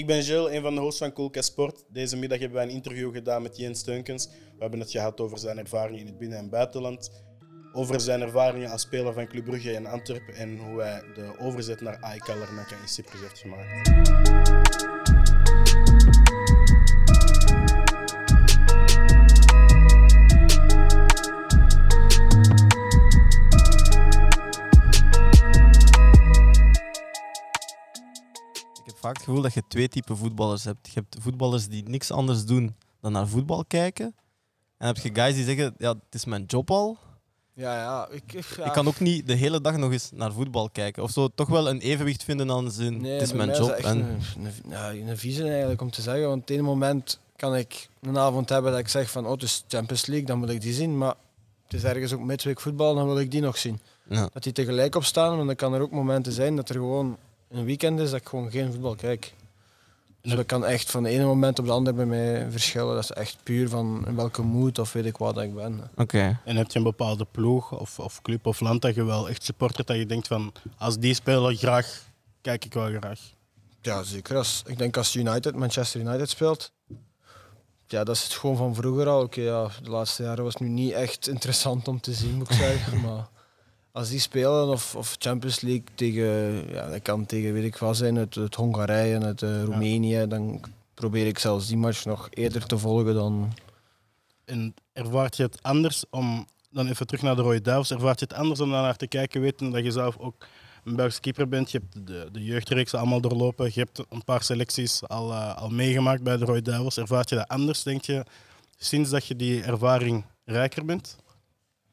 Ik 0.00 0.06
ben 0.06 0.22
Jill, 0.22 0.46
een 0.46 0.62
van 0.62 0.74
de 0.74 0.80
hosts 0.80 0.98
van 0.98 1.12
Coolcast 1.12 1.48
Sport. 1.48 1.84
Deze 1.88 2.16
middag 2.16 2.38
hebben 2.38 2.56
wij 2.58 2.66
een 2.66 2.74
interview 2.74 3.12
gedaan 3.12 3.42
met 3.42 3.56
Jens 3.56 3.78
Steunkens. 3.78 4.26
We 4.26 4.58
hebben 4.58 4.80
het 4.80 4.90
gehad 4.90 5.20
over 5.20 5.38
zijn 5.38 5.58
ervaringen 5.58 6.00
in 6.00 6.06
het 6.06 6.18
binnen- 6.18 6.38
en 6.38 6.50
buitenland. 6.50 7.10
Over 7.72 8.00
zijn 8.00 8.20
ervaringen 8.20 8.70
als 8.70 8.82
speler 8.82 9.12
van 9.12 9.28
Club 9.28 9.44
Brugge 9.44 9.74
en 9.74 9.86
Antwerpen. 9.86 10.34
En 10.34 10.58
hoe 10.58 10.82
hij 10.82 11.02
de 11.14 11.34
overzet 11.38 11.80
naar 11.80 11.98
AEK 12.00 12.26
Larnaca 12.26 12.76
in 12.82 12.88
Cyprus 12.88 13.20
heeft 13.20 13.38
gemaakt. 13.38 14.99
Vaak 29.10 29.18
het 29.18 29.28
gevoel 29.28 29.42
dat 29.42 29.54
je 29.54 29.62
twee 29.68 29.88
typen 29.88 30.16
voetballers 30.16 30.64
hebt. 30.64 30.86
Je 30.86 30.92
hebt 30.94 31.16
voetballers 31.20 31.68
die 31.68 31.88
niks 31.88 32.10
anders 32.10 32.44
doen 32.44 32.74
dan 33.00 33.12
naar 33.12 33.28
voetbal 33.28 33.64
kijken. 33.64 34.04
En 34.06 34.86
dan 34.86 34.88
heb 34.88 34.96
je 34.96 35.14
guys 35.14 35.34
die 35.34 35.44
zeggen, 35.44 35.74
ja, 35.78 35.88
het 35.88 36.14
is 36.14 36.24
mijn 36.24 36.44
job 36.44 36.70
al. 36.70 36.96
Ja, 37.52 37.74
ja. 37.74 38.08
Ik, 38.10 38.32
ik, 38.32 38.44
ja. 38.56 38.64
Ik 38.64 38.72
kan 38.72 38.86
ook 38.86 39.00
niet 39.00 39.26
de 39.26 39.34
hele 39.34 39.60
dag 39.60 39.76
nog 39.76 39.92
eens 39.92 40.10
naar 40.14 40.32
voetbal 40.32 40.70
kijken. 40.70 41.02
Of 41.02 41.10
zo 41.10 41.28
toch 41.34 41.48
wel 41.48 41.68
een 41.68 41.80
evenwicht 41.80 42.24
vinden 42.24 42.46
dan 42.46 42.70
zin, 42.70 43.00
Nee, 43.00 43.12
het 43.12 43.22
is 43.22 43.32
mijn 43.32 43.48
mij 43.48 43.58
job. 43.58 43.70
En, 43.70 43.98
een, 43.98 44.20
een, 44.44 44.52
ja, 44.68 44.92
een 44.92 45.18
visie 45.18 45.48
eigenlijk 45.48 45.80
om 45.80 45.90
te 45.90 46.02
zeggen. 46.02 46.22
Want 46.28 46.40
op 46.40 46.48
het 46.48 46.56
ene 46.56 46.66
moment 46.66 47.20
kan 47.36 47.56
ik 47.56 47.88
een 48.00 48.18
avond 48.18 48.48
hebben 48.48 48.70
dat 48.70 48.80
ik 48.80 48.88
zeg 48.88 49.10
van 49.10 49.24
oh, 49.24 49.32
het 49.32 49.42
is 49.42 49.64
Champions 49.68 50.06
League, 50.06 50.26
dan 50.26 50.40
wil 50.40 50.48
ik 50.48 50.60
die 50.60 50.72
zien. 50.72 50.98
Maar 50.98 51.14
het 51.64 51.74
is 51.74 51.84
ergens 51.84 52.12
ook 52.12 52.20
midweek 52.20 52.60
voetbal, 52.60 52.94
dan 52.94 53.06
wil 53.06 53.18
ik 53.18 53.30
die 53.30 53.40
nog 53.40 53.58
zien. 53.58 53.80
ja. 54.08 54.28
Dat 54.32 54.42
die 54.42 54.52
tegelijk 54.52 54.94
opstaan, 54.94 55.34
want 55.36 55.46
dan 55.46 55.56
kan 55.56 55.74
er 55.74 55.80
ook 55.80 55.90
momenten 55.90 56.32
zijn 56.32 56.56
dat 56.56 56.68
er 56.68 56.74
gewoon 56.74 57.18
een 57.50 57.64
weekend 57.64 58.00
is 58.00 58.10
dat 58.10 58.20
ik 58.20 58.28
gewoon 58.28 58.50
geen 58.50 58.72
voetbal 58.72 58.94
kijk. 58.94 59.34
Dus 60.22 60.34
dat 60.34 60.46
kan 60.46 60.64
echt 60.64 60.90
van 60.90 61.02
de 61.02 61.08
ene 61.08 61.24
moment 61.24 61.58
op 61.58 61.66
de 61.66 61.72
andere 61.72 61.96
bij 61.96 62.06
mij 62.06 62.50
verschillen. 62.50 62.94
Dat 62.94 63.02
is 63.02 63.10
echt 63.10 63.36
puur 63.42 63.68
van 63.68 64.04
in 64.06 64.16
welke 64.16 64.42
mood 64.42 64.78
of 64.78 64.92
weet 64.92 65.04
ik 65.04 65.16
wat 65.16 65.34
dat 65.34 65.44
ik 65.44 65.54
ben. 65.54 65.90
Oké. 65.96 66.40
En 66.44 66.56
heb 66.56 66.70
je 66.70 66.78
een 66.78 66.84
bepaalde 66.84 67.26
ploeg 67.30 67.78
of, 67.78 67.98
of 67.98 68.22
club 68.22 68.46
of 68.46 68.60
land 68.60 68.82
dat 68.82 68.94
je 68.94 69.04
wel 69.04 69.28
echt 69.28 69.44
supportert 69.44 69.86
dat 69.86 69.96
je 69.96 70.06
denkt 70.06 70.26
van 70.26 70.52
als 70.78 70.98
die 70.98 71.14
spelen 71.14 71.56
graag, 71.56 72.02
kijk 72.40 72.64
ik 72.64 72.72
wel 72.72 72.88
graag. 72.88 73.20
Ja, 73.80 74.02
zeker. 74.02 74.36
Als, 74.36 74.62
ik 74.66 74.78
denk 74.78 74.96
als 74.96 75.16
United, 75.16 75.54
Manchester 75.54 76.00
United 76.00 76.28
speelt, 76.28 76.72
ja, 77.86 78.04
dat 78.04 78.16
is 78.16 78.22
het 78.22 78.32
gewoon 78.32 78.56
van 78.56 78.74
vroeger 78.74 79.08
al. 79.08 79.22
Oké, 79.22 79.40
ja, 79.40 79.68
de 79.82 79.90
laatste 79.90 80.22
jaren 80.22 80.44
was 80.44 80.52
het 80.52 80.62
nu 80.62 80.68
niet 80.68 80.92
echt 80.92 81.28
interessant 81.28 81.88
om 81.88 82.00
te 82.00 82.12
zien, 82.12 82.34
moet 82.34 82.50
ik 82.50 82.56
zeggen. 82.56 83.00
Maar 83.06 83.28
als 84.00 84.08
die 84.08 84.18
spelen, 84.18 84.68
of, 84.68 84.94
of 84.96 85.16
Champions 85.18 85.60
League 85.60 85.84
tegen, 85.94 86.64
ja, 86.70 86.88
dat 86.88 87.02
kan 87.02 87.26
tegen 87.26 87.52
weet 87.52 87.64
ik 87.64 87.76
wat 87.76 87.96
zijn, 87.96 88.18
uit, 88.18 88.36
uit 88.36 88.54
Hongarije 88.54 89.14
en 89.14 89.24
uit 89.24 89.42
eh, 89.42 89.62
Roemenië, 89.62 90.26
dan 90.28 90.60
probeer 90.94 91.26
ik 91.26 91.38
zelfs 91.38 91.66
die 91.66 91.76
match 91.76 92.04
nog 92.04 92.28
eerder 92.30 92.66
te 92.66 92.78
volgen 92.78 93.14
dan... 93.14 93.52
En 94.44 94.74
ervaart 94.92 95.36
je 95.36 95.42
het 95.42 95.62
anders 95.62 96.04
om, 96.10 96.46
dan 96.70 96.88
even 96.88 97.06
terug 97.06 97.22
naar 97.22 97.36
de 97.36 97.42
Rode 97.42 97.60
Duivels, 97.60 97.90
ervaart 97.90 98.20
je 98.20 98.26
het 98.28 98.34
anders 98.34 98.60
om 98.60 98.70
daar 98.70 98.82
naar 98.82 98.96
te 98.96 99.06
kijken, 99.06 99.40
weten 99.40 99.70
dat 99.70 99.84
je 99.84 99.90
zelf 99.90 100.18
ook 100.18 100.46
een 100.84 100.96
Belgische 100.96 101.20
keeper 101.20 101.48
bent. 101.48 101.70
Je 101.70 101.78
hebt 101.78 102.06
de, 102.06 102.28
de 102.32 102.44
jeugdreeks 102.44 102.94
allemaal 102.94 103.20
doorlopen, 103.20 103.70
je 103.74 103.80
hebt 103.80 104.04
een 104.08 104.24
paar 104.24 104.42
selecties 104.42 105.08
al, 105.08 105.32
eh, 105.32 105.56
al 105.56 105.70
meegemaakt 105.70 106.22
bij 106.22 106.36
de 106.36 106.44
Rode 106.44 106.62
Duivels. 106.62 106.96
Ervaart 106.98 107.28
je 107.28 107.34
dat 107.34 107.48
anders, 107.48 107.82
denk 107.82 108.04
je, 108.04 108.24
sinds 108.76 109.10
dat 109.10 109.26
je 109.26 109.36
die 109.36 109.62
ervaring 109.62 110.24
rijker 110.44 110.84
bent? 110.84 111.16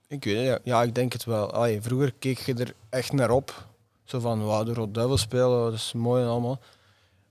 Ik 0.08 0.24
weet 0.24 0.48
het, 0.48 0.62
ja. 0.64 0.84
ik 0.84 0.96
denk 0.96 1.14
het 1.14 1.24
wel. 1.24 1.52
Allee, 1.52 1.82
vroeger 1.82 2.14
keek 2.20 2.40
je 2.40 2.54
er 2.54 2.74
echt 2.90 3.12
naar 3.12 3.30
op. 3.30 3.68
Zo 4.04 4.20
van, 4.20 4.46
wauw, 4.46 4.64
de 4.64 4.74
Rode 4.74 4.92
Duivel 4.92 5.18
spelen, 5.18 5.50
dat 5.50 5.74
is 5.74 5.94
mooi 5.94 6.24
en 6.24 6.30
allemaal. 6.30 6.60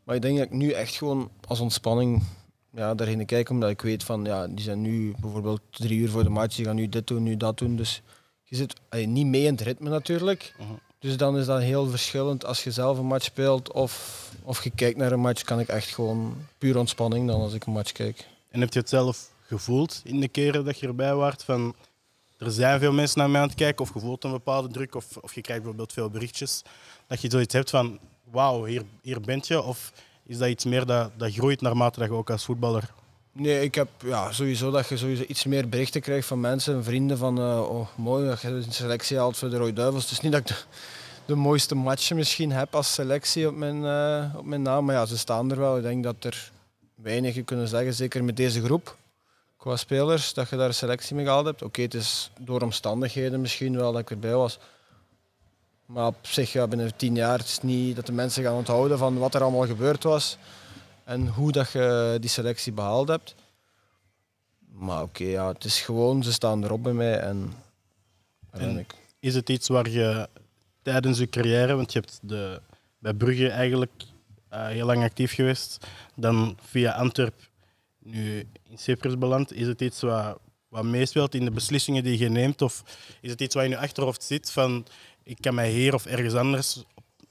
Maar 0.05 0.15
ik 0.15 0.23
denk 0.23 0.37
dat 0.37 0.47
ik 0.47 0.53
nu 0.53 0.71
echt 0.71 0.95
gewoon 0.95 1.31
als 1.47 1.61
ontspanning 1.61 2.23
ja, 2.71 2.95
daarheen 2.95 3.27
kijk, 3.27 3.51
omdat 3.51 3.71
ik 3.71 3.81
weet 3.81 4.05
van, 4.05 4.25
ja, 4.25 4.47
die 4.47 4.61
zijn 4.61 4.81
nu 4.81 5.15
bijvoorbeeld 5.21 5.61
drie 5.71 5.99
uur 5.99 6.11
voor 6.11 6.23
de 6.23 6.29
match, 6.29 6.57
die 6.57 6.65
gaan 6.65 6.77
nu 6.77 6.89
dit 6.89 7.07
doen, 7.07 7.23
nu 7.23 7.37
dat 7.37 7.59
doen. 7.59 7.77
Dus 7.77 8.03
je 8.43 8.57
zit 8.57 8.81
allee, 8.89 9.07
niet 9.07 9.27
mee 9.27 9.45
in 9.45 9.53
het 9.53 9.61
ritme 9.61 9.89
natuurlijk. 9.89 10.55
Mhm. 10.59 10.73
Dus 10.99 11.17
dan 11.17 11.39
is 11.39 11.47
dat 11.47 11.61
heel 11.61 11.87
verschillend 11.87 12.45
als 12.45 12.65
je 12.65 12.71
zelf 12.71 12.99
een 12.99 13.07
match 13.07 13.25
speelt 13.25 13.73
of, 13.73 14.25
of 14.43 14.65
je 14.65 14.71
kijkt 14.71 14.99
naar 14.99 15.13
een 15.13 15.21
match, 15.21 15.43
kan 15.43 15.61
ik 15.61 15.69
echt 15.69 15.89
gewoon 15.89 16.37
puur 16.59 16.79
ontspanning 16.79 17.29
dan 17.29 17.41
als 17.41 17.55
ik 17.55 17.67
een 17.67 17.73
match 17.73 17.93
kijk. 17.93 18.27
En 18.51 18.61
heb 18.61 18.73
je 18.73 18.79
het 18.79 18.89
zelf 18.89 19.31
gevoeld 19.41 20.01
in 20.05 20.21
de 20.21 20.29
keren 20.29 20.65
dat 20.65 20.79
je 20.79 20.87
erbij 20.87 21.15
waart 21.15 21.45
van 21.45 21.75
er 22.39 22.51
zijn 22.51 22.81
veel 22.81 22.93
mensen 22.93 23.19
naar 23.19 23.31
mij 23.31 23.41
aan 23.41 23.47
het 23.47 23.57
kijken 23.57 23.85
of 23.85 23.95
je 23.95 24.01
voelt 24.01 24.25
een 24.25 24.31
bepaalde 24.31 24.69
druk 24.69 24.95
of, 24.95 25.17
of 25.17 25.35
je 25.35 25.41
krijgt 25.41 25.63
bijvoorbeeld 25.63 25.93
veel 25.93 26.11
berichtjes 26.11 26.63
dat 27.07 27.21
je 27.21 27.31
zoiets 27.31 27.55
hebt 27.55 27.71
van 27.71 27.99
wauw, 28.31 28.65
hier, 28.65 28.83
hier 29.03 29.21
bent 29.21 29.47
je 29.47 29.63
of 29.63 29.93
is 30.27 30.39
dat 30.39 30.49
iets 30.49 30.65
meer 30.65 30.87
dat, 30.87 31.11
dat 31.17 31.33
groeit 31.33 31.61
naarmate 31.61 31.99
dat 31.99 32.09
je 32.09 32.15
ook 32.15 32.31
als 32.31 32.45
voetballer 32.45 32.91
Nee, 33.39 33.63
ik 33.63 33.75
heb 33.75 33.89
ja, 34.05 34.33
sowieso 34.33 34.71
dat 34.71 34.89
je 34.89 34.97
sowieso 34.97 35.23
iets 35.23 35.45
meer 35.45 35.69
berichten 35.69 36.01
krijgt 36.01 36.27
van 36.27 36.41
mensen, 36.41 36.85
vrienden 36.85 37.19
van 37.19 37.39
eh, 37.39 37.71
oh, 37.71 37.89
mooi 37.97 38.27
dat 38.29 38.41
je 38.41 38.49
een 38.49 38.73
selectie 38.73 39.19
haalt 39.19 39.37
voor 39.37 39.51
de 39.51 39.57
Rode 39.57 39.73
Duivels. 39.73 40.03
Het 40.03 40.13
is 40.13 40.21
niet 40.21 40.33
dat 40.33 40.51
ik 40.51 40.67
de, 41.27 41.35
mooiste 41.35 41.75
matchen 41.75 42.17
misschien 42.17 42.53
heb 42.53 42.75
als 42.75 42.95
selectie 42.95 43.49
op 43.49 43.55
mijn, 43.55 43.85
eh, 43.85 44.39
op 44.39 44.45
mijn 44.45 44.63
naam, 44.63 44.85
maar 44.85 44.95
ja, 44.95 45.07
ze 45.07 45.19
staan 45.19 45.51
er 45.51 45.59
wel. 45.59 45.77
Ik 45.77 45.83
denk 45.83 46.05
dat 46.05 46.25
er 46.25 46.51
weinig 46.95 47.45
kunnen 47.45 47.69
zeggen, 47.69 47.95
zeker 47.95 48.25
met 48.25 48.37
deze 48.37 48.63
groep 48.63 48.97
qua 49.67 49.77
spelers, 49.77 50.35
dat 50.35 50.49
je 50.49 50.57
daar 50.57 50.67
een 50.69 50.75
selectie 50.75 51.15
mee 51.17 51.25
gehaald 51.25 51.47
hebt. 51.47 51.63
Oké, 51.63 51.83
het 51.83 51.95
is 51.95 52.31
door 52.41 52.61
omstandigheden 52.63 53.41
misschien 53.41 53.77
wel 53.77 53.93
dat 53.93 54.01
ik 54.01 54.11
erbij 54.11 54.35
was. 54.35 54.59
Maar 55.87 56.07
op 56.07 56.17
zich, 56.21 56.53
ja, 56.53 56.67
binnen 56.67 56.97
tien 56.97 57.15
jaar, 57.15 57.39
het 57.39 57.47
is 57.47 57.61
niet 57.63 57.97
dat 57.97 58.07
de 58.07 58.13
mensen 58.13 58.43
gaan 58.43 58.55
onthouden 58.55 58.99
van 58.99 59.19
wat 59.19 59.35
er 59.35 59.43
allemaal 59.43 59.67
gebeurd 59.67 60.03
was 60.03 60.37
en 61.05 61.29
hoe 61.29 61.53
dat 61.53 61.71
je 61.73 62.17
die 62.21 62.31
selectie 62.31 62.73
behaald 62.73 63.09
hebt. 63.09 63.35
Maar 64.73 65.03
oké, 65.03 65.25
ja, 65.25 65.49
het 65.49 65.65
is 65.65 65.81
gewoon, 65.81 66.23
ze 66.23 66.33
staan 66.33 66.65
erop 66.65 66.83
bij 66.83 66.93
mij 66.93 67.19
En- 67.19 67.53
ik. 68.79 68.95
is 69.21 69.35
het 69.35 69.49
iets 69.49 69.69
waar 69.69 69.89
je 69.89 70.29
tijdens 70.83 71.19
je 71.19 71.29
carrière, 71.29 71.75
want 71.75 71.93
je 71.93 71.99
hebt 71.99 72.19
de, 72.23 72.61
bij 72.99 73.15
Brugge 73.15 73.49
eigenlijk 73.49 74.03
eh, 74.49 74.67
heel 74.67 74.87
lang 74.87 75.03
actief 75.03 75.35
geweest, 75.35 75.87
dan 76.15 76.57
via 76.63 76.93
Antwerp 76.93 77.35
nu 78.07 78.49
in 78.63 78.79
Cyprus 78.79 79.19
beland, 79.19 79.53
is 79.53 79.67
het 79.67 79.81
iets 79.81 80.01
wat, 80.01 80.39
wat 80.69 80.85
meespeelt 80.85 81.35
in 81.35 81.45
de 81.45 81.51
beslissingen 81.51 82.03
die 82.03 82.19
je 82.19 82.29
neemt? 82.29 82.63
Of 82.63 82.83
is 83.21 83.31
het 83.31 83.41
iets 83.41 83.55
wat 83.55 83.65
in 83.65 83.71
je 83.71 83.79
achterhoofd 83.79 84.23
zit 84.23 84.51
van 84.51 84.87
ik 85.23 85.37
kan 85.41 85.55
mij 85.55 85.71
hier 85.71 85.95
of 85.95 86.07
ergens 86.07 86.35
anders 86.35 86.85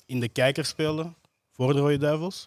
in 0.06 0.19
de 0.19 0.30
kijker 0.30 0.66
spelen 0.66 1.16
voor 1.53 1.74
de 1.74 1.80
Rode 1.80 1.97
Duivels? 1.97 2.46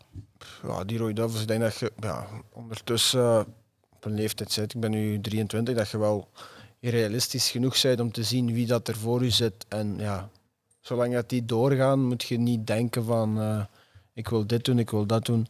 Ja, 0.62 0.84
die 0.84 0.99
rode 0.99 1.12
duivels, 1.12 1.41
ik 1.41 1.49
denk 1.49 1.61
dat 1.61 1.77
je 1.77 1.93
ja, 2.00 2.27
ondertussen 2.53 3.21
eh, 3.21 3.44
op 3.91 4.05
een 4.05 4.15
leeftijd 4.15 4.53
zit, 4.53 4.75
ik 4.75 4.81
ben 4.81 4.91
nu 4.91 5.21
23, 5.21 5.77
dat 5.77 5.91
je 5.91 5.99
wel 5.99 6.28
realistisch 6.81 7.50
genoeg 7.50 7.83
bent 7.83 8.00
om 8.00 8.12
te 8.12 8.22
zien 8.22 8.53
wie 8.53 8.66
dat 8.66 8.89
er 8.89 8.97
voor 8.97 9.25
je 9.25 9.31
zit. 9.31 9.66
En 9.69 9.97
ja, 9.99 10.28
zolang 10.81 11.15
dat 11.15 11.28
die 11.28 11.45
doorgaan, 11.45 12.06
moet 12.06 12.22
je 12.22 12.39
niet 12.39 12.66
denken 12.66 13.05
van 13.05 13.41
eh, 13.41 13.65
ik 14.12 14.28
wil 14.28 14.47
dit 14.47 14.65
doen, 14.65 14.78
ik 14.78 14.91
wil 14.91 15.06
dat 15.06 15.25
doen. 15.25 15.47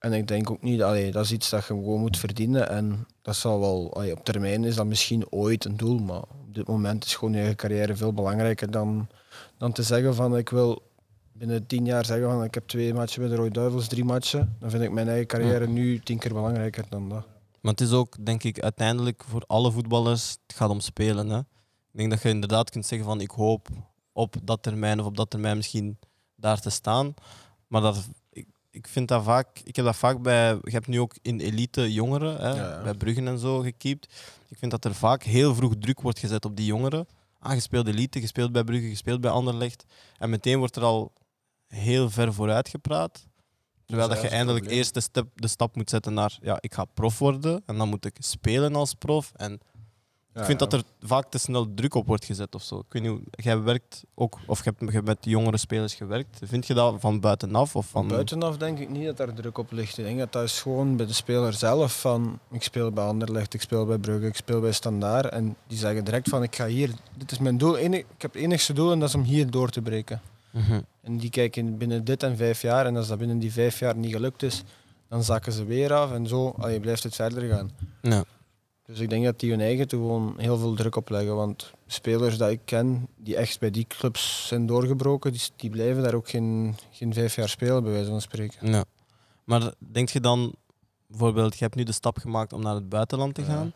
En 0.00 0.12
ik 0.12 0.28
denk 0.28 0.50
ook 0.50 0.62
niet, 0.62 0.82
allee, 0.82 1.10
dat 1.10 1.24
is 1.24 1.32
iets 1.32 1.50
dat 1.50 1.60
je 1.60 1.66
gewoon 1.66 2.00
moet 2.00 2.18
verdienen. 2.18 2.68
En 2.68 3.06
dat 3.22 3.36
zal 3.36 3.60
wel, 3.60 3.94
allee, 3.94 4.12
op 4.12 4.24
termijn 4.24 4.64
is 4.64 4.74
dat 4.74 4.86
misschien 4.86 5.30
ooit 5.30 5.64
een 5.64 5.76
doel, 5.76 5.98
maar 5.98 6.22
op 6.22 6.54
dit 6.54 6.66
moment 6.66 7.04
is 7.04 7.14
gewoon 7.14 7.32
je 7.32 7.38
eigen 7.38 7.56
carrière 7.56 7.96
veel 7.96 8.12
belangrijker 8.12 8.70
dan, 8.70 9.08
dan 9.58 9.72
te 9.72 9.82
zeggen 9.82 10.14
van 10.14 10.36
ik 10.36 10.48
wil 10.48 10.82
binnen 11.32 11.66
tien 11.66 11.84
jaar 11.84 12.04
zeggen 12.04 12.30
van 12.30 12.44
ik 12.44 12.54
heb 12.54 12.68
twee 12.68 12.94
matchen 12.94 13.20
bij 13.20 13.30
de 13.30 13.36
Rode 13.36 13.50
Duivels, 13.50 13.88
drie 13.88 14.04
matchen. 14.04 14.56
Dan 14.58 14.70
vind 14.70 14.82
ik 14.82 14.90
mijn 14.90 15.08
eigen 15.08 15.26
carrière 15.26 15.68
nu 15.68 15.98
tien 15.98 16.18
keer 16.18 16.32
belangrijker 16.32 16.84
dan 16.88 17.08
dat. 17.08 17.26
Maar 17.60 17.72
het 17.72 17.80
is 17.80 17.92
ook, 17.92 18.24
denk 18.24 18.42
ik, 18.42 18.60
uiteindelijk 18.60 19.24
voor 19.26 19.44
alle 19.46 19.70
voetballers, 19.70 20.36
het 20.46 20.56
gaat 20.56 20.70
om 20.70 20.80
spelen. 20.80 21.28
Hè. 21.28 21.38
Ik 21.38 21.98
denk 21.98 22.10
dat 22.10 22.22
je 22.22 22.28
inderdaad 22.28 22.70
kunt 22.70 22.86
zeggen 22.86 23.08
van 23.08 23.20
ik 23.20 23.30
hoop 23.30 23.68
op 24.12 24.36
dat 24.42 24.62
termijn 24.62 25.00
of 25.00 25.06
op 25.06 25.16
dat 25.16 25.30
termijn 25.30 25.56
misschien 25.56 25.98
daar 26.36 26.60
te 26.60 26.70
staan. 26.70 27.14
Maar 27.66 27.80
dat, 27.80 28.08
ik, 28.70 28.88
vind 28.88 29.08
dat 29.08 29.22
vaak, 29.24 29.60
ik 29.64 29.76
heb 29.76 29.84
dat 29.84 29.96
vaak 29.96 30.22
bij, 30.22 30.58
je 30.62 30.70
hebt 30.70 30.86
nu 30.86 31.00
ook 31.00 31.14
in 31.22 31.40
elite 31.40 31.92
jongeren, 31.92 32.36
hè, 32.36 32.48
Ja, 32.48 32.54
ja. 32.54 32.82
bij 32.82 32.94
Bruggen 32.94 33.28
en 33.28 33.38
zo 33.38 33.58
gekiept. 33.60 34.14
Ik 34.48 34.58
vind 34.58 34.70
dat 34.70 34.84
er 34.84 34.94
vaak 34.94 35.22
heel 35.22 35.54
vroeg 35.54 35.74
druk 35.78 36.00
wordt 36.00 36.18
gezet 36.18 36.44
op 36.44 36.56
die 36.56 36.66
jongeren. 36.66 37.06
Ah, 37.38 37.54
je 37.54 37.60
speelt 37.60 37.86
elite, 37.86 38.20
je 38.20 38.26
speelt 38.26 38.52
bij 38.52 38.64
Brugge, 38.64 38.88
je 38.88 38.94
speelt 38.94 39.20
bij 39.20 39.30
Anderlecht. 39.30 39.84
En 40.18 40.30
meteen 40.30 40.58
wordt 40.58 40.76
er 40.76 40.82
al 40.82 41.12
heel 41.66 42.10
ver 42.10 42.34
vooruit 42.34 42.68
gepraat. 42.68 43.28
Terwijl 43.84 44.08
dat 44.08 44.16
je 44.16 44.22
dat 44.22 44.32
het 44.32 44.40
eindelijk 44.40 44.64
probleem. 44.64 44.78
eerst 44.78 44.94
de 44.94 45.00
stap, 45.00 45.26
de 45.34 45.48
stap 45.48 45.76
moet 45.76 45.90
zetten 45.90 46.14
naar 46.14 46.38
ja, 46.42 46.56
ik 46.60 46.74
ga 46.74 46.84
prof 46.84 47.18
worden 47.18 47.62
en 47.66 47.76
dan 47.76 47.88
moet 47.88 48.04
ik 48.04 48.16
spelen 48.18 48.74
als 48.74 48.94
prof. 48.94 49.32
En 49.36 49.60
ik 50.40 50.46
vind 50.46 50.58
dat 50.58 50.72
er 50.72 50.82
vaak 51.00 51.30
te 51.30 51.38
snel 51.38 51.74
druk 51.74 51.94
op 51.94 52.06
wordt 52.06 52.24
gezet 52.24 52.54
of 52.54 52.62
zo. 52.62 52.78
Ik 52.78 52.84
weet 52.92 53.02
niet, 53.02 53.10
hoe- 53.10 53.20
jij 53.30 53.62
werkt 53.62 54.04
ook, 54.14 54.38
of 54.46 54.64
je 54.64 54.70
hebt, 54.70 54.80
je 54.80 54.90
hebt 54.96 55.06
met 55.06 55.18
jongere 55.20 55.56
spelers 55.56 55.94
gewerkt. 55.94 56.38
Vind 56.44 56.66
je 56.66 56.74
dat 56.74 56.96
van 57.00 57.20
buitenaf? 57.20 57.76
Of 57.76 57.86
van... 57.86 58.00
Van 58.02 58.10
buitenaf 58.10 58.56
denk 58.56 58.78
ik 58.78 58.88
niet 58.88 59.04
dat 59.04 59.16
daar 59.16 59.34
druk 59.34 59.58
op 59.58 59.72
ligt. 59.72 59.98
Ik 59.98 60.04
denk 60.04 60.18
dat 60.18 60.32
dat 60.32 60.42
is 60.42 60.60
gewoon 60.60 60.96
bij 60.96 61.06
de 61.06 61.12
speler 61.12 61.52
zelf 61.52 62.00
van 62.00 62.38
ik 62.50 62.62
speel 62.62 62.90
bij 62.90 63.04
Anderlecht, 63.04 63.54
ik 63.54 63.60
speel 63.60 63.86
bij 63.86 63.98
Brugge, 63.98 64.26
ik 64.26 64.36
speel 64.36 64.60
bij 64.60 64.72
Standaard. 64.72 65.32
En 65.32 65.56
die 65.66 65.78
zeggen 65.78 66.04
direct 66.04 66.28
van 66.28 66.42
ik 66.42 66.56
ga 66.56 66.66
hier, 66.66 66.90
dit 67.16 67.30
is 67.32 67.38
mijn 67.38 67.58
doel, 67.58 67.76
enig, 67.76 67.98
ik 68.00 68.22
heb 68.22 68.32
het 68.32 68.42
enigste 68.42 68.72
doel 68.72 68.92
en 68.92 68.98
dat 68.98 69.08
is 69.08 69.14
om 69.14 69.22
hier 69.22 69.50
door 69.50 69.68
te 69.70 69.82
breken. 69.82 70.20
Mhm. 70.50 70.80
En 71.02 71.16
die 71.18 71.30
kijken 71.30 71.78
binnen 71.78 72.04
dit 72.04 72.22
en 72.22 72.36
vijf 72.36 72.62
jaar. 72.62 72.86
En 72.86 72.96
als 72.96 73.08
dat 73.08 73.18
binnen 73.18 73.38
die 73.38 73.52
vijf 73.52 73.78
jaar 73.78 73.96
niet 73.96 74.12
gelukt 74.12 74.42
is, 74.42 74.62
dan 75.08 75.22
zakken 75.24 75.52
ze 75.52 75.64
weer 75.64 75.92
af. 75.92 76.12
En 76.12 76.26
zo 76.26 76.54
allee, 76.58 76.80
blijft 76.80 77.02
het 77.02 77.14
verder 77.14 77.48
gaan. 77.48 77.70
Ja. 78.02 78.24
Dus 78.90 78.98
ik 79.00 79.10
denk 79.10 79.24
dat 79.24 79.40
die 79.40 79.50
hun 79.50 79.60
eigen 79.60 79.88
gewoon 79.88 80.34
heel 80.36 80.58
veel 80.58 80.74
druk 80.74 80.96
opleggen. 80.96 81.36
Want 81.36 81.70
spelers 81.86 82.38
die 82.38 82.50
ik 82.50 82.60
ken, 82.64 83.08
die 83.16 83.36
echt 83.36 83.58
bij 83.60 83.70
die 83.70 83.86
clubs 83.88 84.46
zijn 84.46 84.66
doorgebroken, 84.66 85.32
die, 85.32 85.40
die 85.56 85.70
blijven 85.70 86.02
daar 86.02 86.14
ook 86.14 86.28
geen, 86.28 86.74
geen 86.90 87.14
vijf 87.14 87.34
jaar 87.36 87.48
spelen, 87.48 87.82
bij 87.82 87.92
wijze 87.92 88.10
van 88.10 88.20
spreken. 88.20 88.70
Ja. 88.72 88.84
Maar 89.44 89.72
denk 89.78 90.08
je 90.08 90.20
dan, 90.20 90.54
bijvoorbeeld, 91.06 91.52
je 91.58 91.64
hebt 91.64 91.74
nu 91.76 91.82
de 91.82 91.92
stap 91.92 92.18
gemaakt 92.18 92.52
om 92.52 92.62
naar 92.62 92.74
het 92.74 92.88
buitenland 92.88 93.34
te 93.34 93.40
Ja. 93.40 93.46
gaan. 93.46 93.72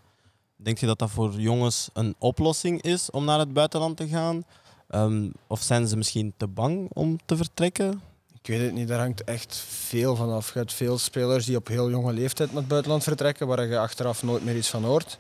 Denk 0.57 0.79
je 0.79 0.87
dat 0.87 0.99
dat 0.99 1.11
voor 1.11 1.33
jongens 1.41 1.91
een 1.93 2.15
oplossing 2.19 2.83
is 2.83 3.11
om 3.11 3.25
naar 3.25 3.39
het 3.39 3.53
buitenland 3.53 3.97
te 3.97 4.09
gaan? 4.09 4.45
Ehm, 4.89 5.31
of 5.47 5.63
zijn 5.63 5.87
ze 5.89 5.97
misschien 5.97 6.35
te 6.37 6.47
bang 6.47 6.91
om 6.93 7.19
te 7.25 7.37
vertrekken? 7.37 8.01
Ik 8.45 8.51
weet 8.51 8.61
het 8.61 8.73
niet, 8.73 8.89
daar 8.89 8.99
hangt 8.99 9.25
echt 9.25 9.57
veel 9.57 10.17
van 10.17 10.33
af. 10.33 10.53
Je 10.53 10.59
hebt 10.59 10.73
veel 10.73 10.99
spelers 10.99 11.47
die 11.47 11.57
op 11.57 11.67
heel 11.67 11.91
jonge 11.91 12.13
leeftijd 12.13 12.49
naar 12.49 12.59
het 12.59 12.69
buitenland 12.69 13.03
vertrekken, 13.03 13.47
waar 13.47 13.67
je 13.67 13.79
achteraf 13.79 14.23
nooit 14.23 14.45
meer 14.45 14.57
iets 14.57 14.71
van 14.71 14.85
hoort. 14.85 15.19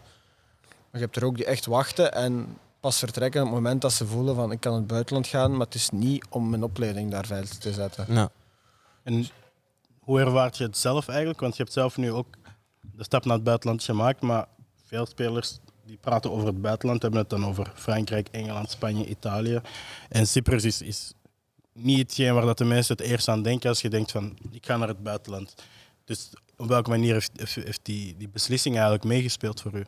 Maar 0.62 1.00
je 1.00 1.06
hebt 1.06 1.17
er 1.17 1.25
ook 1.25 1.37
die 1.37 1.44
echt 1.44 1.67
wachten 1.67 2.12
en 2.12 2.59
pas 2.81 2.99
vertrekken 2.99 3.41
op 3.41 3.47
het 3.47 3.55
moment 3.56 3.81
dat 3.81 3.93
ze 3.93 4.06
voelen 4.06 4.35
van 4.35 4.53
ik 4.53 4.61
kan 4.61 4.75
het 4.75 4.87
buitenland 4.87 5.26
gaan, 5.26 5.50
maar 5.50 5.67
het 5.67 5.75
is 5.75 5.91
niet 5.91 6.25
om 6.29 6.50
mijn 6.50 6.62
opleiding 6.62 7.11
daar 7.11 7.26
veilig 7.26 7.50
te 7.50 7.73
zetten. 7.73 8.06
Ja. 8.09 8.31
En 9.03 9.27
hoe 10.00 10.20
ervaart 10.20 10.56
je 10.56 10.65
het 10.65 10.79
zelf 10.79 11.09
eigenlijk? 11.09 11.41
Want 11.41 11.56
je 11.56 11.62
hebt 11.62 11.75
zelf 11.75 11.97
nu 11.97 12.12
ook 12.12 12.27
de 12.81 13.05
stap 13.05 13.25
naar 13.25 13.35
het 13.35 13.44
buitenland 13.44 13.82
gemaakt, 13.82 14.20
maar 14.20 14.47
veel 14.85 15.06
spelers 15.06 15.59
die 15.87 15.99
praten 16.00 16.31
over 16.32 16.47
het 16.47 16.61
buitenland 16.61 17.03
hebben 17.03 17.20
het 17.20 17.31
dan 17.31 17.47
over 17.47 17.73
Frankrijk, 17.75 18.29
Engeland, 18.31 18.70
Spanje, 18.70 19.06
Italië. 19.06 19.61
En 20.09 20.27
Cyprus 20.27 20.65
is, 20.65 20.82
is 20.82 21.12
niet 21.75 21.99
hetgeen 21.99 22.35
waar 22.35 22.47
dat 22.47 22.59
de 22.59 22.65
mensen 22.65 22.97
het 22.97 23.06
eerst 23.06 23.29
aan 23.29 23.43
denken 23.43 23.69
als 23.69 23.81
je 23.81 23.88
denkt 23.88 24.11
van 24.11 24.38
ik 24.50 24.67
ga 24.67 24.76
naar 24.76 24.88
het 24.88 25.03
buitenland. 25.03 25.55
Dus 26.05 26.31
op 26.56 26.69
welke 26.69 26.91
manier 26.91 27.12
heeft, 27.12 27.32
heeft, 27.55 27.81
die, 27.82 28.17
die 28.17 28.29
beslissing 28.29 28.75
eigenlijk 28.75 29.05
meegespeeld 29.05 29.61
voor 29.61 29.75
u? 29.75 29.85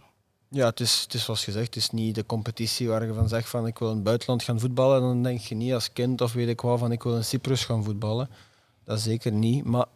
Ja, 0.48 0.66
het 0.66 0.80
is, 0.80 1.00
het 1.00 1.14
is 1.14 1.24
zoals 1.24 1.44
gezegd, 1.44 1.66
het 1.66 1.76
is 1.76 1.90
niet 1.90 2.14
de 2.14 2.26
competitie 2.26 2.88
waar 2.88 3.06
je 3.06 3.14
van 3.14 3.28
zegt 3.28 3.48
van 3.48 3.66
ik 3.66 3.78
wil 3.78 3.88
in 3.88 3.94
het 3.94 4.04
buitenland 4.04 4.42
gaan 4.42 4.60
voetballen. 4.60 5.00
Dan 5.00 5.22
denk 5.22 5.40
je 5.40 5.54
niet 5.54 5.72
als 5.72 5.92
kind 5.92 6.20
of 6.20 6.32
weet 6.32 6.48
ik 6.48 6.60
wat 6.60 6.78
van 6.78 6.92
ik 6.92 7.02
wil 7.02 7.16
in 7.16 7.24
Cyprus 7.24 7.64
gaan 7.64 7.84
voetballen. 7.84 8.28
Dat 8.84 9.00
zeker 9.00 9.32
niet. 9.32 9.64
Maar 9.64 9.86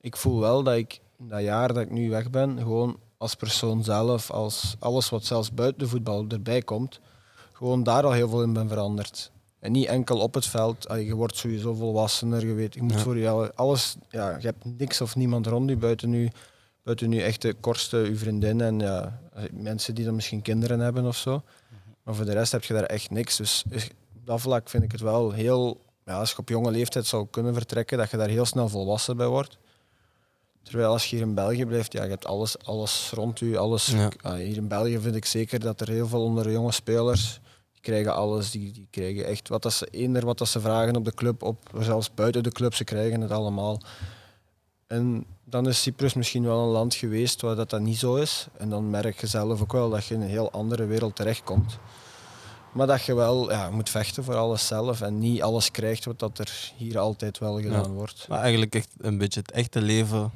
ik 0.00 0.16
voel 0.16 0.40
wel 0.40 0.62
dat 0.62 0.76
ik 0.76 1.00
dat 1.18 1.40
jaar 1.40 1.68
dat 1.72 1.82
ik 1.82 1.90
nu 1.90 2.10
weg 2.10 2.30
ben, 2.30 2.58
gewoon 2.58 2.98
als 3.18 3.34
persoon 3.34 3.84
zelf, 3.84 4.30
als 4.30 4.76
alles 4.78 5.08
wat 5.08 5.24
zelfs 5.24 5.52
buiten 5.52 5.78
de 5.78 5.88
voetbal 5.88 6.24
erbij 6.28 6.62
komt, 6.62 7.00
gewoon 7.52 7.82
daar 7.82 8.04
al 8.04 8.12
heel 8.12 8.28
veel 8.28 8.42
in 8.42 8.52
ben 8.52 8.68
veranderd. 8.68 9.32
En 9.64 9.72
niet 9.72 9.86
enkel 9.86 10.18
op 10.18 10.34
het 10.34 10.46
veld. 10.46 10.88
Allee, 10.88 11.06
Je 11.06 11.14
wordt 11.14 11.36
sowieso 11.36 11.74
volwassener. 11.74 12.46
Je, 12.46 12.52
weet, 12.52 12.74
je 12.74 12.82
moet 12.82 12.92
Ja. 12.92 12.98
voor 12.98 13.18
jou 13.18 13.50
alles. 13.54 13.96
Ja, 14.10 14.36
je 14.40 14.46
hebt 14.46 14.64
niks 14.64 15.00
of 15.00 15.16
niemand 15.16 15.46
rond 15.46 15.68
je 15.70 15.76
buiten 15.76 16.10
nu. 16.10 16.30
Buiten 16.82 17.08
nu 17.08 17.20
echt 17.20 17.42
de 17.42 17.54
kortste, 17.54 17.96
uw 17.96 18.16
vriendin 18.16 18.60
en 18.60 18.78
ja, 18.78 19.20
mensen 19.52 19.94
die 19.94 20.04
dan 20.04 20.14
misschien 20.14 20.42
kinderen 20.42 20.80
hebben 20.80 21.04
of 21.06 21.16
zo. 21.16 21.42
Maar 22.02 22.14
voor 22.14 22.24
de 22.24 22.32
rest 22.32 22.52
heb 22.52 22.64
je 22.64 22.74
daar 22.74 22.82
echt 22.84 23.10
niks. 23.10 23.36
Dus 23.36 23.64
op 24.16 24.26
dat 24.26 24.40
vlak 24.40 24.68
vind 24.68 24.82
ik 24.82 24.92
het 24.92 25.00
wel 25.00 25.30
heel. 25.32 25.80
Ja, 26.04 26.18
als 26.18 26.30
je 26.30 26.38
op 26.38 26.48
jonge 26.48 26.70
leeftijd 26.70 27.06
zou 27.06 27.26
kunnen 27.30 27.54
vertrekken, 27.54 27.98
dat 27.98 28.10
je 28.10 28.16
daar 28.16 28.28
heel 28.28 28.44
snel 28.44 28.68
volwassen 28.68 29.16
bij 29.16 29.26
wordt. 29.26 29.58
Terwijl 30.62 30.90
als 30.90 31.06
je 31.06 31.16
hier 31.16 31.24
in 31.26 31.34
België 31.34 31.66
blijft, 31.66 31.92
ja, 31.92 32.02
je 32.02 32.10
hebt 32.10 32.26
alles, 32.26 32.58
alles 32.64 33.10
rond 33.14 33.40
u. 33.40 33.56
Alles, 33.56 33.86
Ja. 34.22 34.36
Hier 34.36 34.56
in 34.56 34.68
België 34.68 34.98
vind 34.98 35.14
ik 35.14 35.24
zeker 35.24 35.60
dat 35.60 35.80
er 35.80 35.88
heel 35.88 36.08
veel 36.08 36.22
onder 36.22 36.44
de 36.44 36.52
jonge 36.52 36.72
spelers. 36.72 37.40
Die 37.84 37.92
krijgen 37.92 38.14
alles, 38.14 38.50
die, 38.50 38.72
die 38.72 38.86
krijgen 38.90 39.26
echt 39.26 39.48
wat 39.48 39.62
dat 39.62 39.72
ze, 39.72 39.88
eender 39.90 40.24
wat 40.24 40.38
dat 40.38 40.48
ze 40.48 40.60
vragen 40.60 40.96
op 40.96 41.04
de 41.04 41.14
club, 41.14 41.42
op, 41.42 41.70
zelfs 41.78 42.14
buiten 42.14 42.42
de 42.42 42.50
club, 42.50 42.74
ze 42.74 42.84
krijgen 42.84 43.20
het 43.20 43.30
allemaal. 43.30 43.80
En 44.86 45.24
dan 45.44 45.68
is 45.68 45.82
Cyprus 45.82 46.14
misschien 46.14 46.44
wel 46.44 46.62
een 46.62 46.68
land 46.68 46.94
geweest 46.94 47.40
waar 47.40 47.56
dat, 47.56 47.70
dat 47.70 47.80
niet 47.80 47.98
zo 47.98 48.14
is. 48.14 48.46
En 48.56 48.68
dan 48.68 48.90
merk 48.90 49.20
je 49.20 49.26
zelf 49.26 49.62
ook 49.62 49.72
wel 49.72 49.90
dat 49.90 50.04
je 50.04 50.14
in 50.14 50.20
een 50.20 50.28
heel 50.28 50.50
andere 50.50 50.86
wereld 50.86 51.16
terechtkomt. 51.16 51.78
Maar 52.72 52.86
dat 52.86 53.02
je 53.02 53.14
wel 53.14 53.50
ja, 53.50 53.70
moet 53.70 53.90
vechten 53.90 54.24
voor 54.24 54.34
alles 54.34 54.66
zelf 54.66 55.00
en 55.00 55.18
niet 55.18 55.42
alles 55.42 55.70
krijgt 55.70 56.04
wat 56.04 56.18
dat 56.18 56.38
er 56.38 56.72
hier 56.76 56.98
altijd 56.98 57.38
wel 57.38 57.60
gedaan 57.60 57.92
wordt. 57.92 58.28
Maar 58.28 58.40
eigenlijk 58.40 58.74
echt 58.74 58.88
een 58.98 59.18
beetje 59.18 59.40
het 59.40 59.50
echte 59.50 59.80
leven. 59.80 60.32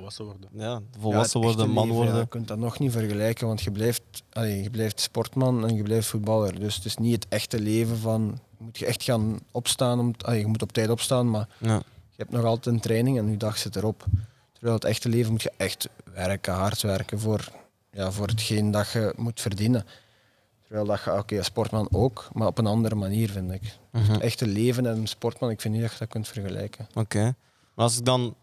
Volwassen 0.00 0.24
worden. 0.24 0.48
Ja, 0.52 0.80
volwassen 1.00 1.40
worden, 1.40 1.70
man 1.70 1.86
ja, 1.88 1.92
worden. 1.92 2.16
je 2.16 2.28
kunt 2.28 2.48
dat 2.48 2.58
nog 2.58 2.78
niet 2.78 2.92
vergelijken, 2.92 3.46
want 3.46 3.60
je 3.60 3.70
blijft, 3.70 4.02
allee, 4.32 4.62
je 4.62 4.70
blijft 4.70 5.00
sportman 5.00 5.66
en 5.68 5.74
je 5.74 5.82
blijft 5.82 6.06
voetballer. 6.06 6.60
Dus 6.60 6.74
het 6.74 6.84
is 6.84 6.96
niet 6.96 7.14
het 7.14 7.26
echte 7.28 7.60
leven 7.60 7.98
van... 7.98 8.38
Je 8.58 8.64
moet 8.64 8.78
je 8.78 8.86
echt 8.86 9.02
gaan 9.02 9.40
opstaan, 9.50 9.98
om, 9.98 10.14
allee, 10.20 10.40
je 10.40 10.46
moet 10.46 10.62
op 10.62 10.72
tijd 10.72 10.88
opstaan, 10.90 11.30
maar 11.30 11.48
Ja. 11.58 11.76
je 11.76 12.16
hebt 12.16 12.30
nog 12.30 12.44
altijd 12.44 12.74
een 12.74 12.80
training 12.80 13.18
en 13.18 13.30
je 13.30 13.36
dag 13.36 13.58
zit 13.58 13.76
erop. 13.76 14.04
Terwijl 14.52 14.74
het 14.74 14.84
echte 14.84 15.08
leven 15.08 15.30
moet 15.32 15.42
je 15.42 15.52
echt 15.56 15.88
werken, 16.14 16.54
hard 16.54 16.82
werken 16.82 17.20
voor, 17.20 17.48
ja, 17.92 18.10
voor 18.12 18.26
hetgeen 18.26 18.70
dat 18.70 18.90
je 18.90 19.12
moet 19.16 19.40
verdienen. 19.40 19.84
Terwijl 20.62 20.86
dat 20.86 21.00
je, 21.04 21.16
oké, 21.16 21.42
sportman 21.42 21.88
ook, 21.92 22.28
maar 22.32 22.46
op 22.46 22.58
een 22.58 22.66
andere 22.66 22.94
manier 22.94 23.30
vind 23.30 23.52
ik. 23.52 23.78
Mhm. 23.92 24.12
Het 24.12 24.20
echte 24.20 24.46
leven 24.46 24.86
en 24.86 24.96
een 24.96 25.06
sportman, 25.06 25.50
ik 25.50 25.60
vind 25.60 25.74
niet 25.74 25.82
dat 25.82 25.92
je 25.92 25.98
dat 25.98 26.08
kunt 26.08 26.28
vergelijken. 26.28 26.88
Oké. 26.94 27.34
Maar 27.74 27.84
als, 27.84 27.98
ik 27.98 28.04
dan, 28.04 28.34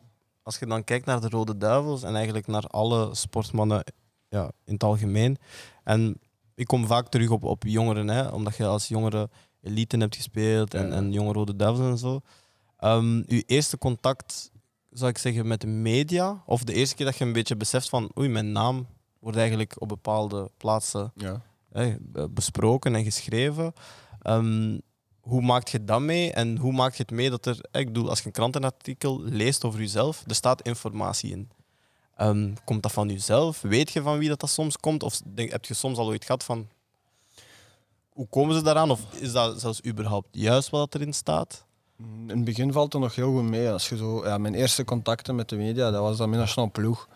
als 0.48 0.60
je 0.60 0.66
dan 0.66 0.84
kijkt 0.84 1.06
naar 1.06 1.22
de 1.22 1.30
Rode 1.30 1.58
Duivels 1.58 2.04
en 2.04 2.16
eigenlijk 2.16 2.48
naar 2.48 2.68
alle 2.68 3.16
sportmannen 3.16 3.84
ja, 4.30 4.52
in 4.66 4.74
het 4.74 4.84
algemeen. 4.84 5.38
En 5.84 6.20
ik 6.56 6.68
kom 6.68 6.88
vaak 6.88 7.08
terug 7.08 7.30
op, 7.30 7.44
op 7.44 7.64
jongeren, 7.64 8.08
hè, 8.08 8.28
omdat 8.28 8.56
je 8.56 8.66
als 8.66 8.88
jongere 8.88 9.30
elite 9.62 9.98
hebt 9.98 10.16
gespeeld 10.16 10.74
en, 10.74 10.88
Ja. 10.88 10.94
en 10.96 11.12
jonge 11.12 11.34
Rode 11.34 11.56
Duivels 11.56 11.90
en 11.90 11.98
zo. 11.98 12.20
Ehm 12.78 13.24
uw 13.28 13.42
eerste 13.46 13.78
contact, 13.78 14.52
zou 14.92 15.10
ik 15.10 15.18
zeggen, 15.18 15.48
met 15.48 15.62
de 15.62 15.68
media? 15.68 16.44
Of 16.46 16.64
de 16.64 16.74
eerste 16.74 16.96
keer 16.96 17.06
dat 17.06 17.18
je 17.18 17.26
een 17.26 17.34
beetje 17.34 17.56
beseft 17.56 17.90
van 17.90 18.12
oei, 18.18 18.30
mijn 18.30 18.52
naam 18.52 18.88
wordt 19.20 19.38
eigenlijk 19.38 19.76
op 19.82 19.88
bepaalde 19.88 20.52
plaatsen 20.58 21.12
Ja. 21.16 21.42
hè, 21.72 21.96
besproken 22.30 22.96
en 22.96 23.04
geschreven. 23.04 23.74
Ehm, 24.22 24.78
hoe 25.28 25.42
maak 25.42 25.68
je 25.68 25.84
dat 25.84 26.02
mee 26.02 26.32
en 26.32 26.58
hoe 26.58 26.74
maak 26.74 26.96
je 26.96 27.02
het 27.02 27.12
mee 27.12 27.30
dat 27.30 27.46
er, 27.46 27.66
hè, 27.72 27.80
ik 27.80 27.86
bedoel, 27.86 28.10
als 28.10 28.20
je 28.20 28.26
een 28.26 28.32
krantenartikel 28.32 29.22
leest 29.22 29.64
over 29.64 29.80
jezelf, 29.80 30.24
er 30.28 30.36
staat 30.36 30.62
informatie 30.62 31.32
in. 31.32 31.50
Ehm, 32.16 32.54
komt 32.66 32.84
dat 32.84 32.92
van 32.92 33.10
jezelf? 33.10 33.62
Weet 33.62 33.92
je 33.92 34.02
van 34.02 34.18
wie 34.18 34.30
dat, 34.30 34.40
dat 34.40 34.50
soms 34.50 34.78
komt? 34.78 35.04
Of 35.04 35.22
denk, 35.26 35.52
heb 35.52 35.66
je 35.66 35.74
soms 35.74 35.98
al 35.98 36.08
ooit 36.08 36.26
gehad 36.26 36.44
van 36.44 36.68
hoe 38.10 38.28
komen 38.30 38.56
ze 38.56 38.62
daaraan? 38.62 38.92
Of 38.92 39.02
is 39.14 39.32
dat 39.32 39.60
zelfs 39.60 39.86
überhaupt 39.86 40.28
juist 40.32 40.70
wat 40.70 40.96
erin 40.96 41.14
staat? 41.14 41.66
In 41.98 42.30
het 42.30 42.44
begin 42.44 42.72
valt 42.72 42.94
het 42.94 43.02
nog 43.02 43.16
heel 43.16 43.32
goed 43.32 43.50
mee. 43.50 43.70
Als 43.70 43.90
je 43.90 43.98
zo, 43.98 44.26
ja, 44.26 44.38
mijn 44.38 44.54
eerste 44.54 44.84
contacten 44.84 45.36
met 45.36 45.50
de 45.50 45.56
media, 45.56 45.92
dat 45.92 46.02
was 46.02 46.18
dan 46.18 46.30
mijn 46.30 46.42
nationale 46.42 46.72
ploeg. 46.72 47.07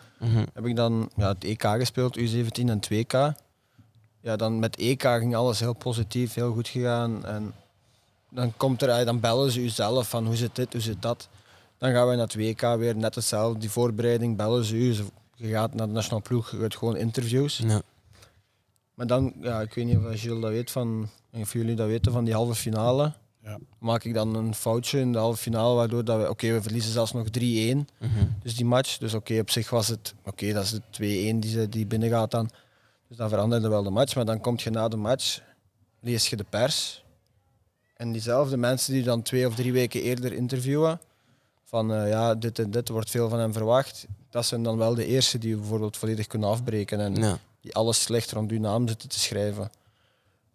Heb 0.53 0.65
ik 0.65 0.75
dan 0.75 1.09
ja, 1.15 1.27
het 1.27 1.43
EK 1.43 1.61
gespeeld, 1.61 2.19
U17 2.19 2.65
en 2.65 2.79
2K. 2.93 3.39
Ja, 4.21 4.35
dan 4.35 4.59
met 4.59 4.75
EK 4.75 5.01
ging 5.01 5.35
alles 5.35 5.59
heel 5.59 5.73
positief, 5.73 6.33
heel 6.33 6.53
goed 6.53 6.67
gegaan. 6.67 7.25
En 7.25 7.53
dan, 8.31 8.53
komt 8.57 8.81
er, 8.81 8.89
ja, 8.89 9.03
dan 9.03 9.19
bellen 9.19 9.51
ze 9.51 9.61
u 9.61 9.69
zelf 9.69 10.09
van 10.09 10.25
hoe 10.25 10.35
zit 10.35 10.55
dit, 10.55 10.71
hoe 10.73 10.81
zit 10.81 11.01
dat. 11.01 11.29
Dan 11.77 11.91
gaan 11.91 12.07
we 12.07 12.15
naar 12.15 12.23
het 12.27 12.35
WK 12.35 12.61
weer 12.61 12.95
net 12.95 13.15
hetzelfde, 13.15 13.59
die 13.59 13.69
voorbereiding, 13.69 14.37
bellen 14.37 14.63
ze 14.65 14.75
u. 14.75 14.95
Je 15.35 15.47
gaat 15.49 15.73
naar 15.73 15.87
de 15.87 15.93
nationale 15.93 16.21
ploeg, 16.21 16.51
je 16.51 16.57
gaat 16.59 16.75
gewoon 16.75 16.95
interviews. 16.97 17.57
Ja. 17.57 17.81
Maar 18.93 19.07
dan, 19.07 19.33
ja, 19.41 19.61
ik 19.61 19.73
weet 19.73 19.85
niet 19.85 19.97
of 19.97 20.19
Gilles 20.19 20.41
dat 20.41 20.49
weet 20.51 20.71
van, 20.71 21.09
of 21.33 21.53
jullie 21.53 21.75
dat 21.75 21.87
weten 21.87 22.11
van 22.11 22.23
die 22.23 22.33
halve 22.33 22.55
finale. 22.55 23.13
Ja. 23.43 23.57
Maak 23.79 24.03
ik 24.03 24.13
dan 24.13 24.35
een 24.35 24.53
foutje 24.55 24.99
in 24.99 25.11
de 25.11 25.17
halve 25.17 25.37
finale, 25.41 25.75
waardoor 25.75 26.05
dat 26.05 26.21
we, 26.21 26.29
oké, 26.29 26.51
we 26.51 26.61
verliezen 26.61 26.91
zelfs 26.91 27.11
nog 27.11 27.27
3-1. 27.27 27.29
Mhm. 27.37 27.85
Dus 28.43 28.55
die 28.55 28.65
match, 28.65 28.97
dus 28.97 29.13
oké, 29.13 29.39
op 29.39 29.49
zich 29.49 29.69
was 29.69 29.87
het, 29.87 30.13
oké, 30.25 30.53
dat 30.53 30.63
is 30.63 30.69
de 30.71 30.81
2-1 30.91 31.39
die, 31.39 31.51
ze- 31.51 31.69
die 31.69 31.85
binnengaat 31.85 32.31
dan. 32.31 32.49
Dus 33.07 33.17
dan 33.17 33.29
veranderde 33.29 33.67
wel 33.69 33.83
de 33.83 33.89
match, 33.89 34.15
maar 34.15 34.25
dan 34.25 34.41
kom 34.41 34.55
je 34.57 34.69
na 34.69 34.87
de 34.87 34.97
match, 34.97 35.41
lees 35.99 36.29
je 36.29 36.35
de 36.35 36.45
pers. 36.49 37.03
En 38.01 38.11
diezelfde 38.11 38.57
mensen 38.57 38.93
die 38.93 39.03
dan 39.03 39.21
twee 39.21 39.47
of 39.47 39.55
drie 39.55 39.71
weken 39.73 40.01
eerder 40.01 40.33
interviewen, 40.33 40.99
van 41.63 41.93
eh, 41.93 42.09
ja, 42.09 42.35
dit 42.35 42.59
en 42.59 42.71
dit 42.71 42.89
wordt 42.89 43.09
veel 43.09 43.29
van 43.29 43.39
hem 43.39 43.53
verwacht, 43.53 44.05
dat 44.29 44.45
zijn 44.45 44.63
dan 44.63 44.77
wel 44.77 44.95
de 44.95 45.05
eerste 45.05 45.37
die 45.37 45.55
bijvoorbeeld 45.55 45.97
volledig 45.97 46.27
kunnen 46.27 46.49
afbreken 46.49 46.99
en 46.99 47.15
Ja. 47.15 47.37
die 47.61 47.75
alles 47.75 48.01
slecht 48.01 48.31
rond 48.31 48.51
uw 48.51 48.59
naam 48.59 48.87
zitten 48.87 49.09
te 49.09 49.19
schrijven. 49.19 49.71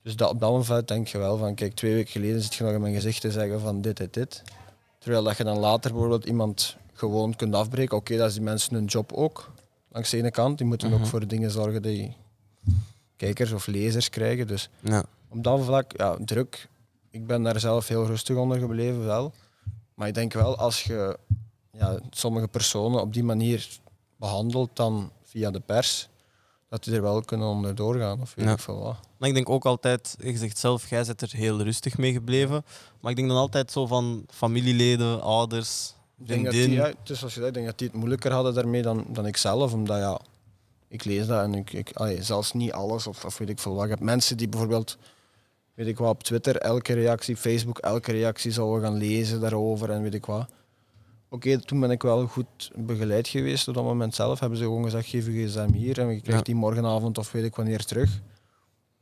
Dus 0.03 0.17
dat, 0.17 0.31
op 0.31 0.41
dat 0.41 0.51
moment 0.51 0.89
denk 0.89 1.09
je 1.09 1.19
wel 1.19 1.37
van, 1.37 1.55
kijk, 1.55 1.75
twee 1.75 1.95
weken 1.95 2.11
geleden 2.13 2.43
zit 2.43 2.55
je 2.55 2.65
nog 2.65 2.73
in 2.73 2.81
mijn 2.81 2.95
gezicht 2.95 3.21
te 3.21 3.31
zeggen 3.31 3.61
van 3.61 3.81
dit 3.81 4.01
en 4.01 4.09
dit. 4.11 4.43
Terwijl 4.99 5.23
dat 5.23 5.37
je 5.37 5.45
dan 5.45 5.59
later 5.59 5.91
bijvoorbeeld 5.91 6.25
iemand 6.25 6.77
gewoon 6.93 7.37
kunt 7.37 7.55
afbreken. 7.55 7.97
Oké, 7.97 8.17
dat 8.17 8.29
is 8.29 8.35
die 8.35 8.43
mensen 8.43 8.75
hun 8.75 8.85
job 8.85 9.13
ook. 9.13 9.53
Langs 9.89 10.11
de 10.11 10.17
ene 10.17 10.31
kant, 10.31 10.59
die 10.59 10.67
moeten 10.67 10.91
Mhm. 10.91 11.01
ook 11.01 11.07
voor 11.07 11.27
dingen 11.27 11.51
zorgen 11.51 11.83
die 11.83 12.17
kijkers 13.17 13.53
of 13.53 13.67
lezers 13.67 14.09
krijgen. 14.11 14.47
Dus 14.47 14.69
Ja. 14.81 15.05
op 15.29 15.45
dat 15.45 15.65
vlak, 15.65 15.93
ja, 15.97 16.17
druk. 16.25 16.69
Ik 17.17 17.27
ben 17.27 17.43
daar 17.43 17.61
zelf 17.61 17.89
heel 17.89 18.07
rustig 18.07 18.37
onder 18.37 18.59
gebleven 18.59 19.05
wel. 19.05 19.33
Maar 19.95 20.09
ik 20.09 20.15
denk 20.15 20.33
wel, 20.33 20.57
als 20.57 20.83
je 20.83 21.19
ja, 21.73 21.99
sommige 22.11 22.49
personen 22.49 23.01
op 23.01 23.13
die 23.13 23.25
manier 23.25 23.69
behandelt 24.17 24.71
dan 24.73 25.11
via 25.25 25.51
de 25.51 25.61
pers, 25.61 26.09
dat 26.69 26.85
die 26.85 26.95
er 26.95 27.03
wel 27.03 27.21
kunnen 27.23 27.47
onderdoor 27.49 27.95
gaan. 27.99 28.21
Of 28.21 28.35
weet 28.35 28.45
Ja. 28.47 28.53
ik 28.53 28.59
veel 28.59 28.79
wat. 28.79 28.97
Maar 29.17 29.29
ik 29.29 29.35
denk 29.35 29.49
ook 29.49 29.65
altijd, 29.67 30.17
je 30.21 30.37
zegt 30.37 30.59
zelf, 30.59 30.91
jij 30.91 31.05
bent 31.05 31.21
er 31.21 31.33
heel 31.33 31.63
rustig 31.63 31.99
mee 31.99 32.13
gebleven. 32.13 32.65
Maar 33.01 33.11
ik 33.11 33.17
denk 33.17 33.29
dan 33.29 33.37
altijd 33.39 33.71
zo 33.73 33.87
van 33.87 34.25
familieleden, 34.31 35.23
ouders, 35.23 35.95
Ik 36.19 36.27
denk 36.27 36.45
dat 36.45 36.53
die, 36.53 36.81
is 37.05 37.19
zoals 37.19 37.35
je 37.35 37.47
ik 37.47 37.55
denk 37.55 37.67
dat 37.67 37.79
die 37.79 37.87
het 37.89 37.97
moeilijker 37.97 38.33
hadden 38.33 38.55
daarmee 38.55 38.83
dan, 38.83 39.05
dan 39.09 39.27
ik 39.27 39.37
zelf. 39.37 39.73
Omdat 39.73 39.99
ja, 39.99 40.21
ik 40.89 41.05
lees 41.05 41.27
dat 41.27 41.43
en 41.43 41.55
ik, 41.55 41.73
ik 41.73 41.91
allee, 41.95 42.23
zelfs 42.23 42.53
niet 42.53 42.73
alles 42.73 43.07
of, 43.07 43.25
of 43.25 43.39
weet 43.39 43.49
ik 43.49 43.59
veel 43.59 43.75
wat. 43.75 43.85
Je 43.85 43.91
hebt 43.91 44.03
mensen 44.03 44.37
die 44.37 44.49
bijvoorbeeld, 44.49 44.97
weet 45.77 45.87
ik 45.87 45.99
wat, 45.99 46.11
op 46.11 46.23
Twitter 46.23 46.57
elke 46.57 46.93
reactie, 46.93 47.37
Facebook 47.37 47.79
elke 47.79 48.13
reactie 48.13 48.53
zouden 48.53 48.83
gaan 48.89 48.97
lezen 48.99 49.41
daarover 49.41 49.91
en 49.91 50.03
weet 50.03 50.15
ik 50.15 50.27
wat. 50.27 50.47
Oké, 51.29 51.59
toen 51.61 51.81
ben 51.81 51.91
ik 51.91 52.03
wel 52.03 52.27
goed 52.27 52.71
begeleid 52.75 53.29
geweest. 53.29 53.69
Op 53.69 53.75
dat 53.75 53.85
moment 53.85 54.15
zelf 54.15 54.41
hebben 54.41 54.59
ze 54.59 54.65
gewoon 54.65 54.85
gezegd, 54.85 55.07
geef 55.09 55.27
je 55.27 55.47
gsm 55.47 55.73
hier 55.73 55.99
en 56.01 56.07
je 56.09 56.21
krijgt 56.21 56.39
Ja. 56.39 56.43
die 56.43 56.55
morgenavond 56.55 57.19
of 57.19 57.33
weet 57.33 57.45
ik 57.45 57.57
wanneer 57.57 57.85
terug. 57.85 58.21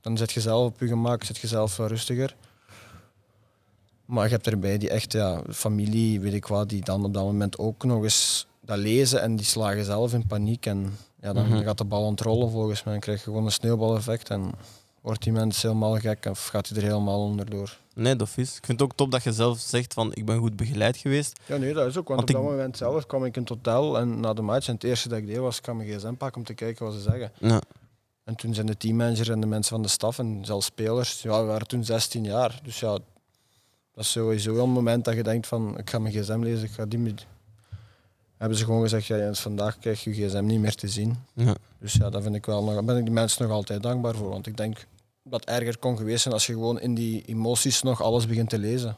Dan 0.00 0.16
zet 0.16 0.32
je 0.32 0.40
zelf 0.40 0.66
op 0.66 0.80
je 0.80 0.86
gemak, 0.86 1.24
zet 1.24 1.38
je 1.38 1.46
zelf 1.46 1.78
rustiger. 1.78 2.36
Maar 4.04 4.24
je 4.24 4.30
hebt 4.30 4.46
erbij 4.46 4.78
die 4.78 4.90
echt 4.90 5.12
ja, 5.12 5.42
familie, 5.50 6.20
weet 6.20 6.32
ik 6.32 6.46
wat, 6.46 6.68
die 6.68 6.84
dan 6.84 7.04
op 7.04 7.14
dat 7.14 7.22
moment 7.24 7.58
ook 7.58 7.84
nog 7.84 8.02
eens 8.02 8.46
dat 8.60 8.78
lezen 8.78 9.22
en 9.22 9.36
die 9.36 9.46
slagen 9.46 9.84
zelf 9.84 10.12
in 10.12 10.26
paniek. 10.26 10.66
En 10.66 10.96
ja, 11.20 11.32
dan 11.32 11.46
Mhm. 11.48 11.62
gaat 11.62 11.78
de 11.78 11.84
bal 11.84 12.04
ontrollen 12.04 12.50
volgens 12.50 12.82
mij. 12.84 12.92
Dan 12.92 13.02
krijg 13.02 13.18
je 13.18 13.24
gewoon 13.24 13.44
een 13.44 13.52
sneeuwbaleffect 13.52 14.30
en 14.30 14.52
wordt 15.04 15.22
die 15.22 15.32
mens 15.32 15.62
helemaal 15.62 15.98
gek 15.98 16.26
of 16.30 16.46
gaat 16.46 16.68
hij 16.68 16.76
er 16.78 16.82
helemaal 16.84 17.20
onderdoor. 17.20 17.76
Nee, 17.94 18.16
dat 18.16 18.28
is. 18.36 18.56
Ik 18.56 18.64
vind 18.66 18.80
het 18.80 18.82
ook 18.82 18.96
top 18.96 19.10
dat 19.10 19.22
je 19.22 19.32
zelf 19.32 19.58
zegt 19.58 19.92
van 19.94 20.14
ik 20.14 20.24
ben 20.24 20.38
goed 20.38 20.56
begeleid 20.56 20.96
geweest. 20.96 21.38
Ja, 21.46 21.56
nee, 21.56 21.72
dat 21.72 21.86
is 21.86 21.96
ook. 21.96 22.08
Want, 22.08 22.20
Want 22.20 22.30
op 22.34 22.42
dat 22.44 22.50
moment 22.52 22.76
zelf 22.76 23.06
kwam 23.06 23.24
ik 23.24 23.34
in 23.36 23.40
het 23.40 23.50
hotel 23.50 23.98
en 23.98 24.20
na 24.20 24.32
de 24.32 24.42
match 24.42 24.68
en 24.68 24.74
het 24.74 24.84
eerste 24.84 25.08
dat 25.08 25.18
ik 25.18 25.26
deed 25.26 25.36
was, 25.36 25.58
ik 25.58 25.64
ga 25.64 25.72
mijn 25.72 25.88
gsm 25.88 26.14
pakken 26.14 26.40
om 26.40 26.46
te 26.46 26.54
kijken 26.54 26.84
wat 26.84 26.94
ze 26.94 27.00
zeggen. 27.00 27.32
Ja. 27.38 27.60
En 28.24 28.34
toen 28.34 28.54
zijn 28.54 28.66
de 28.66 28.76
teammanager 28.76 29.30
en 29.30 29.40
de 29.40 29.46
mensen 29.46 29.70
van 29.74 29.82
de 29.82 29.88
staf 29.88 30.18
en 30.18 30.44
zelfs 30.44 30.66
spelers, 30.66 31.22
ja, 31.22 31.40
we 31.40 31.46
waren 31.46 31.66
toen 31.66 31.84
16 31.84 32.24
jaar. 32.24 32.60
Dus 32.62 32.80
ja, 32.80 32.90
dat 32.90 33.00
is 34.04 34.10
sowieso 34.10 34.54
wel 34.54 34.64
een 34.64 34.70
moment 34.70 35.04
dat 35.04 35.14
je 35.14 35.22
denkt 35.22 35.46
van, 35.46 35.78
ik 35.78 35.90
ga 35.90 35.98
mijn 35.98 36.14
gsm 36.14 36.38
lezen, 36.42 36.64
ik 36.64 36.72
ga 36.74 36.86
die... 36.86 36.98
met- 36.98 37.26
Hebben 38.36 38.58
ze 38.58 38.64
gewoon 38.64 38.82
gezegd, 38.82 39.06
ja, 39.06 39.16
Jens, 39.16 39.40
vandaag 39.40 39.78
krijg 39.78 40.04
je 40.04 40.16
je 40.16 40.26
gsm 40.28 40.44
niet 40.44 40.60
meer 40.60 40.74
te 40.74 40.88
zien. 40.88 41.16
Ja. 41.32 41.54
Dus 41.78 41.92
ja, 41.92 42.10
daar 42.10 42.22
vind 42.22 42.34
ik 42.34 42.46
wel 42.46 42.64
nog, 42.64 42.84
ben 42.84 42.96
ik 42.96 43.04
die 43.04 43.12
mensen 43.12 43.42
nog 43.42 43.52
altijd 43.56 43.82
dankbaar 43.82 44.14
voor. 44.14 44.28
Want 44.28 44.46
ik 44.46 44.56
denk 44.56 44.86
dat 45.24 45.44
erger 45.44 45.78
kon 45.78 45.96
geweest 45.96 46.22
zijn 46.22 46.34
als 46.34 46.46
je 46.46 46.52
gewoon 46.52 46.80
in 46.80 46.94
die 46.94 47.22
emoties 47.24 47.82
nog 47.82 48.02
alles 48.02 48.26
begint 48.26 48.48
te 48.50 48.58
lezen. 48.58 48.96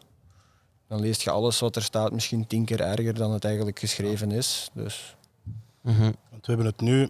Dan 0.88 1.00
leest 1.00 1.22
je 1.22 1.30
alles 1.30 1.58
wat 1.60 1.76
er 1.76 1.82
staat 1.82 2.12
misschien 2.12 2.46
tien 2.46 2.64
keer 2.64 2.80
erger 2.80 3.14
dan 3.14 3.32
het 3.32 3.44
eigenlijk 3.44 3.78
geschreven 3.78 4.30
is. 4.30 4.70
Dus 4.72 5.16
Mhm. 5.86 6.12
Want 6.30 6.46
we 6.46 6.52
hebben 6.52 6.66
het 6.66 6.80
nu. 6.80 7.08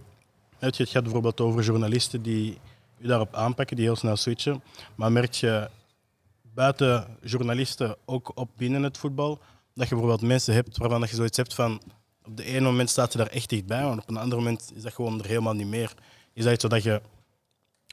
Het 0.59 0.75
gaat 0.89 1.03
bijvoorbeeld 1.03 1.41
over 1.41 1.63
journalisten 1.63 2.21
die 2.21 2.57
u 2.97 3.07
daarop 3.07 3.35
aanpakken, 3.35 3.75
die 3.75 3.85
heel 3.85 3.95
snel 3.95 4.15
switchen. 4.15 4.63
Maar 4.95 5.11
merk 5.11 5.33
je 5.33 5.69
buiten 6.41 7.17
journalisten 7.21 7.95
ook 8.05 8.31
op 8.35 8.49
binnen 8.57 8.83
het 8.83 8.97
voetbal 8.97 9.39
dat 9.73 9.87
je 9.87 9.95
bijvoorbeeld 9.95 10.21
mensen 10.21 10.53
hebt 10.53 10.77
waarvan 10.77 10.99
dat 10.99 11.09
je 11.09 11.15
zoiets 11.15 11.37
hebt 11.37 11.53
van. 11.53 11.81
Op 12.25 12.37
de 12.37 12.43
ene 12.43 12.59
moment 12.59 12.89
staat 12.89 13.11
ze 13.11 13.17
daar 13.17 13.27
echt 13.27 13.49
dichtbij, 13.49 13.83
maar 13.83 13.97
op 13.97 14.09
een 14.09 14.17
ander 14.17 14.37
moment 14.37 14.71
is 14.75 14.81
dat 14.81 14.93
gewoon 14.93 15.19
er 15.19 15.27
helemaal 15.27 15.53
niet 15.53 15.67
meer. 15.67 15.93
Is 16.33 16.43
dat 16.43 16.53
iets 16.53 16.63
wat 16.63 16.83
je 16.83 17.01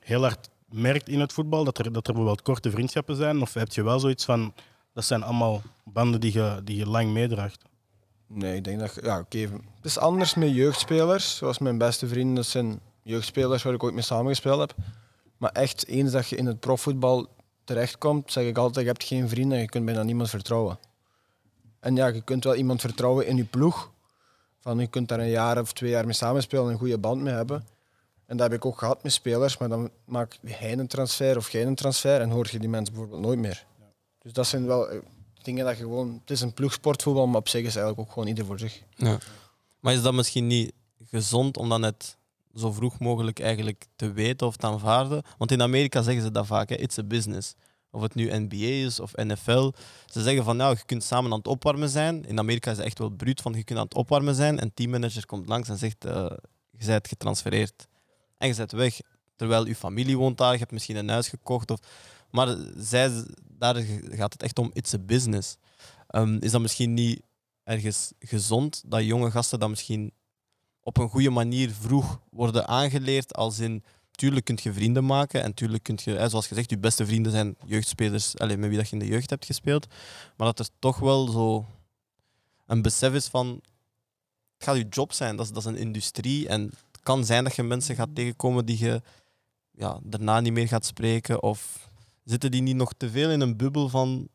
heel 0.03 0.21
hard 0.21 0.49
merkt 0.75 1.09
in 1.09 1.21
het 1.21 1.33
voetbal, 1.33 1.65
dat 1.65 1.79
er, 1.79 1.93
dat 1.93 2.07
er 2.07 2.13
bijvoorbeeld 2.13 2.43
korte 2.43 2.71
vriendschappen 2.71 3.17
zijn? 3.17 3.41
Of 3.43 3.55
heb 3.55 3.73
je 3.73 3.83
wel 3.83 4.01
zoiets 4.01 4.25
van, 4.25 4.55
dat 4.93 5.05
zijn 5.05 5.23
allemaal 5.23 5.63
banden 5.85 6.21
die 6.21 6.33
je, 6.33 6.61
die 6.65 6.77
je 6.77 6.87
lang 6.87 7.13
meedraagt? 7.13 7.63
nee, 8.27 8.57
ik 8.57 8.65
denk 8.65 8.81
dat... 8.81 8.99
Ja, 9.03 9.19
oké. 9.19 9.39
Het 9.39 9.51
is 9.83 9.99
anders 9.99 10.35
met 10.35 10.55
jeugdspelers. 10.55 11.37
Zoals 11.37 11.59
mijn 11.59 11.79
beste 11.79 12.07
vrienden, 12.09 12.35
dat 12.35 12.47
zijn 12.47 12.81
jeugdspelers 13.03 13.63
waar 13.63 13.75
ik 13.75 13.83
ooit 13.83 13.95
mee 13.95 14.03
samengespeeld 14.03 14.61
heb. 14.61 14.75
Maar 15.37 15.51
echt, 15.51 15.87
eens 15.87 16.13
dat 16.13 16.29
je 16.29 16.37
in 16.37 16.47
het 16.47 16.61
profvoetbal 16.61 17.29
terechtkomt, 17.65 18.33
zeg 18.33 18.47
ik 18.47 18.59
altijd, 18.59 18.87
je 18.87 18.93
hebt 18.93 19.05
geen 19.05 19.29
vrienden 19.29 19.57
en 19.57 19.63
je 19.63 19.69
kunt 19.69 19.85
bijna 19.85 20.03
niemand 20.03 20.31
vertrouwen. 20.31 20.79
En 21.81 21.97
ja, 21.97 22.07
je 22.07 22.21
kunt 22.21 22.45
wel 22.45 22.55
iemand 22.55 22.81
vertrouwen 22.81 23.27
in 23.27 23.37
je 23.37 23.45
ploeg. 23.45 23.93
Van, 24.61 24.79
je 24.79 24.87
kunt 24.87 25.09
daar 25.09 25.19
een 25.19 25.29
jaar 25.29 25.61
of 25.61 25.73
twee 25.73 25.91
jaar 25.91 26.05
mee 26.05 26.15
samenspelen 26.15 26.65
en 26.65 26.73
een 26.73 26.79
goede 26.79 26.99
band 26.99 27.23
mee 27.23 27.35
hebben. 27.35 27.67
En 28.35 28.41
dat 28.41 28.51
heb 28.51 28.59
ik 28.59 28.67
ook 28.67 28.79
gehad 28.79 29.03
met 29.03 29.13
spelers, 29.13 29.57
maar 29.57 29.69
dan 29.69 29.91
maakt 30.05 30.39
hij 30.47 30.79
een 30.79 30.87
transfer 30.87 31.37
of 31.37 31.51
jij 31.51 31.67
een 31.67 31.75
transfer 31.75 32.21
en 32.21 32.31
hoor 32.31 32.49
je 32.51 32.59
die 32.59 32.69
mensen 32.69 32.95
bijvoorbeeld 32.95 33.23
nooit 33.23 33.39
meer. 33.39 33.67
Dus 34.19 34.33
dat 34.33 34.47
zijn 34.47 34.67
wel 34.67 34.89
eh, 34.89 34.99
dingen 35.43 35.65
dat 35.65 35.77
je 35.77 35.83
gewoon... 35.83 36.19
Het 36.21 36.31
is 36.31 36.41
een 36.41 36.53
ploegsportvoetbal, 36.53 37.27
maar 37.27 37.41
op 37.41 37.49
zich 37.49 37.65
is 37.65 37.77
eigenlijk 37.77 37.99
ook 37.99 38.13
gewoon 38.13 38.29
ieder 38.29 38.45
voor 38.45 38.59
zich. 38.59 38.83
Ja. 38.97 39.19
Maar 39.81 39.93
is 39.93 40.03
dat 40.03 40.15
misschien 40.15 40.47
niet 40.47 40.73
gezond 41.11 41.57
om 41.57 41.69
dat 41.69 41.81
net 41.81 42.17
zo 42.55 42.73
vroeg 42.73 42.99
mogelijk 42.99 43.41
eigenlijk 43.41 43.87
te 43.97 44.13
weten 44.13 44.47
of 44.47 44.57
te 44.57 44.67
aanvaarden? 44.67 45.23
Want 45.39 45.51
in 45.51 45.63
Amerika 45.63 46.03
zeggen 46.03 46.23
ze 46.23 46.31
dat 46.31 46.47
vaak, 46.47 46.69
hè, 46.69 46.75
it's 46.75 46.99
a 46.99 47.03
business. 47.03 47.55
Of 47.91 48.03
het 48.03 48.15
nu 48.15 48.31
NBA 48.33 48.87
is 48.87 49.01
of 49.01 49.13
NFL. 49.17 49.73
Ze 50.07 50.23
zeggen 50.23 50.45
van, 50.45 50.57
nou, 50.57 50.77
je 50.77 50.85
kunt 50.85 51.05
samen 51.05 51.33
aan 51.33 51.39
het 51.39 51.49
opwarmen 51.49 51.89
zijn. 51.89 52.25
In 52.27 52.39
Amerika 52.39 52.71
is 52.71 52.77
het 52.77 52.87
echt 52.87 52.99
wel 52.99 53.11
bruut 53.11 53.41
van, 53.41 53.53
je 53.53 53.65
kunt 53.65 53.79
aan 53.79 53.85
het 53.85 53.95
opwarmen 53.95 54.35
zijn. 54.35 54.59
En 54.61 54.75
teammanager 54.75 55.27
komt 55.27 55.49
langs 55.49 55.69
en 55.69 55.79
zegt, 55.79 56.05
eh, 56.05 56.31
je 56.71 56.87
bent 56.87 57.09
getransfereerd. 57.09 57.87
En 58.45 58.51
je 58.51 58.57
bent 58.57 58.73
weg. 58.73 59.01
Terwijl 59.37 59.67
je 59.67 59.75
familie 59.75 60.19
woont 60.19 60.39
daar, 60.39 60.53
je 60.53 60.59
hebt 60.59 60.71
misschien 60.71 60.97
een 60.97 61.09
huis 61.09 61.29
gekocht. 61.29 61.71
Of... 61.71 61.79
Maar 62.31 62.57
zij, 62.77 63.25
daar 63.59 63.75
gaat 64.11 64.33
het 64.33 64.43
echt 64.43 64.59
om, 64.59 64.71
it's 64.73 64.95
a 64.95 64.99
business. 64.99 65.57
Ehm, 66.09 66.37
is 66.41 66.51
dat 66.51 66.61
misschien 66.61 66.95
niet 66.95 67.21
ergens 67.63 68.13
gezond 68.19 68.83
dat 68.87 69.05
jonge 69.05 69.31
gasten 69.31 69.59
dat 69.59 69.69
misschien 69.69 70.13
op 70.81 70.97
een 70.97 71.09
goede 71.09 71.31
manier 71.31 71.71
vroeg 71.71 72.21
worden 72.31 72.69
aangeleerd. 72.69 73.35
Als 73.35 73.59
in, 73.59 73.85
tuurlijk 74.11 74.45
kun 74.45 74.59
je 74.63 74.73
vrienden 74.73 75.05
maken 75.05 75.43
en 75.43 75.55
tuurlijk 75.55 75.83
kun 75.83 75.99
je, 76.05 76.29
zoals 76.29 76.47
gezegd, 76.47 76.71
je 76.71 76.79
beste 76.79 77.07
vrienden 77.07 77.33
zijn 77.33 77.57
jeugdspelers 77.67 78.39
allez, 78.39 78.57
met 78.57 78.69
wie 78.69 78.79
dat 78.79 78.89
je 78.89 78.93
in 78.93 78.99
de 78.99 79.07
jeugd 79.07 79.31
hebt 79.31 79.47
gespeeld. 79.47 79.87
Maar 80.37 80.47
dat 80.47 80.59
er 80.59 80.69
toch 80.79 80.99
wel 80.99 81.29
zo 81.29 81.67
een 82.67 82.83
besef 82.83 83.15
is 83.15 83.27
van, 83.27 83.61
het 84.55 84.65
gaat 84.65 84.77
je 84.77 84.87
job 84.89 85.13
zijn, 85.13 85.37
dat 85.37 85.47
is, 85.47 85.53
dat 85.53 85.63
is 85.65 85.69
een 85.69 85.87
industrie. 85.87 86.49
En 86.49 86.73
kan 87.05 87.25
zijn 87.25 87.45
dat 87.45 87.55
je 87.55 87.63
mensen 87.63 87.95
gaat 87.95 88.15
tegenkomen 88.15 88.67
die 88.67 88.79
je 88.79 89.03
ja, 89.71 89.99
daarna 90.03 90.41
niet 90.41 90.53
meer 90.53 90.69
gaat 90.69 90.85
spreken. 90.85 91.43
Of 91.43 91.91
zitten 92.25 92.51
die 92.51 92.63
niet 92.63 92.77
nog 92.77 92.93
te 92.97 93.11
veel 93.11 93.31
in 93.31 93.41
een 93.41 93.57
bubbel 93.57 93.89
van, 93.89 94.29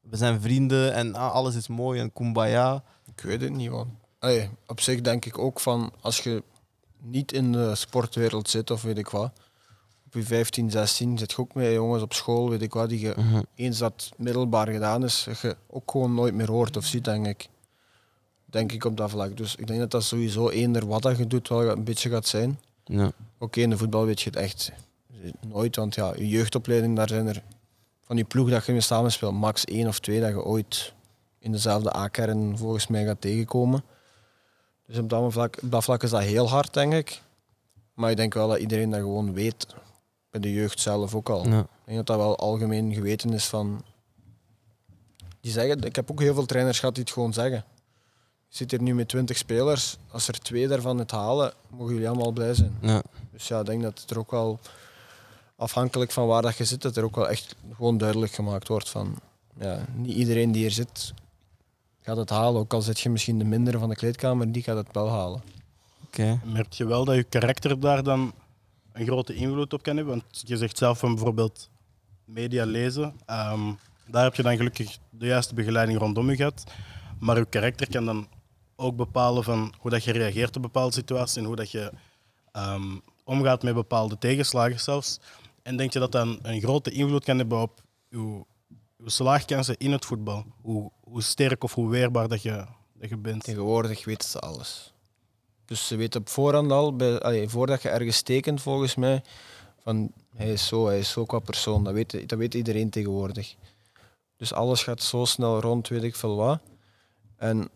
we 0.00 0.16
zijn 0.16 0.40
vrienden 0.40 0.94
en 0.94 1.14
ah, 1.14 1.32
alles 1.32 1.54
is 1.54 1.68
mooi 1.68 2.00
en 2.00 2.12
kumbaya. 2.12 2.84
Ik 3.16 3.20
weet 3.20 3.40
het 3.40 3.52
niet, 3.52 3.70
man. 3.70 3.98
Allee, 4.18 4.50
op 4.66 4.80
zich 4.80 5.00
denk 5.00 5.24
ik 5.24 5.38
ook 5.38 5.60
van, 5.60 5.92
als 6.00 6.20
je 6.20 6.42
niet 7.00 7.32
in 7.32 7.52
de 7.52 7.74
sportwereld 7.74 8.50
zit 8.50 8.70
of 8.70 8.82
weet 8.82 8.98
ik 8.98 9.08
wat, 9.08 9.32
op 10.06 10.14
je 10.14 10.22
15, 10.22 10.70
16 10.70 11.18
zit 11.18 11.30
je 11.30 11.38
ook 11.38 11.54
met 11.54 11.72
jongens 11.72 12.02
op 12.02 12.12
school, 12.12 12.50
weet 12.50 12.62
ik 12.62 12.72
wat, 12.72 12.88
die 12.88 13.00
je 13.00 13.42
eens 13.54 13.78
dat 13.78 14.10
middelbaar 14.16 14.68
gedaan 14.68 15.04
is, 15.04 15.24
dat 15.24 15.38
je 15.38 15.56
ook 15.66 15.90
gewoon 15.90 16.14
nooit 16.14 16.34
meer 16.34 16.50
hoort 16.50 16.76
of 16.76 16.84
ziet, 16.84 17.04
denk 17.04 17.26
ik. 17.26 17.48
Denk 18.54 18.72
ik 18.72 18.84
op 18.84 18.96
dat 18.96 19.10
vlak. 19.10 19.36
Dus 19.36 19.56
ik 19.56 19.66
denk 19.66 19.78
dat 19.78 19.90
dat 19.90 20.04
sowieso 20.04 20.48
eender 20.48 20.86
wat 20.86 21.02
dat 21.02 21.18
je 21.18 21.26
doet 21.26 21.48
wel 21.48 21.68
een 21.68 21.84
beetje 21.84 22.10
gaat 22.10 22.26
zijn. 22.26 22.60
Ja. 22.84 23.12
Oké, 23.38 23.60
in 23.60 23.70
de 23.70 23.76
voetbal 23.76 24.04
weet 24.04 24.20
je 24.20 24.30
het 24.30 24.38
echt 24.38 24.72
nooit, 25.46 25.76
want 25.76 25.94
ja, 25.94 26.12
je 26.16 26.28
jeugdopleiding, 26.28 26.96
daar 26.96 27.08
zijn 27.08 27.26
er 27.26 27.42
van 28.00 28.16
die 28.16 28.24
ploeg 28.24 28.50
dat 28.50 28.66
je 28.66 28.72
mee 28.72 28.80
samenspeelt, 28.80 29.34
max 29.34 29.64
één 29.64 29.86
of 29.86 29.98
twee 29.98 30.20
dat 30.20 30.28
je 30.28 30.44
ooit 30.44 30.92
in 31.38 31.52
dezelfde 31.52 31.96
A-kern 31.96 32.58
volgens 32.58 32.86
mij 32.86 33.04
gaat 33.04 33.20
tegenkomen. 33.20 33.84
Dus 34.86 34.98
op 34.98 35.08
dat, 35.08 35.32
vlak, 35.32 35.58
op 35.62 35.70
dat 35.70 35.84
vlak 35.84 36.02
is 36.02 36.10
dat 36.10 36.22
heel 36.22 36.48
hard, 36.48 36.74
denk 36.74 36.92
ik. 36.92 37.22
Maar 37.94 38.10
ik 38.10 38.16
denk 38.16 38.34
wel 38.34 38.48
dat 38.48 38.58
iedereen 38.58 38.90
dat 38.90 39.00
gewoon 39.00 39.32
weet, 39.32 39.66
bij 40.30 40.40
de 40.40 40.52
jeugd 40.52 40.80
zelf 40.80 41.14
ook 41.14 41.28
al. 41.28 41.48
Ja. 41.48 41.60
Ik 41.60 41.66
denk 41.84 41.96
dat 41.96 42.06
dat 42.06 42.16
wel 42.16 42.36
algemeen 42.36 42.94
geweten 42.94 43.32
is 43.32 43.46
van... 43.46 43.84
Die 45.40 45.52
zeggen, 45.52 45.82
ik 45.82 45.96
heb 45.96 46.10
ook 46.10 46.20
heel 46.20 46.34
veel 46.34 46.46
trainers 46.46 46.78
gehad 46.78 46.94
die 46.94 47.04
het 47.04 47.12
gewoon 47.12 47.32
zeggen. 47.32 47.64
Je 48.54 48.60
zit 48.60 48.70
hier 48.70 48.82
nu 48.82 48.94
met 48.94 49.08
20 49.08 49.36
spelers. 49.36 49.96
Als 50.10 50.28
er 50.28 50.38
twee 50.38 50.68
daarvan 50.68 50.98
het 50.98 51.10
halen, 51.10 51.52
mogen 51.68 51.92
jullie 51.92 52.08
allemaal 52.08 52.32
blij 52.32 52.54
zijn. 52.54 52.78
Ja. 52.80 53.02
Dus 53.32 53.48
ja, 53.48 53.60
ik 53.60 53.66
denk 53.66 53.82
dat 53.82 54.00
het 54.00 54.10
er 54.10 54.18
ook 54.18 54.30
wel, 54.30 54.60
afhankelijk 55.56 56.12
van 56.12 56.26
waar 56.26 56.42
dat 56.42 56.56
je 56.56 56.64
zit, 56.64 56.82
dat 56.82 56.96
er 56.96 57.04
ook 57.04 57.16
wel 57.16 57.28
echt 57.28 57.56
gewoon 57.74 57.98
duidelijk 57.98 58.32
gemaakt 58.32 58.68
wordt 58.68 58.88
van, 58.88 59.18
ja, 59.58 59.84
niet 59.94 60.16
iedereen 60.16 60.52
die 60.52 60.62
hier 60.62 60.70
zit 60.70 61.14
gaat 62.04 62.16
het 62.16 62.30
halen. 62.30 62.60
Ook 62.60 62.72
al 62.72 62.82
zit 62.82 63.00
je 63.00 63.10
misschien 63.10 63.38
de 63.38 63.44
mindere 63.44 63.78
van 63.78 63.88
de 63.88 63.94
kleedkamer, 63.94 64.52
die 64.52 64.62
gaat 64.62 64.76
het 64.76 64.88
wel 64.92 65.08
halen. 65.10 65.42
Oké. 66.06 66.40
Merk 66.44 66.72
je 66.72 66.86
wel 66.86 67.04
dat 67.04 67.14
je 67.14 67.24
karakter 67.24 67.80
daar 67.80 68.02
dan 68.02 68.32
een 68.92 69.06
grote 69.06 69.34
invloed 69.34 69.72
op 69.72 69.82
kan 69.82 69.96
hebben? 69.96 70.14
Want 70.14 70.42
je 70.44 70.56
zegt 70.56 70.78
zelf 70.78 70.98
van 70.98 71.14
bijvoorbeeld 71.14 71.70
media 72.24 72.64
lezen. 72.64 73.14
Ehm, 73.26 73.72
daar 74.06 74.24
heb 74.24 74.34
je 74.34 74.42
dan 74.42 74.56
gelukkig 74.56 74.98
de 75.10 75.26
juiste 75.26 75.54
begeleiding 75.54 75.98
rondom 75.98 76.30
je 76.30 76.36
gehad. 76.36 76.64
Maar 77.18 77.36
je 77.38 77.44
karakter 77.44 77.88
kan 77.90 78.04
dan 78.04 78.26
ook 78.76 78.96
bepalen 78.96 79.44
van 79.44 79.74
hoe 79.78 79.90
dat 79.90 80.04
je 80.04 80.12
reageert 80.12 80.56
op 80.56 80.62
bepaalde 80.62 80.92
situaties 80.92 81.36
en 81.36 81.44
hoe 81.44 81.56
dat 81.56 81.70
je 81.70 81.92
ehm, 82.52 82.98
omgaat 83.24 83.62
met 83.62 83.74
bepaalde 83.74 84.18
tegenslagen 84.18 84.80
zelfs. 84.80 85.20
En 85.62 85.76
denk 85.76 85.92
je 85.92 85.98
dat 85.98 86.12
dat 86.12 86.26
een, 86.42 86.60
grote 86.60 86.90
invloed 86.90 87.24
kan 87.24 87.38
hebben 87.38 87.60
op 87.60 87.82
je, 88.08 88.44
je 88.96 89.10
slaagkansen 89.10 89.76
in 89.78 89.92
het 89.92 90.04
voetbal? 90.04 90.44
Hoe, 90.60 90.90
hoe 91.00 91.22
sterk 91.22 91.64
of 91.64 91.74
hoe 91.74 91.90
weerbaar 91.90 92.28
dat 92.28 92.42
je, 92.42 92.64
dat 92.92 93.08
je 93.08 93.16
bent? 93.16 93.44
Tegenwoordig 93.44 94.04
weten 94.04 94.28
ze 94.28 94.38
alles. 94.38 94.92
Dus 95.64 95.86
ze 95.86 95.96
weten 95.96 96.20
op 96.20 96.28
voorhand 96.28 96.72
al, 96.72 96.96
bij, 96.96 97.48
voordat 97.48 97.82
je 97.82 97.88
ergens 97.88 98.22
tekent 98.22 98.62
volgens 98.62 98.94
mij, 98.94 99.22
van 99.82 100.12
hij 100.36 100.52
is 100.52 100.66
zo, 100.66 100.86
hij 100.86 100.98
is 100.98 101.10
zo 101.10 101.24
qua 101.24 101.38
persoon. 101.38 101.84
Dat 101.84 101.92
weet, 101.92 102.28
dat 102.28 102.38
weet 102.38 102.54
iedereen 102.54 102.90
tegenwoordig. 102.90 103.54
Dus 104.36 104.52
alles 104.52 104.82
gaat 104.82 105.02
zo 105.02 105.24
snel 105.24 105.60
rond, 105.60 105.88
weet 105.88 106.02
ik 106.02 106.16
veel 106.16 106.36
wat. 106.36 106.60
En 107.36 107.70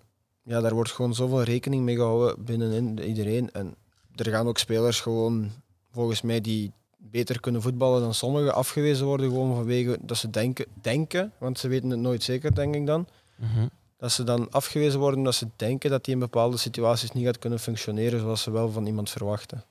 ja, 0.48 0.60
daar 0.60 0.74
wordt 0.74 0.92
gewoon 0.92 1.14
zoveel 1.14 1.42
rekening 1.42 1.82
mee 1.84 1.94
gehouden 1.96 2.44
binnenin 2.44 2.98
iedereen. 2.98 3.50
En 3.50 3.74
er 4.14 4.30
gaan 4.30 4.46
ook 4.46 4.58
spelers 4.58 5.00
gewoon, 5.00 5.50
volgens 5.92 6.22
mij, 6.22 6.40
die 6.40 6.72
beter 6.96 7.40
kunnen 7.40 7.62
voetballen 7.62 8.00
dan 8.00 8.14
sommigen, 8.14 8.54
afgewezen 8.54 9.06
worden 9.06 9.28
gewoon 9.28 9.54
vanwege 9.54 9.98
dat 10.00 10.16
ze 10.16 10.30
denken, 10.30 10.66
denken, 10.80 11.32
want 11.38 11.58
ze 11.58 11.68
weten 11.68 11.90
het 11.90 11.98
nooit 12.00 12.22
zeker, 12.22 12.54
denk 12.54 12.74
ik 12.74 12.86
dan, 12.86 13.06
Mhm. 13.36 13.66
dat 13.96 14.12
ze 14.12 14.24
dan 14.24 14.50
afgewezen 14.50 15.00
worden 15.00 15.18
omdat 15.18 15.34
ze 15.34 15.48
denken 15.56 15.90
dat 15.90 16.04
die 16.04 16.14
in 16.14 16.20
bepaalde 16.20 16.56
situaties 16.56 17.12
niet 17.12 17.24
gaat 17.24 17.38
kunnen 17.38 17.60
functioneren 17.60 18.20
zoals 18.20 18.42
ze 18.42 18.50
wel 18.50 18.70
van 18.70 18.86
iemand 18.86 19.10
verwachten. 19.10 19.64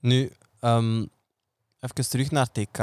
Nu, 0.00 0.30
ehm, 0.60 1.04
even 1.80 2.08
terug 2.08 2.30
naar 2.30 2.52
TK. 2.52 2.78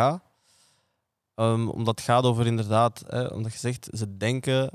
Ehm, 1.36 1.68
omdat 1.68 1.96
het 1.96 2.06
gaat 2.06 2.24
over 2.24 2.46
inderdaad, 2.46 3.04
hè, 3.08 3.26
omdat 3.26 3.52
je 3.54 3.60
zegt, 3.60 3.90
ze 3.92 4.18
denken 4.18 4.70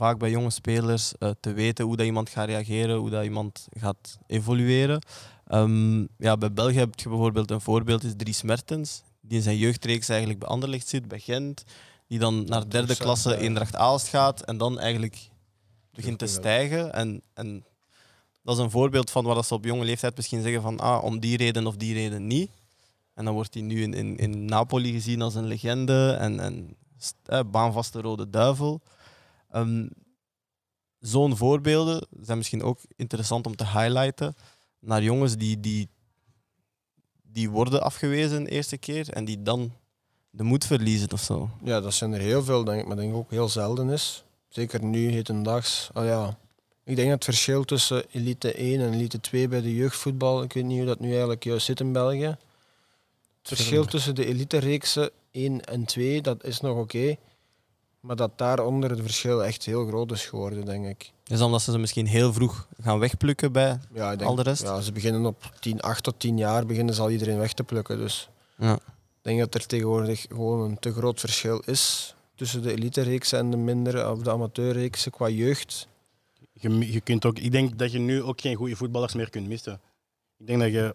vaak 0.00 0.18
bij 0.18 0.30
jonge 0.30 0.50
spelers 0.50 1.12
eh, 1.18 1.30
te 1.40 1.52
weten 1.52 1.84
hoe 1.84 1.96
dat 1.96 2.06
iemand 2.06 2.28
gaat 2.28 2.46
reageren, 2.46 2.96
hoe 2.96 3.10
dat 3.10 3.24
iemand 3.24 3.66
gaat 3.70 4.18
evolueren. 4.26 5.02
Ehm, 5.46 6.00
ja, 6.18 6.36
bij 6.36 6.52
België 6.52 6.78
heb 6.78 7.00
je 7.00 7.08
bijvoorbeeld 7.08 7.50
een 7.50 7.60
voorbeeld, 7.60 8.04
is 8.04 8.12
Dries 8.16 8.42
Mertens, 8.42 9.02
die 9.20 9.36
in 9.36 9.42
zijn 9.42 9.56
jeugdreeks 9.56 10.08
eigenlijk 10.08 10.40
bij 10.40 10.48
Anderlecht 10.48 10.88
zit, 10.88 11.08
bij 11.08 11.18
Gent, 11.18 11.64
die 12.06 12.18
dan 12.18 12.44
naar 12.44 12.68
derde 12.68 12.96
klasse. 12.96 13.36
Eendracht 13.36 13.76
Aalst 13.76 14.08
gaat 14.08 14.40
en 14.40 14.56
dan 14.58 14.78
eigenlijk 14.78 15.28
begint 15.92 16.18
te 16.18 16.26
stijgen. 16.26 16.92
En, 16.92 17.22
en 17.34 17.64
dat 18.42 18.56
is 18.56 18.62
een 18.62 18.70
voorbeeld 18.70 19.10
van 19.10 19.24
waar 19.24 19.34
dat 19.34 19.46
ze 19.46 19.54
op 19.54 19.64
jonge 19.64 19.84
leeftijd 19.84 20.16
misschien 20.16 20.42
zeggen 20.42 20.62
van 20.62 20.80
ah, 20.80 21.04
om 21.04 21.18
die 21.18 21.36
reden 21.36 21.66
of 21.66 21.76
die 21.76 21.94
reden 21.94 22.26
niet. 22.26 22.50
En 23.14 23.24
dan 23.24 23.34
wordt 23.34 23.54
hij 23.54 23.62
nu 23.62 23.82
in, 23.82 23.94
in, 23.94 24.16
in 24.16 24.44
Napoli 24.44 24.92
gezien 24.92 25.22
als 25.22 25.34
een 25.34 25.46
legende 25.46 26.16
en, 26.20 26.40
en 26.40 26.76
eh, 27.24 27.40
baanvaste 27.50 28.00
rode 28.00 28.30
duivel. 28.30 28.80
Ehm, 29.50 29.86
Zo'n 31.00 31.36
voorbeelden 31.36 32.06
zijn 32.20 32.38
misschien 32.38 32.62
ook 32.62 32.78
interessant 32.96 33.46
om 33.46 33.56
te 33.56 33.64
highlighten 33.64 34.34
naar 34.78 35.02
jongens 35.02 35.36
die, 35.36 35.60
die, 35.60 35.88
die 37.22 37.50
worden 37.50 37.82
afgewezen 37.82 38.44
de 38.44 38.50
eerste 38.50 38.76
keer 38.76 39.08
en 39.08 39.24
die 39.24 39.42
dan 39.42 39.72
de 40.30 40.42
moed 40.42 40.66
verliezen 40.66 41.12
of 41.12 41.20
zo. 41.20 41.50
Ja, 41.62 41.80
dat 41.80 41.94
zijn 41.94 42.12
er 42.12 42.20
heel 42.20 42.42
veel, 42.42 42.64
denk 42.64 42.80
ik, 42.80 42.86
maar 42.86 42.96
denk 42.96 43.10
ik 43.10 43.16
ook 43.16 43.30
heel 43.30 43.48
zelden 43.48 43.90
is. 43.90 44.24
Zeker 44.48 44.84
nu, 44.84 45.10
hedendaags. 45.10 45.90
Ah, 45.92 46.04
ja. 46.04 46.38
Ik 46.84 46.96
denk 46.96 47.08
dat 47.08 47.16
het 47.16 47.24
verschil 47.24 47.64
tussen 47.64 48.04
elite 48.10 48.52
1 48.52 48.80
en 48.80 48.92
elite 48.92 49.20
2 49.20 49.48
bij 49.48 49.60
de 49.60 49.74
jeugdvoetbal, 49.74 50.42
ik 50.42 50.52
weet 50.52 50.64
niet 50.64 50.78
hoe 50.78 50.86
dat 50.86 51.00
nu 51.00 51.10
eigenlijk 51.10 51.44
juist 51.44 51.66
zit 51.66 51.80
in 51.80 51.92
België. 51.92 52.36
Het 53.38 53.48
verschil 53.48 53.84
tussen 53.84 54.14
de 54.14 54.26
elite-reeksen 54.26 55.10
1 55.30 55.64
en 55.64 55.84
2, 55.84 56.22
dat 56.22 56.44
is 56.44 56.60
nog 56.60 56.78
oké. 56.78 57.16
Maar 58.00 58.16
dat 58.16 58.38
daaronder 58.38 58.90
het 58.90 59.00
verschil 59.00 59.44
echt 59.44 59.64
heel 59.64 59.86
groot 59.86 60.12
is 60.12 60.26
geworden, 60.26 60.64
denk 60.64 60.86
ik. 60.86 61.12
Is 61.26 61.38
dan 61.38 61.50
dat 61.50 61.62
ze 61.62 61.70
ze 61.70 61.78
misschien 61.78 62.06
heel 62.06 62.32
vroeg 62.32 62.68
gaan 62.82 62.98
wegplukken 62.98 63.52
bij 63.52 63.78
Ja, 63.92 64.12
ik 64.12 64.18
denk, 64.18 64.30
al 64.30 64.36
de 64.36 64.42
rest? 64.42 64.62
Ja, 64.62 64.80
ze 64.80 64.92
beginnen 64.92 65.26
op 65.26 65.52
10, 65.60 65.80
8 65.80 66.02
tot 66.02 66.14
10 66.18 66.36
jaar 66.38 66.66
beginnen 66.66 66.94
ze 66.94 67.00
al 67.00 67.10
iedereen 67.10 67.38
weg 67.38 67.52
te 67.52 67.64
plukken. 67.64 67.98
Dus 67.98 68.28
Ja. 68.56 68.74
ik 68.74 68.80
denk 69.22 69.38
dat 69.38 69.54
er 69.54 69.66
tegenwoordig 69.66 70.20
gewoon 70.28 70.60
een 70.70 70.78
te 70.78 70.92
groot 70.92 71.20
verschil 71.20 71.58
is 71.58 72.14
tussen 72.34 72.62
de 72.62 72.72
elite-reeksen 72.72 73.38
en 73.38 73.50
de 73.50 73.56
mindere 73.56 74.10
of 74.10 74.18
de 74.22 74.30
amateurreeksen 74.30 75.12
qua 75.12 75.28
jeugd. 75.28 75.88
Je, 76.52 76.92
je 76.92 77.00
kunt 77.00 77.24
ook, 77.24 77.38
ik 77.38 77.52
denk 77.52 77.78
dat 77.78 77.92
je 77.92 77.98
nu 77.98 78.22
ook 78.22 78.40
geen 78.40 78.56
goede 78.56 78.76
voetballers 78.76 79.14
meer 79.14 79.30
kunt 79.30 79.48
missen. 79.48 79.80
Ik 80.38 80.46
denk 80.46 80.60
dat 80.60 80.72
je, 80.72 80.94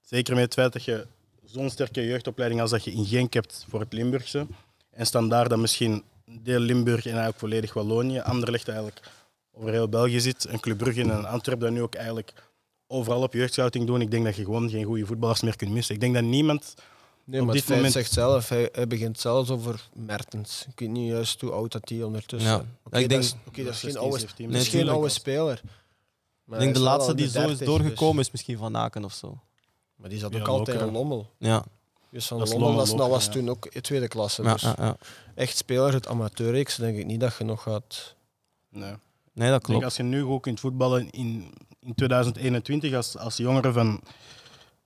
zeker 0.00 0.34
met 0.34 0.44
het 0.44 0.54
feit 0.54 0.72
dat 0.72 0.84
je 0.84 1.06
zo'n 1.44 1.70
sterke 1.70 2.06
jeugdopleiding 2.06 2.60
als 2.60 2.70
dat 2.70 2.84
je 2.84 2.92
in 2.92 3.04
Genk 3.04 3.32
hebt 3.32 3.64
voor 3.68 3.80
het 3.80 3.92
Limburgse, 3.92 4.46
en 4.90 5.06
standaard 5.06 5.50
dat 5.50 5.58
misschien 5.58 6.02
deel 6.42 6.58
Limburg 6.58 7.02
en 7.04 7.10
eigenlijk 7.10 7.38
volledig 7.38 7.72
Wallonië, 7.72 8.18
Anderlecht 8.20 8.68
eigenlijk 8.68 9.00
over 9.52 9.70
heel 9.70 9.88
België 9.88 10.20
zit, 10.20 10.44
en 10.44 10.60
Club 10.60 10.78
Brugge 10.78 11.00
en 11.00 11.24
Antwerpen 11.24 11.64
dat 11.66 11.74
nu 11.74 11.82
ook 11.82 11.94
eigenlijk 11.94 12.32
overal 12.86 13.22
op 13.22 13.32
jeugdscouting 13.32 13.86
doen. 13.86 14.00
Ik 14.00 14.10
denk 14.10 14.24
dat 14.24 14.36
je 14.36 14.44
gewoon 14.44 14.70
geen 14.70 14.84
goede 14.84 15.06
voetballers 15.06 15.40
meer 15.40 15.56
kunt 15.56 15.70
missen. 15.70 15.94
Ik 15.94 16.00
denk 16.00 16.14
dat 16.14 16.22
niemand 16.24 16.74
Nee, 17.24 17.42
maar 17.42 17.54
dit 17.54 17.68
moment- 17.68 17.92
zegt 17.92 18.12
zelf, 18.12 18.48
hij, 18.48 18.68
hij 18.72 18.86
begint 18.86 19.20
zelfs 19.20 19.50
over 19.50 19.88
Mertens. 19.94 20.64
Ik 20.72 20.78
weet 20.80 20.88
niet 20.88 21.10
juist 21.10 21.40
hoe 21.40 21.50
oud 21.50 21.72
dat 21.72 21.88
hij 21.88 22.02
ondertussen 22.02 22.50
Ja. 22.50 22.58
Ik 22.58 22.66
dat 22.90 23.08
denk- 23.08 23.22
is, 23.22 23.34
oké, 23.46 23.62
dat 23.64 23.72
is 23.74 23.80
geen 23.80 23.90
16, 23.90 23.96
oude, 23.98 24.18
17. 24.18 24.50
dat 24.52 24.60
is 24.60 24.68
geen 24.68 24.88
oude 24.88 25.08
speler. 25.08 25.60
Ik 25.64 25.70
Maar 26.44 26.58
denk 26.58 26.74
de 26.74 26.80
laatste 26.80 27.14
die 27.14 27.28
zo 27.28 27.40
is 27.40 27.46
30, 27.46 27.66
doorgekomen 27.66 28.16
dus- 28.16 28.26
is 28.26 28.32
misschien 28.32 28.58
Van 28.58 28.76
Aken 28.76 29.04
of 29.04 29.12
zo. 29.14 29.40
Maar 29.94 30.08
die 30.08 30.18
zat 30.18 30.32
Ja, 30.32 30.40
ook 30.40 30.46
altijd 30.48 30.80
in 30.80 30.92
Lommel. 30.92 31.30
Ja, 31.38 31.64
Dus 32.10 32.26
van 32.26 32.38
Dat 32.38 32.48
Lommel, 32.52 33.08
was, 33.08 33.28
toen 33.30 33.48
ook 33.50 33.66
in 33.66 33.80
tweede 33.80 34.08
klasse. 34.08 34.42
ja, 34.42 34.52
dus 34.52 34.62
ja, 34.62 34.74
ja. 34.78 34.96
echt 35.34 35.56
speler, 35.56 35.92
het 35.92 36.08
amateurreeks, 36.08 36.76
denk 36.76 36.98
ik 36.98 37.06
niet 37.06 37.20
dat 37.20 37.36
je 37.38 37.44
nog 37.44 37.62
gaat... 37.62 38.14
Nee. 38.68 38.92
Nee, 39.32 39.48
dat 39.50 39.60
Ik 39.60 39.66
denk 39.66 39.78
klopt. 39.78 39.84
als 39.84 39.96
je 39.96 40.02
nu 40.02 40.22
goed 40.22 40.42
kunt 40.42 40.60
voetballen 40.60 41.10
in, 41.10 41.52
in 41.80 41.94
2021 41.94 42.94
als, 42.94 43.16
als 43.18 43.36
jongere 43.36 43.72
van 43.72 44.00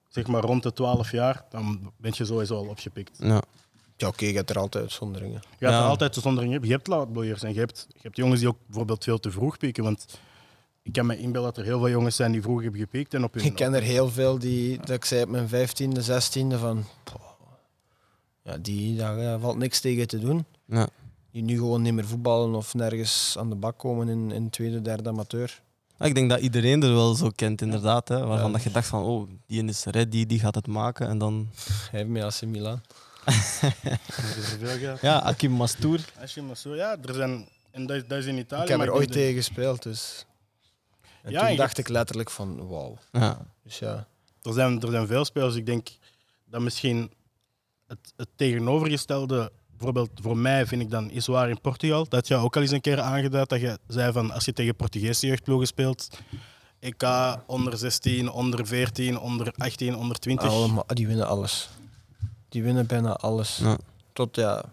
zeg 0.09 0.27
maar 0.27 0.43
rond 0.43 0.63
de 0.63 0.73
12 0.73 1.11
jaar, 1.11 1.45
dan 1.51 1.93
ben 1.97 2.13
je 2.17 2.25
sowieso 2.25 2.57
al 2.57 2.67
opgepikt. 2.69 3.17
Ja. 3.19 3.43
Ja, 3.97 4.09
oké, 4.09 4.25
je 4.27 4.35
hebt 4.35 4.51
er 4.51 4.59
altijd 4.59 4.83
uitzonderingen. 4.85 5.43
Je 5.59 5.65
hebt 5.67 5.73
Ja. 5.77 5.83
er 5.83 5.89
altijd 5.89 6.15
uitzonderingen. 6.15 6.63
Je 6.63 6.71
hebt 6.73 6.87
laadbloeiers 6.87 7.43
en 7.43 7.53
je 7.55 7.59
hebt, 7.59 7.87
je 7.89 7.99
hebt 8.03 8.17
jongens 8.17 8.41
die 8.41 8.49
ook 8.49 8.59
bijvoorbeeld 8.67 9.05
veel 9.05 9.19
te 9.21 9.31
vroeg 9.31 9.59
pieken. 9.59 9.85
Want 9.85 10.07
ik 10.85 10.93
kan 10.93 11.07
me 11.07 11.19
inbeelden 11.19 11.43
dat 11.55 11.57
er 11.59 11.65
heel 11.65 11.79
veel 11.79 11.89
jongens 11.91 12.17
zijn 12.17 12.33
die 12.33 12.43
vroeg 12.43 12.63
hebben 12.63 12.81
gepiekt. 12.81 13.15
En 13.15 13.25
op 13.25 13.35
hun, 13.35 13.45
Ik 13.45 13.55
ken 13.55 13.75
er 13.75 13.83
heel 13.83 14.11
veel 14.11 14.39
die, 14.39 14.77
dat 14.79 14.91
ik 14.91 15.05
zei 15.05 15.23
op 15.23 15.29
mijn 15.29 15.49
vijftiende, 15.49 16.03
zestiende, 16.03 16.59
van... 16.59 16.85
poh, 17.05 17.15
Ja, 18.43 18.57
die, 18.59 18.97
daar 18.97 19.39
valt 19.41 19.57
niks 19.57 19.81
tegen 19.81 20.09
te 20.09 20.19
doen. 20.19 20.45
Ja. 20.67 20.89
Die 21.31 21.43
nu 21.43 21.55
gewoon 21.57 21.83
niet 21.83 21.93
meer 21.95 22.07
voetballen 22.07 22.55
of 22.55 22.75
nergens 22.75 23.35
aan 23.39 23.49
de 23.49 23.55
bak 23.57 23.79
komen 23.79 24.09
in, 24.09 24.31
in 24.33 24.51
tweede, 24.51 24.83
derde 24.83 25.09
amateur. 25.09 25.63
Ik 25.99 26.15
denk 26.15 26.31
dat 26.31 26.41
iedereen 26.41 26.83
er 26.83 26.95
wel 26.95 27.15
zo 27.15 27.31
kent, 27.35 27.63
inderdaad. 27.63 28.09
Hè, 28.09 28.27
waarvan 28.27 28.47
Ja. 28.47 28.53
dat 28.53 28.63
je 28.63 28.71
dacht 28.71 28.87
van, 28.87 29.03
oh, 29.03 29.29
die 29.47 29.65
is 29.65 29.85
ready, 29.85 30.27
die 30.27 30.39
gaat 30.39 30.55
het 30.55 30.67
maken. 30.67 31.09
En 31.09 31.19
dan... 31.19 31.49
Hij 31.91 32.07
heeft 32.11 32.43
Milan. 32.47 32.81
Is 33.27 33.61
er 33.63 34.59
veel 34.59 34.79
gehad. 34.79 35.01
Ja, 35.01 35.19
Akim 35.19 35.53
Mastour. 35.53 36.05
Als 36.21 36.35
je 36.35 36.43
maar 36.43 36.57
zo, 36.57 36.75
ja, 36.75 36.97
er 37.03 37.15
zijn, 37.15 37.49
en 37.71 37.87
dat, 37.87 37.97
is- 37.97 38.07
dat 38.09 38.19
is 38.19 38.27
in 38.27 38.39
Italië. 38.39 38.63
ik 38.63 38.69
heb 38.69 38.79
maar 38.79 38.87
er 38.87 38.93
ooit 38.95 39.13
tegen 39.13 39.35
gespeeld, 39.35 39.83
dus... 39.83 40.27
En 41.25 41.33
Ja, 41.33 41.47
toen 41.47 41.57
dacht 41.57 41.79
ik 41.79 41.89
letterlijk 41.89 42.31
van, 42.31 42.69
wauw. 42.69 42.99
Ja. 43.13 43.47
Dus 43.63 43.79
ja, 43.79 44.07
Er 44.43 44.53
zijn, 44.53 44.81
er 44.81 44.91
zijn 44.91 45.07
veel 45.07 45.25
spelers. 45.25 45.55
Ik 45.55 45.67
denk 45.67 45.89
dat 46.45 46.61
misschien 46.61 47.13
het, 47.87 48.13
het 48.17 48.29
tegenovergestelde, 48.37 49.53
bijvoorbeeld 49.71 50.11
voor 50.23 50.37
mij 50.37 50.67
vind 50.67 50.83
ik 50.83 50.91
dan 50.91 51.11
is 51.11 51.27
waar 51.27 51.49
in 51.49 51.61
Portugal. 51.61 52.09
Dat 52.09 52.29
je 52.29 52.35
ook 52.35 52.57
al 52.57 52.63
eens 52.63 52.71
een 52.71 52.81
keer 52.81 53.01
aangeduid. 53.01 53.49
Dat 53.49 53.61
je 53.61 53.79
zei 53.87 54.13
van 54.13 54.31
als 54.31 54.45
je 54.45 54.53
tegen 54.53 54.77
Portugese 54.77 55.27
jeugdploegen 55.27 55.67
speelt. 55.67 56.09
EK 56.79 57.03
onder 57.47 57.79
16, 57.79 58.31
onder 58.31 58.67
14, 58.67 59.19
onder 59.19 59.53
18, 59.57 59.97
onder 59.97 60.19
20. 60.19 60.49
allemaal, 60.49 60.85
die 60.87 61.07
winnen 61.07 61.27
alles. 61.27 61.69
Die 62.49 62.63
winnen 62.63 62.87
bijna 62.87 63.13
alles. 63.17 63.57
Ja. 63.57 63.79
Tot 64.13 64.37
ja... 64.37 64.65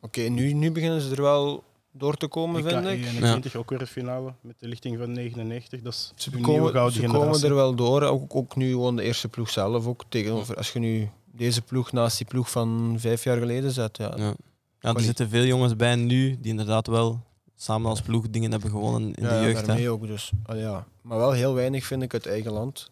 Oké, 0.00 0.20
nu, 0.20 0.52
nu 0.52 0.70
beginnen 0.70 1.00
ze 1.00 1.10
er 1.14 1.22
wel 1.22 1.64
door 1.92 2.16
te 2.16 2.26
komen, 2.28 2.66
EK 2.66 2.70
vind 2.72 2.86
ik. 2.86 3.04
21 3.04 3.56
ook 3.56 3.70
weer 3.70 3.80
een 3.80 3.86
finale 3.86 4.34
met 4.40 4.54
de 4.58 4.68
lichting 4.68 4.98
van 4.98 5.12
99. 5.12 5.82
Dat 5.82 5.92
is 5.92 6.12
Ze 6.14 6.28
een 6.30 6.36
nieuwe 6.36 6.52
komen, 6.52 6.72
gouden 6.72 7.00
ze 7.00 7.06
komen 7.06 7.42
er 7.42 7.54
wel 7.54 7.74
door. 7.74 8.02
Ook, 8.02 8.34
ook 8.34 8.56
nu 8.56 8.70
gewoon 8.70 8.96
de 8.96 9.02
eerste 9.02 9.28
ploeg 9.28 9.50
zelf. 9.50 9.86
Ook 9.86 10.04
tegenover, 10.08 10.56
als 10.56 10.72
je 10.72 10.78
nu 10.78 11.10
deze 11.32 11.62
ploeg 11.62 11.92
naast 11.92 12.18
die 12.18 12.26
ploeg 12.26 12.50
van 12.50 12.94
vijf 12.98 13.24
jaar 13.24 13.38
geleden 13.38 13.70
zet. 13.70 13.96
Ja. 13.96 14.14
Ja. 14.16 14.34
Ja, 14.80 14.94
er 14.94 15.00
zitten 15.00 15.28
veel 15.28 15.44
jongens 15.44 15.76
bij 15.76 15.94
nu 15.94 16.38
die 16.40 16.50
inderdaad 16.50 16.86
wel 16.86 17.20
samen 17.56 17.90
als 17.90 18.02
ploeg 18.02 18.30
dingen 18.30 18.50
hebben 18.50 18.70
gewonnen 18.70 19.14
in 19.14 19.24
Ja, 19.24 19.38
de 19.38 19.44
jeugd. 19.44 19.60
Hè. 19.60 19.66
daarmee 19.66 19.90
ook 19.90 20.06
dus. 20.06 20.30
Ah, 20.46 20.58
ja. 20.58 20.86
Maar 21.02 21.18
wel 21.18 21.32
heel 21.32 21.54
weinig 21.54 21.84
vind 21.84 22.02
ik 22.02 22.12
uit 22.12 22.26
eigen 22.26 22.52
land. 22.52 22.90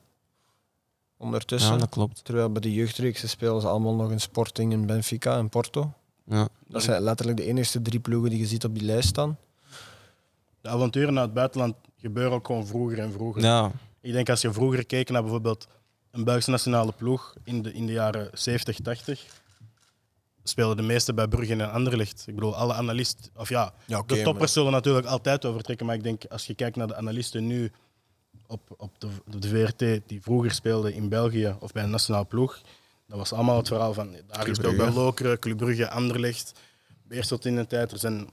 Ondertussen. 1.16 1.72
Ja, 1.72 1.78
dat 1.78 1.88
klopt. 1.88 2.24
Terwijl 2.24 2.52
bij 2.52 2.60
de 2.60 2.72
jeugdreeksen 2.72 3.28
spelen 3.28 3.60
ze 3.60 3.68
allemaal 3.68 3.94
nog 3.94 4.10
in 4.10 4.20
Sporting, 4.20 4.72
in 4.72 4.86
Benfica 4.86 5.36
en 5.36 5.48
Porto. 5.48 5.92
Ja. 6.28 6.48
Dat 6.66 6.82
zijn 6.82 7.02
letterlijk 7.02 7.36
de 7.36 7.44
enige 7.44 7.82
drie 7.82 8.00
ploegen 8.00 8.30
die 8.30 8.38
je 8.38 8.46
ziet 8.46 8.64
op 8.64 8.74
die 8.74 8.84
lijst 8.84 9.08
staan. 9.08 9.38
De 10.60 10.68
avonturen 10.68 11.14
naar 11.14 11.22
het 11.22 11.34
buitenland 11.34 11.74
gebeuren 12.00 12.32
ook 12.32 12.46
gewoon 12.46 12.66
vroeger 12.66 12.98
en 12.98 13.12
vroeger. 13.12 13.42
Ja. 13.42 13.72
Ik 14.00 14.12
denk 14.12 14.28
als 14.28 14.40
je 14.40 14.52
vroeger 14.52 14.86
keek 14.86 15.10
naar 15.10 15.22
bijvoorbeeld 15.22 15.66
een 16.10 16.24
Belgische 16.24 16.50
nationale 16.50 16.92
ploeg 16.92 17.34
in 17.44 17.62
de, 17.62 17.72
in 17.72 17.86
de 17.86 17.92
jaren 17.92 18.30
70, 18.32 18.80
80, 18.80 19.26
spelen 20.42 20.76
de 20.76 20.82
meeste 20.82 21.14
bij 21.14 21.28
Brugge 21.28 21.52
en 21.52 21.72
Anderlecht. 21.72 22.24
Ik 22.26 22.34
bedoel, 22.34 22.56
alle 22.56 22.74
analisten, 22.74 23.30
of 23.36 23.48
ja, 23.48 23.74
Ja, 23.86 24.02
de 24.06 24.22
toppers 24.22 24.52
zullen 24.52 24.72
natuurlijk 24.72 25.06
altijd 25.06 25.44
overtrekken, 25.44 25.86
maar 25.86 25.94
ik 25.94 26.02
denk 26.02 26.24
als 26.24 26.46
je 26.46 26.54
kijkt 26.54 26.76
naar 26.76 26.86
de 26.86 26.96
analisten 26.96 27.46
nu 27.46 27.72
op, 28.46 28.60
op 28.76 29.00
de, 29.00 29.08
op 29.34 29.42
de 29.42 29.48
VRT 29.48 30.08
die 30.08 30.22
vroeger 30.22 30.50
speelden 30.50 30.94
in 30.94 31.08
België 31.08 31.56
of 31.60 31.72
bij 31.72 31.82
een 31.82 31.90
nationale 31.90 32.24
ploeg, 32.24 32.60
dat 33.08 33.18
was 33.18 33.32
allemaal 33.32 33.56
het 33.56 33.68
verhaal 33.68 33.94
van 33.94 34.12
daar 34.12 34.38
Club 34.38 34.48
is 34.48 34.56
het 34.56 34.66
ook 34.66 34.76
bij. 34.76 34.90
Lokeren, 34.90 35.38
Club 35.38 35.56
Brugge, 35.56 35.90
Anderlecht, 35.90 36.52
Beerschot 37.02 37.44
in 37.44 37.56
de 37.56 37.66
tijd. 37.66 37.92
Er 37.92 37.98
zijn, 37.98 38.28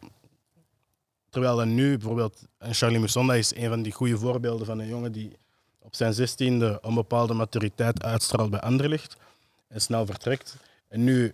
terwijl 1.29 1.55
dan 1.55 1.75
nu 1.75 1.97
bijvoorbeeld 1.97 2.47
een 2.57 2.73
Charlie 2.73 2.99
Musonda 2.99 3.33
is 3.33 3.55
een 3.55 3.69
van 3.69 3.81
die 3.81 3.91
goede 3.91 4.17
voorbeelden 4.17 4.65
van 4.65 4.79
een 4.79 4.87
jongen 4.87 5.11
die 5.11 5.37
op 5.79 5.95
zijn 5.95 6.13
zestiende 6.13 6.79
een 6.81 6.93
bepaalde 6.93 7.33
maturiteit 7.33 8.03
uitstraalt 8.03 8.49
bij 8.49 8.59
Anderlicht 8.59 9.17
en 9.67 9.81
snel 9.81 10.05
vertrekt. 10.05 10.57
En 10.87 11.03
nu 11.03 11.33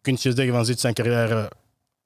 kun 0.00 0.12
je 0.12 0.18
zeggen 0.18 0.52
van 0.52 0.64
zit 0.64 0.80
zijn 0.80 0.94
carrière 0.94 1.50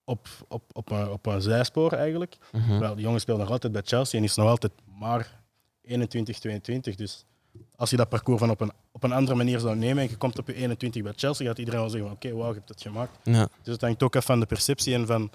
op, 0.04 0.28
op, 0.48 0.62
op, 0.72 0.90
een, 0.90 1.10
op 1.10 1.26
een 1.26 1.42
zijspoor 1.42 1.92
eigenlijk. 1.92 2.36
Wel, 2.78 2.94
die 2.94 3.04
jongen 3.04 3.20
speelt 3.20 3.38
nog 3.38 3.50
altijd 3.50 3.72
bij 3.72 3.82
Chelsea 3.84 4.18
en 4.18 4.24
is 4.24 4.34
nog 4.34 4.48
altijd 4.48 4.72
maar 4.98 5.40
21, 5.82 6.38
22. 6.38 6.94
Dus 6.94 7.24
als 7.76 7.90
je 7.90 7.96
dat 7.96 8.08
parcours 8.08 8.38
van 8.38 8.50
op 8.50 8.60
een, 8.60 8.72
op 8.92 9.02
een 9.02 9.12
andere 9.12 9.36
manier 9.36 9.58
zou 9.58 9.76
nemen 9.76 10.02
en 10.02 10.10
je 10.10 10.16
komt 10.16 10.38
op 10.38 10.46
je 10.46 10.54
21 10.54 11.02
bij 11.02 11.12
Chelsea, 11.16 11.46
gaat 11.46 11.58
iedereen 11.58 11.80
wel 11.80 11.90
zeggen 11.90 12.08
van 12.08 12.16
oké, 12.16 12.36
wauw, 12.36 12.48
je 12.48 12.54
hebt 12.54 12.68
het 12.68 12.82
gemaakt. 12.82 13.18
Ja. 13.22 13.48
Dus 13.62 13.72
het 13.72 13.80
hangt 13.80 14.02
ook 14.02 14.16
af 14.16 14.24
van 14.24 14.40
de 14.40 14.46
perceptie 14.46 14.94
en 14.94 15.06
van 15.06 15.30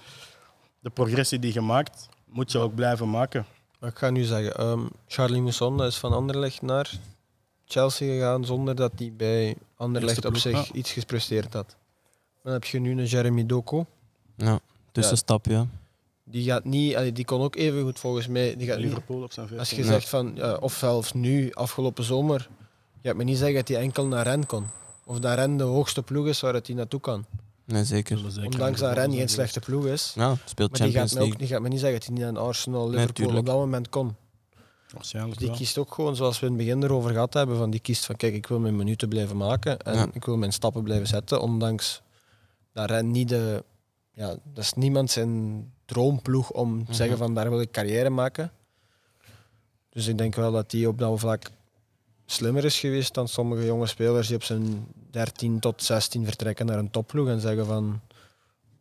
de 0.80 0.90
progressie 0.90 1.38
die 1.38 1.52
je 1.52 1.60
maakt, 1.60 2.08
moet 2.26 2.52
je 2.52 2.58
ook 2.58 2.74
blijven 2.74 3.10
maken. 3.10 3.46
Maar 3.78 3.90
ik 3.90 3.98
ga 3.98 4.10
nu 4.10 4.24
zeggen, 4.24 4.56
ehm, 4.56 4.80
Charlie 5.06 5.40
Mousson 5.40 5.82
is 5.82 5.96
van 5.96 6.12
Anderlecht 6.12 6.62
naar 6.62 6.90
Chelsea 7.64 8.12
gegaan 8.12 8.44
zonder 8.44 8.74
dat 8.74 8.92
hij 8.96 9.12
bij 9.16 9.56
Anderlecht 9.76 10.24
op 10.24 10.36
zich 10.36 10.66
ja. 10.66 10.74
iets 10.74 10.92
gepresteerd 10.92 11.52
had. 11.52 11.76
Dan 12.42 12.52
heb 12.52 12.64
je 12.64 12.80
nu 12.80 12.90
een 12.90 13.04
Jeremy 13.04 13.46
Doku. 13.46 13.84
ja. 14.36 14.60
Tussenstap, 14.92 15.46
ja. 15.46 15.66
Die 16.32 16.44
gaat 16.44 16.64
niet, 16.64 16.96
allee, 16.96 17.12
die 17.12 17.24
kon 17.24 17.40
ook 17.40 17.56
even 17.56 17.82
goed 17.82 17.98
volgens 17.98 18.26
mij. 18.26 18.56
Die 18.56 18.66
gaat 18.66 18.76
niet, 18.76 18.86
Liverpool 18.86 19.22
op 19.22 19.32
zijn 19.32 19.46
14. 19.48 19.58
als 19.58 19.70
je 19.78 19.92
zegt 19.92 20.08
van, 20.08 20.32
ja, 20.34 20.54
of 20.54 20.74
zelfs 20.74 21.12
nu, 21.12 21.52
afgelopen 21.52 22.04
zomer, 22.04 22.48
je 23.00 23.06
hebt 23.06 23.18
me 23.18 23.24
niet 23.24 23.38
zeggen 23.38 23.56
dat 23.56 23.68
hij 23.68 23.76
enkel 23.76 24.06
naar 24.06 24.26
Ren 24.26 24.46
kon. 24.46 24.66
Of 25.04 25.18
dat 25.18 25.34
Ren 25.34 25.56
de 25.56 25.64
hoogste 25.64 26.02
ploeg 26.02 26.26
is 26.26 26.40
waar 26.40 26.54
het 26.54 26.66
hij 26.66 26.76
naartoe 26.76 27.00
kan. 27.00 27.24
Nee, 27.64 27.84
zeker. 27.84 28.18
Ondanks 28.44 28.80
dat 28.80 28.92
Ren 28.94 29.12
geen 29.12 29.28
slechte 29.28 29.60
ploeg 29.60 29.86
is. 29.86 30.12
Ja, 30.16 30.36
speelt 30.44 30.70
Maar 30.78 30.80
die 30.88 30.90
gaat, 30.98 31.08
Champions 31.08 31.12
me 31.12 31.18
ook, 31.18 31.24
League. 31.24 31.38
die 31.38 31.46
gaat 31.48 31.60
me 31.62 31.68
niet 31.68 31.80
zeggen 31.80 31.98
dat 31.98 32.08
hij 32.08 32.16
niet 32.16 32.24
aan 32.24 32.36
Arsenal, 32.46 32.90
Liverpool 32.90 33.36
op 33.36 33.46
dat 33.46 33.56
moment 33.56 33.88
kon. 33.88 34.14
Waarschijnlijk 34.94 35.38
Die 35.38 35.48
wel. 35.48 35.56
kiest 35.56 35.78
ook 35.78 35.94
gewoon, 35.94 36.16
zoals 36.16 36.40
we 36.40 36.46
in 36.46 36.52
het 36.52 36.60
begin 36.64 36.82
erover 36.82 37.10
gehad 37.10 37.34
hebben, 37.34 37.56
van 37.56 37.70
die 37.70 37.80
kiest 37.80 38.04
van 38.06 38.16
kijk, 38.16 38.34
ik 38.34 38.46
wil 38.46 38.58
mijn 38.58 38.76
minuten 38.76 39.08
blijven 39.08 39.36
maken 39.36 39.78
en 39.80 39.94
Ja. 39.94 40.06
ik 40.12 40.24
wil 40.24 40.36
mijn 40.36 40.52
stappen 40.52 40.82
blijven 40.82 41.06
zetten, 41.06 41.40
ondanks 41.40 42.02
dat 42.72 42.90
Ren 42.90 43.10
niet 43.10 43.28
de... 43.28 43.64
Ja, 44.14 44.28
dat 44.28 44.64
is 44.64 44.72
niemand 44.72 45.10
zijn 45.10 45.64
droomploeg 45.92 46.50
om 46.50 46.76
te 46.78 46.82
Mhm. 46.84 46.92
zeggen 46.92 47.18
van 47.18 47.34
daar 47.34 47.50
wil 47.50 47.60
ik 47.60 47.70
carrière 47.70 48.10
maken. 48.10 48.52
Dus 49.90 50.06
ik 50.06 50.18
denk 50.18 50.34
wel 50.34 50.52
dat 50.52 50.70
die 50.70 50.88
op 50.88 50.98
dat 50.98 51.18
vlak 51.20 51.50
slimmer 52.26 52.64
is 52.64 52.78
geweest 52.80 53.14
dan 53.14 53.28
sommige 53.28 53.64
jonge 53.64 53.86
spelers 53.86 54.26
die 54.26 54.36
op 54.36 54.42
zijn 54.42 54.86
13 55.10 55.58
tot 55.60 55.82
16 55.82 56.24
vertrekken 56.24 56.66
naar 56.66 56.78
een 56.78 56.90
topploeg 56.90 57.28
en 57.28 57.40
zeggen 57.40 57.66
van 57.66 58.00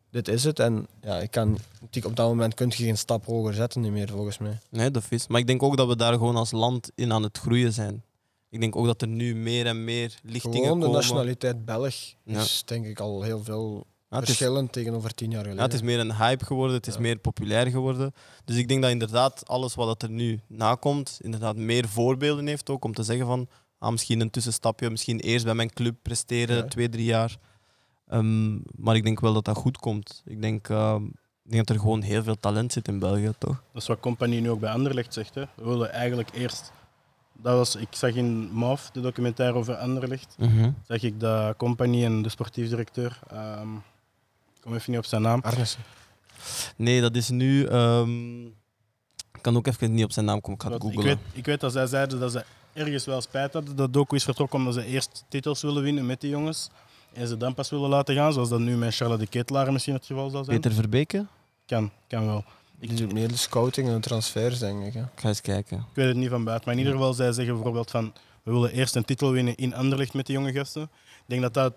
dit 0.10 0.28
is 0.28 0.44
het. 0.44 0.60
En 0.60 0.88
ja, 1.02 1.18
ik 1.18 1.32
kan, 1.32 1.58
op 2.06 2.16
dat 2.16 2.28
moment 2.28 2.54
kun 2.54 2.68
je 2.68 2.76
geen 2.84 2.98
stap 2.98 3.26
hoger 3.26 3.54
zetten 3.54 3.82
niet 3.82 3.92
meer 3.92 4.10
volgens 4.10 4.38
mij. 4.38 4.58
Nee, 4.70 4.92
dat 4.92 5.04
is. 5.10 5.28
Maar 5.28 5.40
ik 5.40 5.48
denk 5.48 5.64
ook 5.64 5.78
dat 5.78 5.88
we 5.88 5.96
daar 5.96 6.14
gewoon 6.14 6.36
als 6.36 6.52
land 6.52 6.92
in 6.96 7.14
aan 7.14 7.24
het 7.24 7.38
groeien 7.38 7.74
zijn. 7.74 8.04
Ik 8.50 8.60
denk 8.60 8.76
ook 8.76 8.86
dat 8.86 9.02
er 9.02 9.08
nu 9.08 9.36
meer 9.36 9.66
en 9.66 9.84
meer 9.84 10.20
lichtingen 10.24 10.58
Gewoon 10.62 10.80
de 10.80 10.86
komen. 10.86 11.00
nationaliteit 11.00 11.66
Belg 11.66 11.96
Ja. 12.24 12.40
is 12.42 12.64
denk 12.66 12.86
ik 12.86 13.00
al 13.00 13.22
heel 13.22 13.44
veel 13.44 13.86
Ja, 14.12 14.20
het, 14.20 14.30
is, 14.30 14.36
verschillend 14.36 14.72
tegenover 14.72 15.14
tien 15.14 15.30
jaar 15.30 15.40
geleden. 15.40 15.58
ja, 15.60 15.66
het 15.66 15.74
is 15.74 15.82
meer 15.82 16.00
een 16.00 16.16
hype 16.16 16.46
geworden, 16.46 16.76
het 16.76 16.88
is 16.88 16.94
Ja. 16.94 17.00
meer 17.00 17.18
populair 17.18 17.68
geworden. 17.68 18.14
Dus 18.46 18.56
ik 18.56 18.68
denk 18.68 18.82
dat 18.82 18.92
inderdaad 18.92 19.48
alles 19.48 19.76
wat 19.76 19.88
dat 19.88 20.02
er 20.04 20.10
nu 20.10 20.40
nakomt, 20.48 21.20
inderdaad 21.22 21.56
meer 21.56 21.88
voorbeelden 21.88 22.48
heeft 22.48 22.70
ook 22.70 22.84
om 22.86 22.94
te 22.94 23.04
zeggen 23.04 23.26
van 23.26 23.48
ah, 23.78 23.92
misschien 23.92 24.20
een 24.22 24.30
tussenstapje, 24.30 24.90
misschien 24.90 25.20
eerst 25.20 25.46
bij 25.46 25.54
mijn 25.54 25.74
club 25.74 25.96
presteren, 26.02 26.56
Ja. 26.56 26.64
twee, 26.64 26.90
drie 26.90 27.06
jaar. 27.06 27.38
Ehm, 28.08 28.54
maar 28.76 28.96
ik 28.96 29.04
denk 29.04 29.20
wel 29.20 29.34
dat 29.34 29.46
dat 29.46 29.58
goed 29.58 29.78
komt. 29.78 30.22
Ik 30.26 30.42
denk, 30.42 30.70
ehm, 30.70 31.04
ik 31.44 31.52
denk 31.52 31.68
dat 31.68 31.76
er 31.76 31.82
gewoon 31.82 32.02
heel 32.02 32.24
veel 32.24 32.40
talent 32.40 32.72
zit 32.74 32.88
in 32.88 33.00
België, 33.00 33.32
toch? 33.38 33.64
Dat 33.74 33.82
is 33.82 33.88
wat 33.88 34.00
Compagnie 34.00 34.42
nu 34.42 34.50
ook 34.50 34.60
bij 34.60 34.72
Anderlecht 34.72 35.14
zegt. 35.14 35.36
Hè. 35.36 35.44
We 35.56 35.64
willen 35.66 35.92
eigenlijk 35.92 36.30
eerst... 36.34 36.72
Dat 37.34 37.56
was, 37.58 37.76
ik 37.76 37.88
zag 37.92 38.14
in 38.14 38.52
MAF, 38.54 38.90
de 38.92 39.02
documentaire 39.02 39.58
over 39.58 39.76
Anderlecht, 39.76 40.36
zag 40.88 41.02
ik 41.04 41.20
dat 41.20 41.58
Compagnie 41.58 42.06
en 42.06 42.22
de 42.22 42.30
sportief 42.30 42.70
directeur, 42.70 43.20
ehm, 43.30 43.68
kom 44.62 44.74
even 44.74 44.92
niet 44.92 45.00
op 45.00 45.06
zijn 45.06 45.22
naam, 45.22 45.40
Arnissen. 45.44 45.82
Nee, 46.76 47.02
dat 47.02 47.16
is 47.16 47.30
nu. 47.30 47.66
ehm, 47.66 48.46
ik 49.34 49.42
kan 49.42 49.58
ook 49.58 49.68
even 49.68 49.94
niet 49.94 50.04
op 50.04 50.12
zijn 50.12 50.26
naam 50.26 50.42
komen, 50.42 50.56
ik 50.60 50.62
ga 50.66 50.72
het 50.72 50.82
Want 50.82 50.94
ik, 50.94 51.00
googlen. 51.00 51.20
weet, 51.24 51.38
ik 51.38 51.46
weet 51.46 51.60
dat 51.60 51.72
zij 51.72 51.88
zeiden 51.88 52.20
dat 52.20 52.32
ze 52.32 52.46
ergens 52.74 53.06
wel 53.06 53.22
spijt 53.22 53.54
hadden 53.54 53.76
dat 53.76 53.94
Doku 53.94 54.16
is 54.16 54.24
vertrokken 54.24 54.60
omdat 54.60 54.74
ze 54.74 54.86
eerst 54.86 55.24
titels 55.30 55.62
willen 55.62 55.84
winnen 55.84 56.06
met 56.06 56.22
die 56.22 56.30
jongens 56.30 56.70
en 57.14 57.28
ze 57.28 57.38
dan 57.38 57.54
pas 57.54 57.70
willen 57.70 57.90
laten 57.90 58.16
gaan, 58.16 58.34
zoals 58.34 58.50
dat 58.50 58.60
nu 58.60 58.76
met 58.78 58.96
Charlotte 58.96 59.24
de 59.24 59.30
Ketelaar 59.30 59.72
misschien 59.72 59.94
het 59.94 60.06
geval 60.06 60.30
zal 60.30 60.44
zijn. 60.44 60.60
Peter 60.62 60.76
Verbeke? 60.78 61.26
Kan, 61.66 61.92
kan 62.08 62.26
wel. 62.26 62.44
Die 62.80 62.94
doet 62.94 63.14
meer 63.14 63.28
de 63.28 63.38
scouting 63.38 63.88
en 63.88 63.94
de 63.94 64.00
transfers, 64.00 64.60
denk 64.60 64.86
ik. 64.86 64.94
Hè. 64.94 65.00
Ik 65.02 65.08
ga 65.16 65.28
eens 65.28 65.42
kijken. 65.42 65.78
Ik 65.78 65.84
weet 65.96 66.08
het 66.08 66.16
niet 66.16 66.30
van 66.30 66.44
buiten, 66.44 66.66
maar 66.68 66.74
in 66.78 66.80
ieder 66.84 66.98
geval, 67.00 67.14
zij 67.14 67.32
zeggen 67.32 67.54
bijvoorbeeld 67.54 67.92
van 67.92 68.14
we 68.44 68.52
willen 68.52 68.72
eerst 68.72 68.96
een 68.96 69.06
titel 69.06 69.32
winnen 69.32 69.56
in 69.56 69.76
Anderlecht 69.76 70.14
met 70.14 70.26
die 70.26 70.36
jonge 70.36 70.52
gasten. 70.52 70.82
Ik 70.82 70.90
denk 71.26 71.42
dat 71.42 71.54
dat 71.54 71.74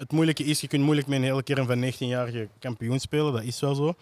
het 0.00 0.12
moeilijke 0.12 0.44
is. 0.44 0.60
Je 0.60 0.66
kunt 0.68 0.82
moeilijk 0.84 1.06
met 1.06 1.18
een 1.18 1.24
hele 1.24 1.42
kern 1.42 1.66
van 1.66 1.84
19-jarige 1.92 2.48
kampioen 2.58 2.98
spelen, 3.00 3.32
dat 3.32 3.42
is 3.42 3.60
wel 3.60 3.74
zo. 3.74 3.94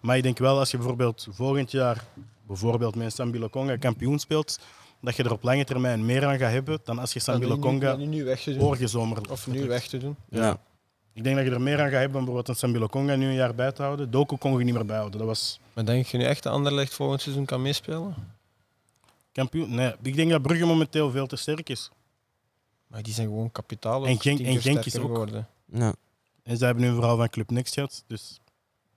Maar 0.00 0.16
ik 0.16 0.22
denk 0.22 0.38
wel, 0.38 0.58
als 0.58 0.70
je 0.70 0.76
bijvoorbeeld 0.76 1.26
volgend 1.30 1.70
jaar 1.70 2.04
bijvoorbeeld 2.46 2.94
met 2.94 3.04
een 3.04 3.12
Sambi 3.12 3.38
Lokonga 3.38 3.76
kampioen 3.76 4.18
speelt, 4.18 4.58
dat 5.00 5.16
je 5.16 5.22
er 5.22 5.32
op 5.32 5.42
lange 5.42 5.64
termijn 5.64 6.04
meer 6.06 6.26
aan 6.26 6.38
gaat 6.38 6.52
hebben 6.52 6.78
dan 6.84 6.98
als 6.98 7.12
je 7.12 7.20
Sambi 7.20 7.40
Dat 7.46 7.56
nu- 7.56 7.62
Lokonga 7.62 7.86
dat 7.90 7.98
nu, 7.98 8.06
nu 8.06 8.24
weg 8.24 8.42
te 8.42 8.50
doen. 8.50 8.60
vorige 8.60 8.86
zomer 8.86 9.30
Of 9.30 9.46
nu 9.46 9.66
weg 9.66 9.86
te 9.86 9.96
doen. 9.98 10.16
Ja. 10.28 10.58
Ik 11.12 11.24
denk 11.24 11.36
dat 11.36 11.44
je 11.44 11.50
er 11.50 11.60
meer 11.60 11.74
aan 11.80 11.90
gaat 11.90 11.92
hebben 12.00 12.12
dan 12.12 12.24
bijvoorbeeld 12.24 12.48
een 12.48 12.54
Sambi 12.54 12.78
Lokonga 12.78 13.14
nu 13.16 13.26
een 13.26 13.34
jaar 13.34 13.54
bij 13.54 13.72
te 13.72 13.82
houden. 13.82 14.10
Doku 14.10 14.36
kon 14.36 14.58
je 14.58 14.64
niet 14.64 14.74
meer 14.74 14.84
bijhouden. 14.86 15.18
Dat 15.18 15.28
was 15.28 15.60
Maar 15.72 15.84
denk 15.84 16.06
je 16.06 16.16
nu 16.18 16.24
echt 16.24 16.42
dat 16.42 16.52
Anderlecht 16.52 16.94
volgend 16.94 17.20
seizoen 17.22 17.44
kan 17.44 17.62
meespelen? 17.62 18.14
kampioen. 19.32 19.74
Nee, 19.74 19.94
ik 20.02 20.14
denk 20.16 20.30
dat 20.30 20.42
Brugge 20.42 20.64
momenteel 20.66 21.10
veel 21.10 21.26
te 21.26 21.36
sterk 21.36 21.68
is. 21.68 21.90
Maar 22.94 23.02
die 23.02 23.14
zijn 23.14 23.26
gewoon 23.26 23.52
kapitaal. 23.52 24.06
En 24.06 24.20
Genk- 24.20 24.40
en 24.40 24.60
Genk 24.60 24.84
is 24.84 24.96
ook- 24.98 25.02
geworden. 25.02 25.48
Ja. 25.72 25.94
En 26.42 26.56
ze 26.56 26.64
hebben 26.64 26.82
nu 26.84 26.88
een 26.90 26.94
verhaal 26.94 27.16
van 27.16 27.28
Club 27.28 27.50
Next 27.50 27.74
gehad. 27.74 28.04
Dus, 28.06 28.40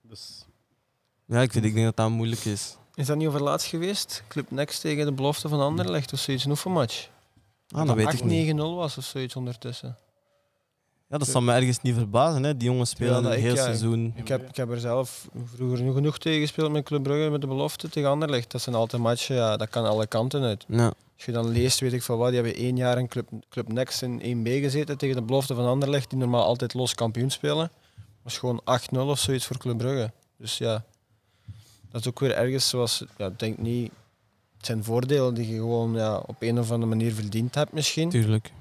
dus 0.01 0.45
ja, 1.25 1.41
ik, 1.41 1.51
vind, 1.51 1.65
ik 1.65 1.73
denk 1.73 1.85
dat 1.85 1.95
dat 1.95 2.09
moeilijk 2.09 2.45
is. 2.45 2.77
Is 2.95 3.05
dat 3.05 3.17
niet 3.17 3.27
over 3.27 3.43
laatst 3.43 3.67
geweest? 3.67 4.23
Club 4.27 4.51
Next 4.51 4.81
tegen 4.81 5.05
de 5.05 5.11
belofte 5.11 5.49
van 5.49 5.59
Anderlecht 5.59 6.13
of 6.13 6.19
zoiets, 6.19 6.43
een 6.45 6.49
oefenmatch. 6.51 7.09
Ah, 7.69 7.87
dat 7.87 7.95
weet 7.95 8.13
ik 8.13 8.23
niet. 8.23 8.55
8-9-0 8.55 8.75
was 8.75 8.97
of 8.97 9.03
zoiets 9.03 9.35
ondertussen. 9.35 9.97
Ja, 11.09 11.17
dat 11.17 11.27
zal 11.27 11.41
me 11.41 11.53
ergens 11.53 11.81
niet 11.81 11.95
verbazen. 11.95 12.43
Hè. 12.43 12.57
Die 12.57 12.69
jongens 12.69 12.89
spelen 12.89 13.23
dat 13.23 13.31
een 13.31 13.37
ik, 13.37 13.43
heel 13.43 13.55
seizoen. 13.55 14.13
Ik 14.15 14.27
heb, 14.27 14.49
ik 14.49 14.55
heb 14.55 14.69
er 14.69 14.79
zelf 14.79 15.27
vroeger 15.55 15.81
nu 15.81 15.93
genoeg 15.93 16.17
tegen 16.17 16.39
gespeeld 16.39 16.71
met 16.71 16.83
Club 16.83 17.03
Brugge 17.03 17.29
met 17.29 17.41
de 17.41 17.47
belofte 17.47 17.89
tegen 17.89 18.09
Anderlecht. 18.09 18.51
Dat 18.51 18.61
zijn 18.61 18.75
altijd 18.75 19.01
matchen, 19.01 19.35
ja, 19.35 19.57
dat 19.57 19.69
kan 19.69 19.85
alle 19.85 20.07
kanten 20.07 20.43
uit. 20.43 20.65
Ja. 20.67 20.93
Als 21.15 21.25
je 21.25 21.31
dan 21.31 21.47
leest, 21.47 21.79
weet 21.79 21.93
ik 21.93 22.03
van 22.03 22.17
wat, 22.17 22.27
die 22.27 22.41
hebben 22.41 22.55
één 22.55 22.77
jaar 22.77 22.97
in 22.97 23.07
Club, 23.07 23.29
Club 23.49 23.67
Next 23.67 24.01
in 24.01 24.19
1B 24.19 24.49
gezeten 24.49 24.97
tegen 24.97 25.15
de 25.15 25.21
belofte 25.21 25.55
van 25.55 25.65
Anderlecht, 25.65 26.09
die 26.09 26.19
normaal 26.19 26.43
altijd 26.43 26.73
los 26.73 26.95
kampioen 26.95 27.29
spelen. 27.29 27.71
was 28.21 28.37
gewoon 28.37 28.61
8-0 28.93 28.97
of 28.97 29.19
zoiets 29.19 29.45
voor 29.45 29.57
Club 29.57 29.77
Brugge. 29.77 30.11
Dus 30.37 30.57
ja, 30.57 30.83
dat 31.91 32.01
is 32.01 32.07
ook 32.07 32.19
weer 32.19 32.35
ergens 32.35 32.69
zoals, 32.69 33.03
ja, 33.17 33.25
ik 33.25 33.39
denk 33.39 33.57
niet, 33.57 33.91
het 34.57 34.65
zijn 34.65 34.83
voordelen 34.83 35.33
die 35.33 35.47
je 35.47 35.55
gewoon 35.55 35.93
ja, 35.93 36.17
op 36.17 36.35
een 36.39 36.59
of 36.59 36.71
andere 36.71 36.89
manier 36.89 37.13
verdiend 37.13 37.55
hebt 37.55 37.73
misschien. 37.73 38.09
Tuurlijk. 38.09 38.51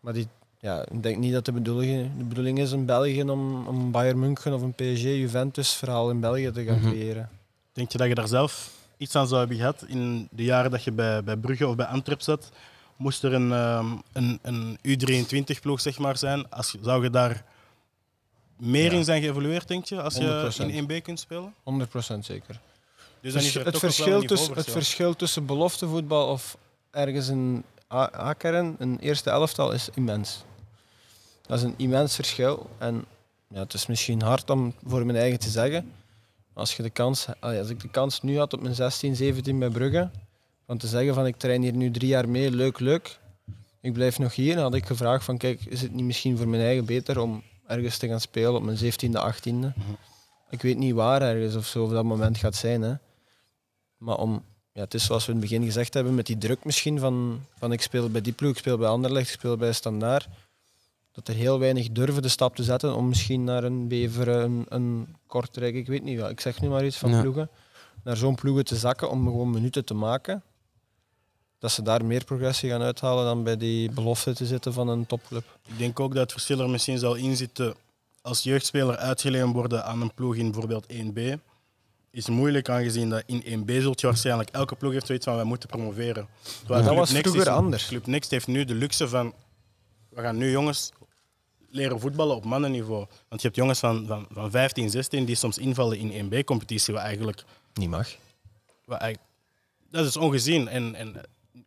Maar 0.00 0.12
die, 0.12 0.28
ja, 0.64 0.84
ik 0.90 1.02
denk 1.02 1.16
niet 1.16 1.32
dat 1.32 1.44
de 1.44 1.52
bedoeling, 1.52 2.10
de 2.18 2.24
bedoeling 2.24 2.58
is 2.58 2.72
in 2.72 2.84
België 2.86 3.22
om 3.22 3.66
om 3.66 3.78
een 3.80 3.90
Bayern 3.90 4.18
München 4.18 4.52
of 4.52 4.62
een 4.62 4.72
PSG 4.74 5.02
Juventus 5.02 5.72
verhaal 5.72 6.10
in 6.10 6.20
België 6.20 6.50
te 6.50 6.64
gaan 6.64 6.78
Mhm. 6.80 6.90
creëren. 6.90 7.28
denk 7.72 7.92
je 7.92 7.98
dat 7.98 8.08
je 8.08 8.14
daar 8.14 8.28
zelf 8.28 8.70
iets 8.96 9.14
aan 9.16 9.26
zou 9.26 9.38
hebben 9.38 9.56
gehad 9.56 9.84
in 9.86 10.28
de 10.30 10.44
jaren 10.44 10.70
dat 10.70 10.84
je 10.84 10.92
bij, 10.92 11.24
bij 11.24 11.36
Brugge 11.36 11.66
of 11.66 11.76
bij 11.76 11.86
Antwerp 11.86 12.20
zat? 12.22 12.50
Moest 12.96 13.22
er 13.24 13.32
een, 13.32 13.52
ehm, 13.52 13.86
een, 14.12 14.38
een 14.42 14.78
U23-ploeg 14.82 15.80
zeg 15.80 15.98
maar, 15.98 16.16
zijn? 16.16 16.50
Als, 16.50 16.74
zou 16.82 17.02
je 17.02 17.10
daar 17.10 17.44
meer 18.56 18.90
Ja. 18.92 18.98
in 18.98 19.04
zijn 19.04 19.22
geëvolueerd, 19.22 19.68
denk 19.68 19.84
je, 19.84 20.02
als 20.02 20.14
je 20.14 20.20
100%. 20.26 20.70
in 20.70 20.82
1B 20.82 21.02
kunt 21.02 21.20
spelen? 21.20 21.54
100% 21.62 22.24
zeker. 22.24 22.60
Dus 23.20 23.32
dan 23.32 23.42
is 23.42 23.54
er 23.54 23.64
het, 23.64 23.78
verschil 23.78 24.22
tussen, 24.22 24.54
het 24.54 24.70
verschil 24.70 25.16
tussen 25.16 25.46
beloftevoetbal 25.46 26.28
of 26.28 26.56
ergens 26.90 27.28
een 27.28 27.64
A-kern, 27.92 28.76
een 28.78 28.98
eerste 29.00 29.30
elftal, 29.30 29.72
is 29.72 29.88
immens. 29.94 30.44
Dat 31.46 31.58
is 31.58 31.62
een 31.64 31.74
immens 31.76 32.14
verschil. 32.14 32.70
En 32.78 33.04
ja, 33.48 33.58
het 33.58 33.74
is 33.74 33.86
misschien 33.86 34.22
hard 34.22 34.50
om 34.50 34.74
voor 34.86 35.06
mijn 35.06 35.18
eigen 35.18 35.38
te 35.38 35.50
zeggen. 35.50 35.92
Als, 36.52 36.76
je 36.76 36.82
de 36.82 36.90
kans, 36.90 37.26
als 37.40 37.68
ik 37.68 37.80
de 37.80 37.88
kans 37.88 38.22
nu 38.22 38.38
had 38.38 38.52
op 38.52 38.60
mijn 38.60 38.74
16, 38.74 39.16
17 39.16 39.58
bij 39.58 39.68
Brugge, 39.68 40.10
van 40.66 40.78
te 40.78 40.86
zeggen 40.86 41.14
van 41.14 41.26
ik 41.26 41.36
train 41.36 41.62
hier 41.62 41.72
nu 41.72 41.90
drie 41.90 42.08
jaar 42.08 42.28
mee, 42.28 42.50
leuk, 42.50 42.78
leuk. 42.78 43.18
Ik 43.80 43.92
blijf 43.92 44.18
nog 44.18 44.34
hier. 44.34 44.54
Dan 44.54 44.64
had 44.64 44.74
ik 44.74 44.86
gevraagd 44.86 45.24
van 45.24 45.38
kijk, 45.38 45.64
is 45.64 45.82
het 45.82 45.92
niet 45.92 46.04
misschien 46.04 46.36
voor 46.36 46.48
mijn 46.48 46.62
eigen 46.62 46.84
beter 46.84 47.18
om 47.20 47.42
ergens 47.66 47.98
te 47.98 48.08
gaan 48.08 48.20
spelen 48.20 48.54
op 48.54 48.62
mijn 48.62 48.78
17e, 48.78 49.34
18e? 49.34 49.82
Ik 50.50 50.62
weet 50.62 50.78
niet 50.78 50.94
waar 50.94 51.22
ergens 51.22 51.54
of 51.54 51.66
zo 51.66 51.84
of 51.84 51.90
dat 51.90 52.04
moment 52.04 52.38
gaat 52.38 52.54
zijn. 52.54 52.82
Hè. 52.82 52.94
Maar 53.96 54.16
om, 54.16 54.44
ja, 54.72 54.80
het 54.80 54.94
is 54.94 55.04
zoals 55.04 55.26
we 55.26 55.32
in 55.32 55.38
het 55.38 55.48
begin 55.48 55.64
gezegd 55.64 55.94
hebben, 55.94 56.14
met 56.14 56.26
die 56.26 56.38
druk 56.38 56.64
misschien 56.64 56.98
van, 56.98 57.40
van 57.58 57.72
ik 57.72 57.82
speel 57.82 58.10
bij 58.10 58.20
die 58.20 58.32
ploeg, 58.32 58.50
ik 58.50 58.58
speel 58.58 58.78
bij 58.78 58.88
Anderlecht, 58.88 59.28
ik 59.28 59.34
speel 59.34 59.56
bij 59.56 59.72
Standaard. 59.72 60.28
Dat 61.14 61.28
er 61.28 61.34
heel 61.34 61.58
weinig 61.58 61.88
durven 61.92 62.22
de 62.22 62.28
stap 62.28 62.56
te 62.56 62.62
zetten 62.62 62.94
om 62.96 63.08
misschien 63.08 63.44
naar 63.44 63.64
een 63.64 63.88
Beveren, 63.88 64.42
een, 64.42 64.66
een 64.68 65.16
Kortrijk, 65.26 65.74
ik 65.74 65.86
weet 65.86 66.02
niet 66.02 66.18
wel, 66.18 66.28
ik 66.28 66.40
zeg 66.40 66.60
nu 66.60 66.68
maar 66.68 66.84
iets 66.84 66.96
van 66.96 67.10
Ja. 67.10 67.20
ploegen, 67.20 67.48
naar 68.04 68.16
zo'n 68.16 68.34
ploegen 68.34 68.64
te 68.64 68.76
zakken 68.76 69.10
om 69.10 69.24
gewoon 69.24 69.50
minuten 69.50 69.84
te 69.84 69.94
maken. 69.94 70.42
dat 71.58 71.72
ze 71.72 71.82
daar 71.82 72.04
meer 72.04 72.24
progressie 72.24 72.70
gaan 72.70 72.82
uithalen 72.82 73.24
dan 73.24 73.42
bij 73.44 73.56
die 73.56 73.90
belofte 73.92 74.34
te 74.34 74.46
zitten 74.46 74.72
van 74.72 74.88
een 74.88 75.06
topclub. 75.06 75.44
Ik 75.66 75.78
denk 75.78 76.00
ook 76.00 76.10
dat 76.12 76.22
het 76.22 76.32
verschil 76.32 76.60
er 76.60 76.70
misschien 76.70 76.98
zal 76.98 77.14
inzitten 77.14 77.74
als 78.22 78.42
jeugdspeler 78.42 78.96
uitgeleend 78.96 79.52
worden 79.54 79.84
aan 79.84 80.00
een 80.00 80.14
ploeg 80.14 80.34
in 80.36 80.50
bijvoorbeeld 80.50 80.86
1B. 80.92 81.20
Is 82.10 82.28
moeilijk 82.28 82.68
aangezien 82.68 83.08
dat 83.10 83.22
in 83.26 83.42
1B 83.66 83.72
zult 83.80 84.00
je 84.00 84.06
waarschijnlijk 84.06 84.50
elke 84.50 84.74
ploeg 84.74 84.92
heeft 84.92 85.06
zoiets 85.06 85.24
van 85.24 85.34
wij 85.34 85.44
moeten 85.44 85.68
promoveren. 85.68 86.26
Terwijl 86.58 86.84
dat 86.84 86.94
was 86.94 87.10
Next 87.10 87.28
vroeger 87.30 87.50
is- 87.50 87.56
anders. 87.58 87.86
Club 87.86 88.06
Next 88.06 88.30
heeft 88.30 88.46
nu 88.46 88.64
de 88.64 88.74
luxe 88.74 89.08
van 89.08 89.32
we 90.08 90.20
gaan 90.20 90.36
nu 90.36 90.50
jongens 90.50 90.92
leren 91.74 92.00
voetballen 92.00 92.36
op 92.36 92.44
mannenniveau. 92.44 93.06
Want 93.28 93.40
je 93.40 93.46
hebt 93.46 93.56
jongens 93.56 93.78
van, 93.78 94.06
van, 94.06 94.26
van 94.30 94.50
15, 94.50 94.90
16 94.90 95.24
die 95.24 95.34
soms 95.34 95.58
invallen 95.58 95.98
in 95.98 96.26
1B-competitie, 96.32 96.94
wat 96.94 97.02
eigenlijk 97.02 97.44
Niet 97.74 97.88
mag. 97.90 98.08
wat 98.84 98.98
eigenlijk- 98.98 99.30
dat 99.90 100.06
is 100.06 100.16
ongezien. 100.16 100.68
En, 100.68 100.94
en 100.94 101.14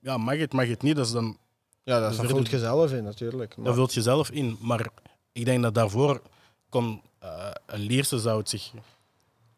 ja, 0.02 0.18
mag 0.18 0.38
het, 0.38 0.54
mag 0.54 0.68
het 0.68 0.82
niet, 0.82 0.96
dat, 0.96 1.06
is 1.06 1.12
dan, 1.12 1.38
Ja, 1.84 2.00
dat, 2.00 2.16
dat 2.16 2.30
voelt 2.30 2.50
je 2.50 2.60
zelf 2.60 2.92
in 2.92 3.04
natuurlijk. 3.04 3.56
Maar 3.58 3.66
dat 3.66 3.76
vult 3.76 3.94
je 3.94 4.02
zelf 4.02 4.30
in. 4.32 4.58
Maar 4.62 4.88
ik 5.32 5.46
denk 5.46 5.64
dat 5.64 5.74
daarvoor 5.74 6.22
kon 6.70 7.02
eh, 7.20 7.50
een 7.66 7.80
Lierse 7.80 8.20
zou 8.20 8.38
het 8.40 8.50
zich... 8.50 8.72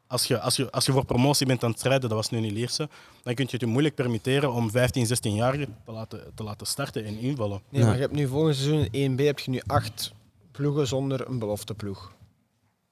Als 0.07 0.25
je, 0.25 0.39
als, 0.39 0.55
je, 0.55 0.71
als 0.71 0.85
je 0.85 0.91
voor 0.91 1.05
promotie 1.05 1.45
bent 1.45 1.63
aan 1.63 1.69
het 1.69 1.79
strijden, 1.79 2.09
dat 2.09 2.17
was 2.17 2.29
nu 2.29 2.39
niet 2.39 2.51
Lierse, 2.51 2.89
dan 3.23 3.33
kun 3.33 3.45
je 3.45 3.51
het 3.51 3.61
je 3.61 3.67
moeilijk 3.67 3.95
permitteren 3.95 4.51
om 4.53 4.71
15, 4.71 5.05
16-jarigen 5.07 5.75
te 5.85 5.91
laten, 5.91 6.31
te 6.35 6.43
laten 6.43 6.67
starten 6.67 7.05
en 7.05 7.17
invallen. 7.17 7.61
Nee, 7.69 7.81
Ja. 7.81 7.87
maar 7.87 7.95
je 7.95 8.01
hebt 8.01 8.13
nu 8.13 8.27
volgend 8.27 8.55
seizoen 8.55 8.87
in 8.91 9.11
1B 9.17 9.23
heb 9.23 9.39
je 9.39 9.51
nu 9.51 9.61
acht 9.67 10.11
ploegen 10.59 10.87
zonder 10.87 11.27
een 11.29 11.39
belofteploeg. 11.39 12.11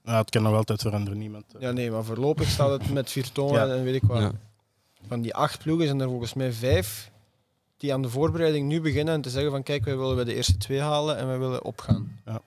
Ja, 0.04 0.18
het 0.18 0.30
kan 0.30 0.44
nog 0.44 0.54
altijd 0.56 0.82
veranderen, 0.82 1.18
niemand. 1.20 1.44
eh. 1.56 1.62
Ja, 1.62 1.72
nee, 1.72 1.92
maar 1.92 2.04
voorlopig 2.04 2.48
staat 2.50 2.70
het 2.82 2.94
met 2.94 3.12
Virton 3.12 3.54
Ja. 3.54 3.68
en 3.68 3.84
weet 3.84 3.96
ik 3.96 4.04
wat. 4.04 4.20
Ja. 4.22 4.32
Van 5.08 5.22
die 5.22 5.34
acht 5.36 5.64
ploegen 5.64 5.88
zijn 5.88 6.00
er 6.00 6.08
volgens 6.08 6.34
mij 6.34 6.52
vijf 6.54 7.12
die 7.78 7.94
aan 7.94 8.02
de 8.02 8.10
voorbereiding 8.10 8.68
nu 8.68 8.82
beginnen 8.82 9.14
en 9.14 9.22
te 9.22 9.30
zeggen 9.30 9.52
van 9.52 9.64
kijk, 9.64 9.86
wij 9.86 9.98
willen 9.98 10.16
bij 10.16 10.24
de 10.24 10.34
eerste 10.36 10.58
twee 10.58 10.80
halen 10.82 11.18
en 11.18 11.28
wij 11.28 11.40
willen 11.40 11.64
opgaan. 11.64 12.20
Ja. 12.26 12.42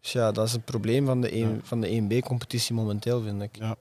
Dus 0.00 0.12
ja, 0.12 0.32
dat 0.32 0.46
is 0.46 0.52
het 0.52 0.64
probleem 0.64 1.06
van 1.06 1.20
de, 1.20 1.32
een, 1.34 1.50
Ja. 1.54 1.58
van 1.62 1.80
de 1.80 1.88
1B-competitie 2.02 2.74
momenteel, 2.74 3.22
vind 3.22 3.42
ik. 3.42 3.56
Ja. 3.56 3.76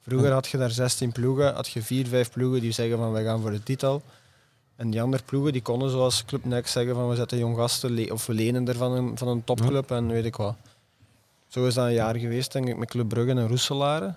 Vroeger 0.00 0.32
had 0.32 0.46
je 0.46 0.56
daar 0.58 0.70
16 0.70 1.12
ploegen, 1.12 1.54
had 1.54 1.68
je 1.68 1.82
vier, 1.82 2.06
vijf 2.06 2.30
ploegen 2.30 2.60
die 2.60 2.72
zeggen 2.72 2.96
van 2.98 3.12
wij 3.12 3.24
gaan 3.24 3.40
voor 3.40 3.50
de 3.50 3.62
titel. 3.62 4.02
En 4.76 4.90
die 4.90 5.02
andere 5.02 5.22
ploegen 5.22 5.52
die 5.52 5.62
konden 5.62 5.90
zoals 5.90 6.24
Club 6.24 6.44
Next 6.44 6.72
zeggen 6.72 6.94
van 6.94 7.08
we 7.08 7.14
zetten 7.16 7.38
jong 7.38 7.56
gasten 7.56 8.10
of 8.12 8.26
we 8.26 8.32
lenen 8.32 8.68
er 8.68 8.76
van 8.76 8.92
een, 8.92 9.18
van 9.18 9.28
een 9.28 9.44
topclub 9.44 9.90
en 9.90 10.08
weet 10.08 10.24
ik 10.24 10.36
wat. 10.36 10.56
Zo 11.48 11.66
is 11.66 11.74
dat 11.74 11.86
een 11.86 11.92
jaar 11.92 12.16
geweest 12.16 12.52
denk 12.52 12.68
ik 12.68 12.76
met 12.76 12.88
Club 12.88 13.08
Brugge 13.08 13.30
en 13.30 13.48
Roeselare. 13.48 14.14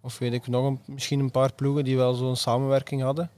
Of 0.00 0.18
weet 0.18 0.32
ik 0.32 0.46
nog 0.46 0.66
een, 0.66 0.80
misschien 0.84 1.20
een 1.20 1.30
paar 1.30 1.52
ploegen 1.52 1.84
die 1.84 1.96
wel 1.96 2.14
zo'n 2.14 2.36
samenwerking 2.36 3.02
hadden. 3.02 3.30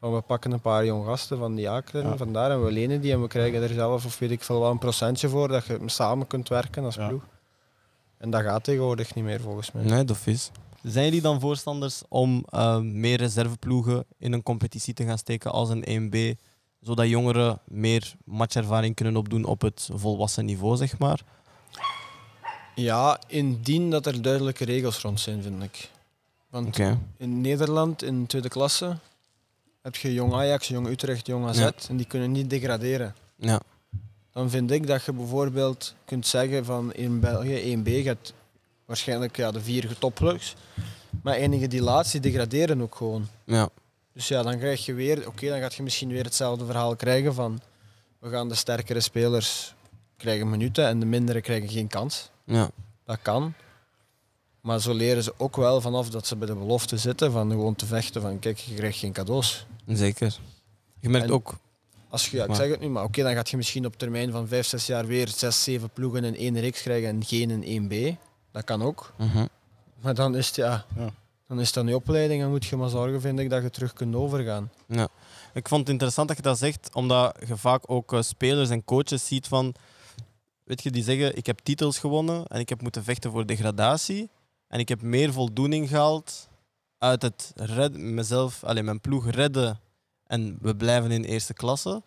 Van 0.00 0.14
we 0.14 0.20
pakken 0.20 0.52
een 0.52 0.60
paar 0.60 0.84
jong 0.84 1.06
gasten 1.06 1.38
van 1.38 1.54
die 1.54 1.70
akeren 1.70 2.08
Ja. 2.10 2.16
vandaar 2.16 2.50
en 2.50 2.64
we 2.64 2.72
lenen 2.72 3.00
die 3.00 3.12
en 3.12 3.20
we 3.20 3.28
krijgen 3.28 3.62
er 3.62 3.68
zelf 3.74 4.04
of 4.04 4.18
weet 4.18 4.30
ik 4.30 4.42
veel 4.42 4.60
wel 4.60 4.70
een 4.70 4.78
procentje 4.78 5.28
voor 5.28 5.48
dat 5.48 5.64
je 5.66 5.78
samen 5.86 6.26
kunt 6.26 6.48
werken 6.48 6.84
als 6.84 6.94
Ja. 6.94 7.08
ploeg. 7.08 7.22
En 8.18 8.30
dat 8.30 8.42
gaat 8.42 8.64
tegenwoordig 8.64 9.14
niet 9.14 9.24
meer 9.24 9.40
volgens 9.40 9.72
mij. 9.72 9.84
Nee, 9.84 10.04
dat 10.04 10.18
is. 10.24 10.50
Zijn 10.82 11.04
jullie 11.04 11.20
dan 11.20 11.40
voorstanders 11.40 12.02
om 12.08 12.44
eh, 12.48 12.78
meer 12.78 13.18
reserveploegen 13.18 14.04
in 14.18 14.32
een 14.32 14.42
competitie 14.42 14.94
te 14.94 15.04
gaan 15.04 15.18
steken 15.18 15.52
als 15.52 15.68
een 15.68 16.10
1B, 16.10 16.40
zodat 16.80 17.08
jongeren 17.08 17.58
meer 17.64 18.14
matchervaring 18.24 18.94
kunnen 18.94 19.16
opdoen 19.16 19.44
op 19.44 19.60
het 19.60 19.88
volwassen 19.92 20.44
niveau, 20.44 20.76
zeg 20.76 20.98
maar? 20.98 21.20
Ja, 22.74 23.20
indien 23.26 23.90
dat 23.90 24.06
er 24.06 24.22
duidelijke 24.22 24.64
regels 24.64 24.98
rond 24.98 25.20
zijn, 25.20 25.42
vind 25.42 25.62
ik. 25.62 25.90
Want 26.50 26.78
in 27.16 27.40
Nederland, 27.40 28.02
in 28.02 28.26
tweede 28.26 28.48
klasse, 28.48 28.96
heb 29.82 29.96
je 29.96 30.12
jong 30.12 30.32
Ajax, 30.32 30.68
jong 30.68 30.88
Utrecht, 30.88 31.26
jong 31.26 31.46
AZ. 31.46 31.58
Ja. 31.58 31.72
En 31.88 31.96
die 31.96 32.06
kunnen 32.06 32.32
niet 32.32 32.50
degraderen. 32.50 33.14
Ja. 33.36 33.60
Dan 34.32 34.50
vind 34.50 34.70
ik 34.70 34.86
dat 34.86 35.04
je 35.04 35.12
bijvoorbeeld 35.12 35.94
kunt 36.04 36.26
zeggen 36.26 36.64
van 36.64 36.92
in 36.92 37.20
België 37.20 37.76
1B 37.76 38.04
gaat 38.04 38.32
waarschijnlijk 38.86 39.36
ja, 39.36 39.50
de 39.50 39.60
vier 39.60 39.98
topclubs. 39.98 40.54
Maar 41.22 41.34
enige 41.34 41.66
die 41.66 41.82
laatste 41.82 42.20
die 42.20 42.30
degraderen 42.30 42.82
ook 42.82 42.94
gewoon. 42.94 43.28
Ja. 43.44 43.68
Dus 44.12 44.28
ja, 44.28 44.42
dan 44.42 44.58
krijg 44.58 44.86
je 44.86 44.94
weer, 44.94 45.28
oké, 45.28 45.48
dan 45.48 45.60
gaat 45.60 45.74
je 45.74 45.82
misschien 45.82 46.08
weer 46.08 46.24
hetzelfde 46.24 46.64
verhaal 46.64 46.96
krijgen 46.96 47.34
van 47.34 47.60
we 48.18 48.30
gaan 48.30 48.48
de 48.48 48.54
sterkere 48.54 49.00
spelers 49.00 49.74
krijgen 50.16 50.50
minuten 50.50 50.86
en 50.86 51.00
de 51.00 51.06
mindere 51.06 51.40
krijgen 51.40 51.68
geen 51.68 51.88
kans. 51.88 52.30
Ja. 52.44 52.70
Dat 53.04 53.18
kan. 53.22 53.54
Maar 54.60 54.80
zo 54.80 54.94
leren 54.94 55.22
ze 55.22 55.34
ook 55.36 55.56
wel 55.56 55.80
vanaf 55.80 56.10
dat 56.10 56.26
ze 56.26 56.36
bij 56.36 56.46
de 56.46 56.54
belofte 56.54 56.96
zitten 56.96 57.32
van 57.32 57.50
gewoon 57.50 57.74
te 57.74 57.86
vechten 57.86 58.22
van 58.22 58.38
kijk, 58.38 58.58
je 58.58 58.74
krijgt 58.74 58.98
geen 58.98 59.12
cadeaus. 59.12 59.66
Zeker. 59.86 60.38
Je 61.00 61.08
merkt 61.08 61.26
En- 61.26 61.32
ook. 61.32 61.54
Als 62.08 62.28
je, 62.30 62.36
ja, 62.36 62.44
ik 62.44 62.54
zeg 62.54 62.70
het 62.70 62.80
nu, 62.80 62.88
maar 62.88 63.04
oké, 63.04 63.22
dan 63.22 63.34
gaat 63.34 63.50
je 63.50 63.56
misschien 63.56 63.86
op 63.86 63.96
termijn 63.98 64.30
van 64.30 64.48
5, 64.48 64.66
6 64.66 64.86
jaar 64.86 65.06
weer 65.06 65.28
6, 65.28 65.62
7 65.62 65.90
ploegen 65.90 66.24
in 66.24 66.36
één 66.36 66.60
reeks 66.60 66.82
krijgen 66.82 67.08
en 67.08 67.24
geen 67.24 67.62
in 67.62 67.82
1B. 67.90 68.16
Dat 68.52 68.64
kan 68.64 68.82
ook. 68.82 69.12
Mhm. 69.18 69.46
Maar 70.00 70.14
dan 70.14 70.36
is 70.36 70.46
het 70.46 70.56
ja, 70.56 70.84
Ja. 70.96 71.10
dan 71.48 71.60
is 71.60 71.72
dat 71.72 71.86
een 71.86 71.94
opleiding 71.94 72.42
en 72.42 72.50
moet 72.50 72.64
je 72.64 72.76
maar 72.76 72.88
zorgen, 72.88 73.20
vind 73.20 73.38
ik, 73.38 73.50
dat 73.50 73.62
je 73.62 73.70
terug 73.70 73.92
kunt 73.92 74.14
overgaan. 74.14 74.70
Ja. 74.86 75.08
Ik 75.54 75.68
vond 75.68 75.80
het 75.80 75.90
interessant 75.90 76.28
dat 76.28 76.36
je 76.36 76.42
dat 76.42 76.58
zegt, 76.58 76.94
omdat 76.94 77.36
je 77.46 77.56
vaak 77.56 77.82
ook 77.86 78.12
eh, 78.12 78.22
spelers 78.22 78.70
en 78.70 78.84
coaches 78.84 79.26
ziet 79.26 79.48
van, 79.48 79.74
weet 80.64 80.82
je, 80.82 80.90
die 80.90 81.02
zeggen 81.02 81.36
ik 81.36 81.46
heb 81.46 81.58
titels 81.58 81.98
gewonnen 81.98 82.46
en 82.46 82.60
ik 82.60 82.68
heb 82.68 82.82
moeten 82.82 83.04
vechten 83.04 83.30
voor 83.30 83.46
degradatie 83.46 84.30
en 84.68 84.78
ik 84.78 84.88
heb 84.88 85.02
meer 85.02 85.32
voldoening 85.32 85.88
gehaald 85.88 86.48
uit 86.98 87.22
het 87.22 87.52
redden, 87.54 88.14
mezelf, 88.14 88.64
alleen 88.64 88.84
mijn 88.84 89.00
ploeg 89.00 89.30
redden 89.30 89.80
en 90.26 90.58
we 90.60 90.76
blijven 90.76 91.10
in 91.10 91.24
eerste 91.24 91.52
klasse 91.54 92.02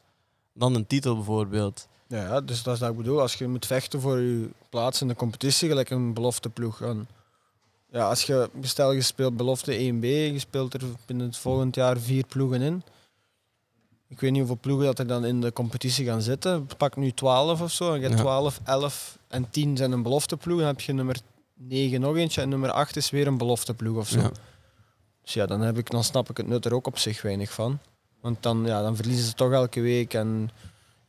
dan 0.54 0.76
een 0.76 0.88
titel 0.88 1.16
bijvoorbeeld. 1.16 1.88
Ja, 2.08 2.22
ja, 2.22 2.42
dus 2.42 2.64
dat 2.64 2.74
is 2.74 2.80
wat 2.80 2.90
ik 2.90 2.98
bedoel. 2.98 3.22
Als 3.22 3.34
je 3.34 3.48
moet 3.48 3.66
vechten 3.66 4.02
voor 4.02 4.20
je 4.20 4.50
plaats 4.70 5.02
in 5.02 5.08
de 5.08 5.16
competitie, 5.16 5.70
gelijk 5.70 5.90
een 5.90 6.14
belofte 6.14 6.50
ploeg. 6.50 6.82
En 6.82 7.08
ja, 7.92 8.10
als 8.10 8.24
je, 8.24 8.50
stel 8.62 8.92
je 8.92 9.02
speelt 9.02 9.38
belofte 9.38 9.72
1B, 9.72 10.04
je 10.06 10.40
speelt 10.40 10.74
er 10.74 10.82
binnen 11.06 11.26
het 11.26 11.38
volgend 11.38 11.76
jaar 11.76 11.98
vier 11.98 12.26
ploegen 12.26 12.62
in. 12.62 12.84
Ik 14.08 14.20
weet 14.20 14.32
niet 14.32 14.40
hoeveel 14.40 14.60
ploegen 14.62 14.86
dat 14.86 15.00
er 15.00 15.08
dan 15.08 15.26
in 15.26 15.42
de 15.42 15.54
competitie 15.54 16.06
gaan 16.06 16.22
zitten. 16.22 16.68
Pak 16.78 16.96
nu 16.96 17.12
12 17.12 17.62
of 17.62 17.72
zo. 17.72 17.94
En 17.94 18.00
je 18.00 18.06
hebt 18.06 18.18
Ja. 18.18 18.22
12, 18.24 18.60
11 18.64 19.18
en 19.28 19.50
10 19.50 19.78
zijn 19.78 19.92
een 19.92 20.04
belofteploeg. 20.04 20.58
Dan 20.58 20.68
heb 20.68 20.82
je 20.82 20.94
nummer 20.94 21.20
9 21.54 22.02
nog 22.02 22.16
eentje 22.16 22.42
en 22.42 22.50
nummer 22.50 22.72
8 22.72 22.96
is 22.96 23.10
weer 23.10 23.28
een 23.28 23.38
belofteploeg 23.38 23.98
of 23.98 24.08
zo. 24.08 24.20
Ja. 24.20 24.32
Dus 25.22 25.34
ja, 25.34 25.46
dan, 25.46 25.62
heb 25.62 25.78
ik, 25.78 25.90
dan 25.90 26.04
snap 26.04 26.30
ik 26.30 26.38
het 26.38 26.48
nut 26.48 26.66
er 26.66 26.74
ook 26.74 26.88
op 26.88 26.98
zich 26.98 27.22
weinig 27.22 27.52
van. 27.54 27.80
Want 28.22 28.44
dan, 28.44 28.66
ja, 28.66 28.82
dan 28.82 28.96
verliezen 28.96 29.26
ze 29.26 29.34
toch 29.34 29.52
elke 29.52 29.82
week. 29.82 30.14
En 30.14 30.50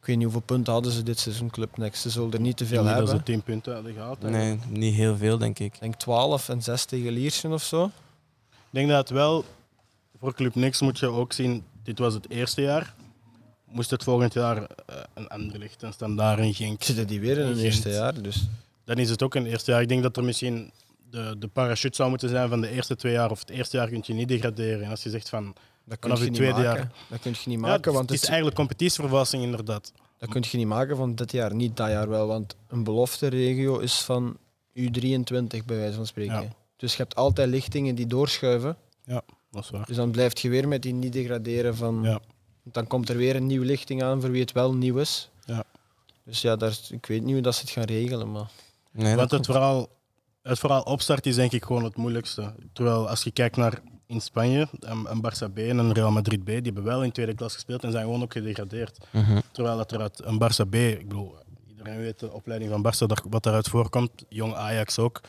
ik 0.06 0.12
weet 0.12 0.24
niet 0.24 0.32
hoeveel 0.32 0.56
punten 0.56 0.72
hadden 0.72 0.92
ze 0.92 1.02
dit 1.02 1.18
seizoen 1.18 1.50
Club 1.50 1.76
Next. 1.76 2.02
Ze 2.02 2.10
zullen 2.10 2.32
er 2.32 2.40
niet 2.40 2.56
te 2.56 2.66
veel 2.66 2.78
Ik 2.78 2.84
denk 2.84 2.96
niet 2.96 3.08
hebben. 3.08 3.24
dat 3.24 3.26
ze 3.26 3.32
10 3.32 3.42
punten 3.42 3.74
hadden 3.74 3.92
gehad. 3.92 4.20
Nee, 4.20 4.58
niet 4.68 4.94
heel 4.94 5.16
veel 5.16 5.38
denk 5.38 5.58
ik. 5.58 5.74
Ik 5.74 5.80
denk 5.80 5.94
12 5.94 6.48
en 6.48 6.62
6 6.62 6.84
tegen 6.84 7.12
Liersen 7.12 7.52
of 7.52 7.62
zo. 7.62 7.84
Ik 8.50 8.70
denk 8.70 8.88
dat 8.88 8.98
het 8.98 9.10
wel, 9.10 9.44
voor 10.18 10.34
Club 10.34 10.54
Nix 10.54 10.80
moet 10.80 10.98
je 10.98 11.06
ook 11.06 11.32
zien, 11.32 11.64
dit 11.82 11.98
was 11.98 12.14
het 12.14 12.30
eerste 12.30 12.60
jaar. 12.62 12.94
Moest 13.64 13.90
het 13.90 14.02
volgend 14.02 14.32
jaar 14.32 14.56
eh, 14.56 14.96
een 15.14 15.28
ander 15.28 15.58
licht 15.58 15.82
en 15.82 15.92
standaard 15.92 16.38
in 16.38 16.54
Genk. 16.54 16.82
Zitten 16.82 17.06
die 17.06 17.20
weer 17.20 17.38
in 17.38 17.46
het 17.46 17.58
eerste 17.58 17.88
jaar. 17.88 18.22
Dus 18.22 18.48
Dan 18.84 18.96
is 18.96 19.10
het 19.10 19.22
ook 19.22 19.34
een 19.34 19.46
eerste 19.46 19.70
jaar. 19.70 19.82
Ik 19.82 19.88
denk 19.88 20.02
dat 20.02 20.16
er 20.16 20.24
misschien 20.24 20.70
de, 21.10 21.36
de 21.38 21.48
parachute 21.48 21.96
zou 21.96 22.08
moeten 22.08 22.28
zijn 22.28 22.48
van 22.48 22.60
de 22.60 22.68
eerste 22.70 22.96
twee 22.96 23.12
jaar. 23.12 23.30
Of 23.30 23.40
het 23.40 23.50
eerste 23.50 23.76
jaar 23.76 23.88
kun 23.88 24.02
je 24.06 24.14
niet 24.14 24.28
degraderen. 24.28 24.84
En 24.84 24.90
als 24.90 25.02
je 25.02 25.10
zegt 25.10 25.28
van, 25.28 25.54
dat 25.87 25.99
kun 25.99 26.11
je 26.11 26.16
het 26.16 26.25
niet 26.25 26.35
tweede 26.35 26.55
maken. 26.55 26.72
jaar. 26.72 26.92
Dat 27.09 27.20
kun 27.20 27.31
je 27.31 27.49
niet 27.49 27.61
ja, 27.61 27.66
maken, 27.66 27.85
het, 27.85 27.94
want 27.94 28.01
het 28.01 28.11
is 28.11 28.20
het, 28.20 28.29
eigenlijk 28.29 28.57
competitievervalsing 28.57 29.42
inderdaad. 29.42 29.92
dat 30.18 30.29
kun 30.29 30.44
je 30.51 30.57
niet 30.57 30.66
maken 30.66 30.96
van 30.96 31.14
dit 31.14 31.33
jaar. 31.33 31.55
Niet 31.55 31.77
dat 31.77 31.88
jaar 31.88 32.09
wel, 32.09 32.27
want 32.27 32.57
een 32.68 32.85
belofte 32.85 33.27
regio 33.27 33.79
is 33.79 34.01
van 34.01 34.37
U23 34.75 35.64
bij 35.64 35.77
wijze 35.77 35.96
van 35.96 36.07
spreken. 36.07 36.42
Ja. 36.42 36.49
Dus 36.77 36.96
je 36.96 37.03
hebt 37.03 37.14
altijd 37.14 37.49
lichtingen 37.49 37.94
die 37.94 38.07
doorschuiven. 38.07 38.77
Dat 39.51 39.64
is 39.64 39.70
waar. 39.70 39.87
Dus 39.87 39.96
dan 39.96 40.11
blijf 40.11 40.38
je 40.38 40.49
weer 40.49 40.68
met 40.68 40.83
die 40.83 40.92
niet 40.92 41.12
degraderen 41.12 41.77
van... 41.77 42.03
Ja. 42.03 42.20
Want 42.62 42.75
Dan 42.75 42.87
komt 42.87 43.09
er 43.09 43.16
weer 43.16 43.37
een 43.37 43.46
nieuwe 43.46 43.66
lichting 43.66 44.03
aan 44.03 44.20
voor 44.20 44.31
wie 44.31 44.40
het 44.40 44.53
wel 44.53 44.75
nieuw 44.75 44.96
is. 44.96 45.31
Ja. 45.44 45.64
Dus 46.25 46.40
ja, 46.40 46.57
daar, 46.57 46.79
ik 46.90 47.07
weet 47.07 47.22
niet 47.22 47.33
hoe 47.33 47.42
dat 47.42 47.55
ze 47.55 47.61
het 47.61 47.70
gaan 47.70 47.85
regelen, 47.85 48.33
maar... 48.33 48.51
Nee, 48.92 49.16
Want 49.16 49.31
het 49.31 49.46
verhaal, 49.46 49.88
het 50.42 50.59
verhaal 50.59 50.83
opstart 50.83 51.27
is 51.27 51.35
denk 51.35 51.53
ik 51.53 51.64
gewoon 51.64 51.85
het 51.85 51.96
moeilijkste. 51.96 52.55
Terwijl 52.72 53.09
als 53.09 53.22
je 53.22 53.31
kijkt 53.31 53.57
naar 53.57 53.83
in 54.06 54.20
Spanje, 54.20 54.68
een, 54.80 55.10
een 55.10 55.22
Barça 55.22 55.52
B 55.52 55.58
en 55.58 55.78
een 55.78 55.92
Real 55.92 56.10
Madrid 56.10 56.44
B, 56.44 56.46
die 56.46 56.60
hebben 56.62 56.84
wel 56.84 57.04
in 57.04 57.12
tweede 57.12 57.34
klas 57.34 57.54
gespeeld 57.54 57.84
en 57.84 57.90
zijn 57.90 58.04
gewoon 58.04 58.22
ook 58.22 58.32
gedegradeerd. 58.32 58.98
Mhm. 59.10 59.40
Terwijl 59.52 59.76
dat 59.76 59.92
er 59.92 60.00
uit 60.00 60.24
een 60.24 60.42
Barça 60.42 60.68
B, 60.68 60.74
ik 60.74 61.08
bedoel, 61.08 61.34
iedereen 61.68 61.98
weet 61.98 62.18
de 62.18 62.32
opleiding 62.32 62.70
van 62.70 62.86
Barça, 62.86 63.28
wat 63.28 63.42
daaruit 63.42 63.68
voorkomt, 63.68 64.24
jong 64.28 64.54
Ajax 64.54 64.98
ook. 64.98 65.20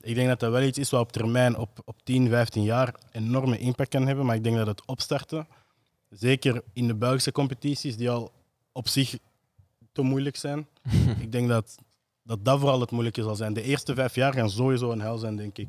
Ik 0.00 0.14
denk 0.14 0.28
dat 0.28 0.40
dat 0.40 0.50
wel 0.50 0.62
iets 0.62 0.78
is 0.78 0.90
wat 0.90 1.00
op 1.00 1.12
termijn, 1.12 1.56
op, 1.56 1.70
op 1.84 1.96
10, 2.04 2.28
15 2.28 2.62
jaar, 2.62 2.94
enorme 3.12 3.58
impact 3.58 3.88
kan 3.88 4.06
hebben. 4.06 4.26
Maar 4.26 4.36
ik 4.36 4.44
denk 4.44 4.56
dat 4.56 4.66
het 4.66 4.86
opstarten, 4.86 5.46
zeker 6.10 6.62
in 6.72 6.86
de 6.86 6.94
Belgische 6.94 7.32
competities, 7.32 7.96
die 7.96 8.10
al 8.10 8.32
op 8.72 8.88
zich 8.88 9.18
te 9.92 10.02
moeilijk 10.02 10.36
zijn, 10.36 10.66
ik 11.24 11.32
denk 11.32 11.48
dat, 11.48 11.78
dat 12.22 12.44
dat 12.44 12.60
vooral 12.60 12.80
het 12.80 12.90
moeilijke 12.90 13.22
zal 13.22 13.34
zijn. 13.34 13.52
De 13.52 13.62
eerste 13.62 13.94
vijf 13.94 14.14
jaar 14.14 14.32
gaan 14.32 14.50
sowieso 14.50 14.90
een 14.90 15.00
hel 15.00 15.18
zijn, 15.18 15.36
denk 15.36 15.58
ik. 15.58 15.68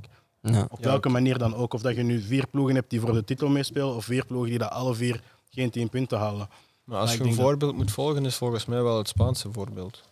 Ja. 0.54 0.68
Op 0.70 0.80
Ja, 0.84 0.90
welke 0.90 1.10
manier 1.10 1.38
dan 1.38 1.56
ook. 1.56 1.74
Of 1.74 1.82
dat 1.82 1.96
je 1.96 2.04
nu 2.04 2.22
vier 2.22 2.48
ploegen 2.48 2.76
hebt 2.76 2.90
die 2.90 3.00
voor 3.00 3.14
de 3.14 3.24
titel 3.24 3.48
meespelen, 3.50 3.96
of 3.96 4.06
vier 4.06 4.26
ploegen 4.26 4.50
die 4.50 4.60
dat 4.60 4.70
alle 4.72 4.96
vier 4.96 5.22
geen 5.50 5.70
10 5.70 5.90
punten 5.90 6.18
halen. 6.18 6.50
Maar 6.84 7.00
als 7.00 7.14
je 7.14 7.20
een 7.20 7.26
dat- 7.26 7.36
voorbeeld 7.36 7.76
moet 7.76 7.92
volgen, 7.92 8.26
is 8.26 8.36
volgens 8.36 8.66
mij 8.66 8.84
wel 8.84 8.98
het 8.98 9.08
Spaanse 9.08 9.52
voorbeeld. 9.52 10.04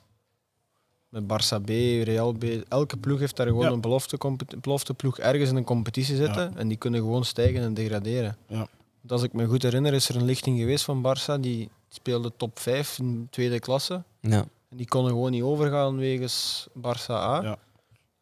Met 1.10 1.24
Barça 1.24 1.62
B, 1.62 1.68
Real 2.04 2.32
B. 2.32 2.44
Elke 2.70 2.98
ploeg 2.98 3.20
heeft 3.20 3.36
daar 3.36 3.48
gewoon 3.48 3.64
Ja. 3.66 3.72
een 3.72 3.82
belofte, 3.82 4.18
belofteploeg 4.62 5.20
ergens 5.20 5.50
in 5.50 5.56
een 5.56 5.64
competitie 5.64 6.16
zitten. 6.16 6.58
En 6.58 6.68
die 6.68 6.78
kunnen 6.78 7.00
gewoon 7.00 7.26
stijgen 7.26 7.62
en 7.62 7.74
degraderen. 7.74 8.38
Ja. 8.48 8.58
Want 9.00 9.12
als 9.12 9.24
ik 9.24 9.34
me 9.34 9.46
goed 9.46 9.62
herinner, 9.64 9.94
is 9.94 10.10
er 10.10 10.16
een 10.16 10.26
lichting 10.26 10.60
geweest 10.60 10.84
van 10.84 11.04
Barça. 11.08 11.40
Die 11.40 11.70
speelde 11.90 12.32
top 12.38 12.60
5 12.60 13.00
in 13.00 13.28
tweede 13.32 13.60
klasse. 13.60 14.04
Ja. 14.20 14.46
En 14.70 14.78
die 14.78 14.88
konden 14.88 15.12
gewoon 15.12 15.32
niet 15.32 15.42
overgaan 15.44 15.98
wegens 15.98 16.68
Barça 16.78 17.10
A. 17.12 17.58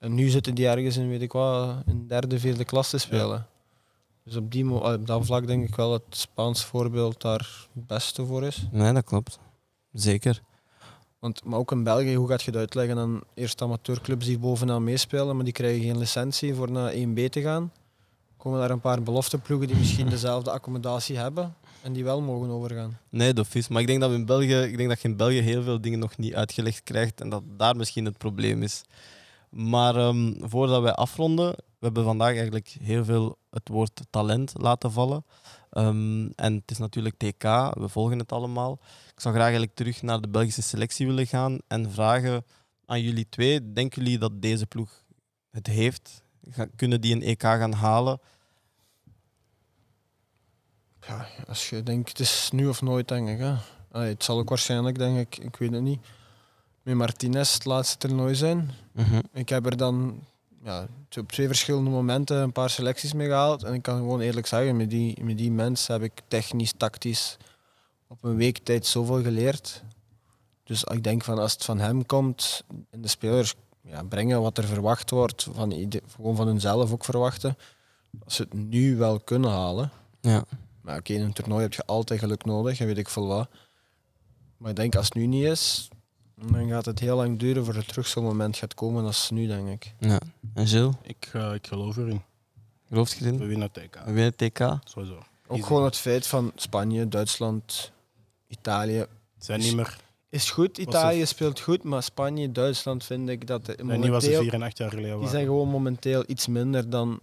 En 0.04 0.14
nu 0.14 0.30
zitten 0.30 0.56
die 0.56 0.68
ergens 0.68 0.98
in, 0.98 1.10
weet 1.10 1.22
ik 1.22 1.32
wat, 1.32 1.76
in 1.86 2.08
derde, 2.08 2.40
vierde 2.40 2.66
klas 2.66 2.90
te 2.90 2.98
spelen. 2.98 3.48
Dus 4.24 4.36
op, 4.36 4.52
die, 4.52 4.66
mo- 4.66 4.94
op 4.94 5.08
dat 5.08 5.26
vlak 5.26 5.48
denk 5.48 5.68
ik 5.68 5.76
wel 5.76 5.90
dat 5.90 6.02
het 6.06 6.18
Spaans 6.18 6.66
voorbeeld 6.66 7.22
daar 7.22 7.68
het 7.74 7.88
beste 7.88 8.26
voor 8.26 8.44
is. 8.44 8.68
Nee, 8.72 8.94
dat 8.94 9.04
klopt. 9.04 9.40
Zeker. 9.94 10.42
Want, 11.20 11.44
maar 11.44 11.60
ook 11.60 11.72
in 11.72 11.84
België, 11.84 12.16
hoe 12.16 12.28
gaat 12.28 12.42
je 12.44 12.52
het 12.52 12.60
uitleggen 12.60 12.98
aan 12.98 13.22
eerst 13.34 13.62
amateurclubs 13.62 14.26
die 14.26 14.40
bovenaan 14.40 14.84
meespelen, 14.84 15.36
maar 15.36 15.44
die 15.44 15.54
krijgen 15.54 15.82
geen 15.82 15.98
licentie 15.98 16.54
voor 16.54 16.72
naar 16.72 16.94
1B 16.94 17.30
te 17.30 17.42
gaan? 17.42 17.72
Komen 18.38 18.60
daar 18.60 18.72
een 18.72 18.80
paar 18.80 19.04
belofteploegen 19.04 19.68
die 19.68 19.78
misschien 19.78 20.10
dezelfde 20.18 20.52
accommodatie 20.52 21.18
hebben 21.18 21.56
en 21.82 21.94
die 21.94 22.04
wel 22.04 22.22
mogen 22.22 22.50
overgaan? 22.50 22.98
Nee, 23.10 23.34
dat 23.34 23.48
is. 23.54 23.68
Maar 23.68 23.82
ik 23.82 23.88
denk 23.88 24.02
dat 24.02 24.10
we 24.10 24.16
in 24.16 24.26
België, 24.26 24.56
ik 24.56 24.78
denk 24.78 24.90
dat 24.90 25.02
je 25.02 25.08
in 25.08 25.18
België 25.18 25.40
heel 25.42 25.64
veel 25.64 25.82
dingen 25.82 26.00
nog 26.00 26.18
niet 26.18 26.34
uitgelegd 26.34 26.84
krijgt 26.84 27.22
en 27.22 27.30
dat 27.30 27.44
daar 27.58 27.76
misschien 27.76 28.06
het 28.06 28.18
probleem 28.18 28.64
is. 28.64 28.82
Maar 29.54 29.96
ehm, 29.96 30.34
voordat 30.40 30.82
wij 30.82 30.94
afronden, 30.94 31.52
we 31.56 31.86
hebben 31.86 32.04
vandaag 32.04 32.36
eigenlijk 32.36 32.76
heel 32.82 33.06
veel 33.06 33.38
het 33.50 33.68
woord 33.70 34.02
talent 34.10 34.54
laten 34.58 34.92
vallen. 34.92 35.26
Ehm, 35.70 36.30
en 36.36 36.54
het 36.54 36.72
is 36.72 36.78
natuurlijk 36.78 37.18
TK, 37.18 37.44
we 37.74 37.88
volgen 37.88 38.20
het 38.20 38.32
allemaal. 38.32 38.80
Ik 39.14 39.20
zou 39.20 39.34
graag 39.34 39.48
eigenlijk 39.48 39.76
terug 39.76 40.02
naar 40.02 40.22
de 40.22 40.28
Belgische 40.30 40.62
selectie 40.62 41.06
willen 41.06 41.28
gaan 41.28 41.60
en 41.68 41.92
vragen 41.92 42.46
aan 42.86 43.02
jullie 43.02 43.30
twee: 43.30 43.74
denken 43.74 44.04
jullie 44.04 44.20
dat 44.20 44.42
deze 44.42 44.66
ploeg 44.66 45.04
het 45.52 45.68
heeft? 45.68 46.24
Kunnen 46.76 47.02
die 47.02 47.16
een 47.16 47.22
EK 47.22 47.42
gaan 47.42 47.74
halen? 47.74 48.20
Ja, 51.08 51.28
als 51.48 51.70
je 51.70 51.84
denkt, 51.84 52.10
het 52.10 52.20
is 52.20 52.50
nu 52.54 52.68
of 52.68 52.82
nooit, 52.82 53.08
denk 53.08 53.30
ik. 53.30 53.40
Hè. 53.40 53.56
Het 54.00 54.24
zal 54.24 54.38
ook 54.40 54.50
waarschijnlijk, 54.50 54.98
denk 54.98 55.18
ik, 55.18 55.38
ik 55.38 55.56
weet 55.56 55.72
het 55.72 55.82
niet, 55.82 56.00
met 56.84 56.96
Martinez 56.96 57.54
het 57.54 57.66
laatste 57.66 57.98
toernooi 57.98 58.36
zijn. 58.36 58.72
Ik 59.34 59.50
heb 59.50 59.66
er 59.66 59.78
dan 59.78 60.24
ja, 60.64 60.88
op 61.20 61.32
twee 61.32 61.48
verschillende 61.48 61.90
momenten 61.90 62.38
een 62.38 62.52
paar 62.52 62.70
selecties 62.70 63.14
mee 63.14 63.28
gehaald. 63.28 63.64
En 63.64 63.74
ik 63.74 63.82
kan 63.82 63.98
gewoon 63.98 64.20
eerlijk 64.20 64.48
zeggen, 64.48 64.78
met 64.78 64.90
die, 64.90 65.24
met 65.24 65.38
die 65.38 65.52
mensen 65.52 65.94
heb 65.94 66.04
ik 66.04 66.22
technisch, 66.28 66.74
tactisch 66.78 67.38
op 68.08 68.24
een 68.24 68.36
week 68.36 68.58
tijd 68.58 68.86
zoveel 68.86 69.22
geleerd. 69.22 69.84
Dus 70.64 70.84
ik 70.84 71.04
denk 71.04 71.24
van 71.24 71.40
als 71.40 71.54
het 71.54 71.64
van 71.64 71.80
hem 71.80 72.06
komt 72.06 72.64
en 72.90 73.02
de 73.02 73.08
spelers 73.08 73.56
ja, 73.82 74.04
brengen 74.04 74.42
wat 74.42 74.58
er 74.58 74.64
verwacht 74.64 75.10
wordt, 75.10 75.48
van, 75.52 75.92
gewoon 76.16 76.36
van 76.36 76.48
hunzelf 76.48 76.92
ook 76.92 77.06
verwachten, 77.06 77.58
als 78.24 78.36
ze 78.36 78.42
het 78.42 78.54
nu 78.54 78.96
wel 78.96 79.20
kunnen 79.20 79.50
halen. 79.50 79.92
Ja. 80.22 80.44
Maar 80.82 80.98
oké, 80.98 81.14
in 81.14 81.22
een 81.22 81.34
toernooi 81.34 81.62
heb 81.62 81.74
je 81.74 81.86
altijd 81.86 82.20
geluk 82.20 82.46
nodig, 82.46 82.80
en 82.80 82.86
weet 82.86 82.98
ik 82.98 83.10
veel 83.10 83.28
wat. 83.28 83.50
Maar 84.58 84.70
ik 84.70 84.76
denk 84.76 84.96
als 84.96 85.06
het 85.06 85.14
nu 85.14 85.26
niet 85.26 85.46
is, 85.46 85.90
dan 86.52 86.68
gaat 86.70 86.86
het 86.86 87.00
heel 87.00 87.16
lang 87.16 87.40
duren 87.40 87.66
voor 87.66 87.76
het 87.76 87.88
terug 87.88 88.08
zo'n 88.08 88.24
moment 88.24 88.58
gaat 88.58 88.74
komen 88.74 89.06
als 89.06 89.30
nu, 89.30 89.48
denk 89.48 89.68
ik. 89.70 89.94
ja. 90.00 90.20
En 90.54 90.68
Gilles, 90.68 90.94
Ik, 91.02 91.30
eh, 91.34 91.54
ik 91.54 91.68
geloof 91.68 91.98
erin. 91.98 92.22
gelooft 92.88 93.12
je 93.12 93.20
We 93.24 93.26
erin? 93.32 93.48
winnen 93.48 93.72
TK. 93.72 93.96
We 94.06 94.12
winnen 94.12 94.34
het 94.36 94.38
TK? 94.38 94.60
Sowieso. 94.84 95.16
Ook 95.16 95.58
Easy. 95.58 95.62
gewoon 95.64 95.84
het 95.84 95.98
feit 95.98 96.28
van 96.28 96.52
Spanje, 96.56 97.08
Duitsland, 97.08 97.92
Italië. 98.48 99.06
Zijn 99.38 99.60
niet 99.60 99.76
meer 99.76 99.98
Is 100.30 100.50
goed, 100.52 100.78
Was 100.78 100.86
Italië 100.86 101.26
speelt 101.26 101.60
goed, 101.60 101.84
maar 101.84 102.04
Spanje, 102.04 102.52
Duitsland 102.52 103.04
vind 103.04 103.30
ik 103.30 103.48
dat 103.48 103.66
de- 103.66 103.74
zijn 103.86 103.88
niet 104.00 104.10
wat 104.10 104.22
ze 104.24 104.30
momenteel, 104.30 104.42
vier 104.42 104.54
en 104.54 104.62
acht 104.62 104.78
jaar 104.78 104.90
geleden 104.90 105.10
die 105.10 105.18
waren. 105.18 105.34
zijn 105.34 105.46
gewoon 105.46 105.70
momenteel 105.70 106.24
iets 106.28 106.48
minder 106.48 106.90
dan 106.90 107.20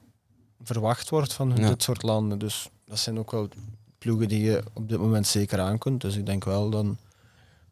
verwacht 0.63 1.09
wordt 1.09 1.33
van 1.33 1.53
Ja. 1.57 1.69
dit 1.69 1.83
soort 1.83 2.03
landen. 2.03 2.39
Dus 2.39 2.69
dat 2.85 2.99
zijn 2.99 3.19
ook 3.19 3.31
wel 3.31 3.49
ploegen 3.99 4.29
die 4.29 4.43
je 4.43 4.63
op 4.73 4.89
dit 4.89 4.99
moment 4.99 5.27
zeker 5.27 5.61
aan 5.61 5.79
kunt. 5.79 6.01
Dus 6.01 6.17
ik 6.17 6.27
denk 6.27 6.45
wel 6.45 6.71
dan, 6.71 6.97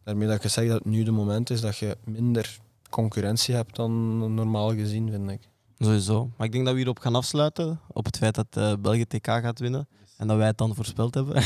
daarmee 0.08 0.28
dat 0.28 0.42
je 0.42 0.48
zegt 0.48 0.68
dat 0.68 0.78
het 0.78 0.86
nu 0.86 1.02
de 1.02 1.10
moment 1.10 1.50
is 1.50 1.60
dat 1.60 1.76
je 1.76 1.96
minder 2.04 2.58
concurrentie 2.90 3.54
hebt 3.54 3.76
dan 3.76 4.34
normaal 4.34 4.74
gezien, 4.74 5.10
vind 5.10 5.30
ik. 5.30 5.48
Sowieso. 5.78 6.30
Maar 6.36 6.46
ik 6.46 6.52
denk 6.52 6.64
dat 6.64 6.72
we 6.72 6.78
hierop 6.78 6.98
gaan 6.98 7.14
afsluiten. 7.14 7.80
Op 7.92 8.04
het 8.04 8.16
feit 8.16 8.34
dat 8.34 8.46
eh, 8.50 8.72
België 8.80 9.04
TK 9.04 9.26
gaat 9.26 9.58
winnen. 9.58 9.88
En 10.16 10.26
dat 10.26 10.36
wij 10.36 10.46
het 10.46 10.58
dan 10.58 10.74
voorspeld 10.74 11.14
hebben. 11.14 11.34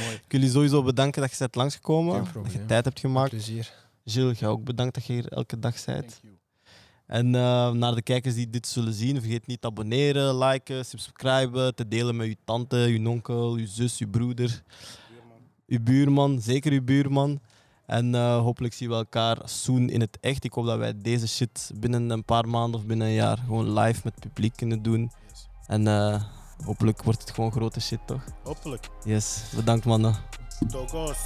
Mooi. 0.00 0.14
ik 0.14 0.24
wil 0.28 0.40
je 0.40 0.48
sowieso 0.48 0.82
bedanken 0.82 1.20
dat 1.20 1.30
je 1.30 1.36
bent 1.38 1.54
langsgekomen. 1.54 2.26
Geen 2.26 2.42
Dat 2.42 2.52
je 2.52 2.64
tijd 2.64 2.84
hebt 2.84 3.00
gemaakt. 3.00 3.30
Plezier. 3.30 3.72
Gilles, 4.04 4.38
jij 4.38 4.48
ook 4.48 4.64
bedankt 4.64 4.94
dat 4.94 5.04
je 5.04 5.12
hier 5.12 5.28
elke 5.28 5.58
dag 5.58 5.84
bent. 5.84 6.08
Thank 6.08 6.22
you. 6.22 6.34
En 7.06 7.34
eh, 7.34 7.70
naar 7.70 7.94
de 7.94 8.02
kijkers 8.02 8.34
die 8.34 8.50
dit 8.50 8.66
zullen 8.66 8.92
zien, 8.92 9.20
vergeet 9.20 9.46
niet 9.46 9.60
te 9.60 9.66
abonneren, 9.66 10.38
liken, 10.38 10.84
subscriben, 10.84 11.74
te 11.74 11.88
delen 11.88 12.16
met 12.16 12.26
je 12.26 12.36
tante, 12.44 12.76
je 12.76 13.08
onkel, 13.08 13.56
je 13.56 13.66
zus, 13.66 13.98
je 13.98 14.08
broeder, 14.08 14.62
je 15.66 15.80
buurman, 15.80 16.40
zeker 16.40 16.72
je 16.72 16.82
buurman. 16.82 17.40
En 17.86 18.14
eh, 18.14 18.38
hopelijk 18.38 18.74
zien 18.74 18.88
we 18.88 18.94
elkaar 18.94 19.38
soon 19.44 19.88
in 19.88 20.00
het 20.00 20.18
echt. 20.20 20.44
Ik 20.44 20.52
hoop 20.52 20.66
dat 20.66 20.78
wij 20.78 21.00
deze 21.00 21.28
shit 21.28 21.70
binnen 21.74 22.10
een 22.10 22.24
paar 22.24 22.48
maanden 22.48 22.80
of 22.80 22.86
binnen 22.86 23.06
een 23.06 23.12
jaar 23.12 23.38
gewoon 23.38 23.78
live 23.78 24.00
met 24.04 24.20
publiek 24.20 24.56
kunnen 24.56 24.82
doen. 24.82 25.10
En 25.66 25.86
eh, 25.86 26.22
hopelijk 26.64 27.02
wordt 27.02 27.20
het 27.20 27.30
gewoon 27.30 27.52
grote 27.52 27.80
shit, 27.80 28.00
toch? 28.06 28.24
Hopelijk. 28.42 28.88
Yes, 29.04 29.42
bedankt 29.54 29.84
mannen. 29.84 30.14
Tokos. 30.68 31.16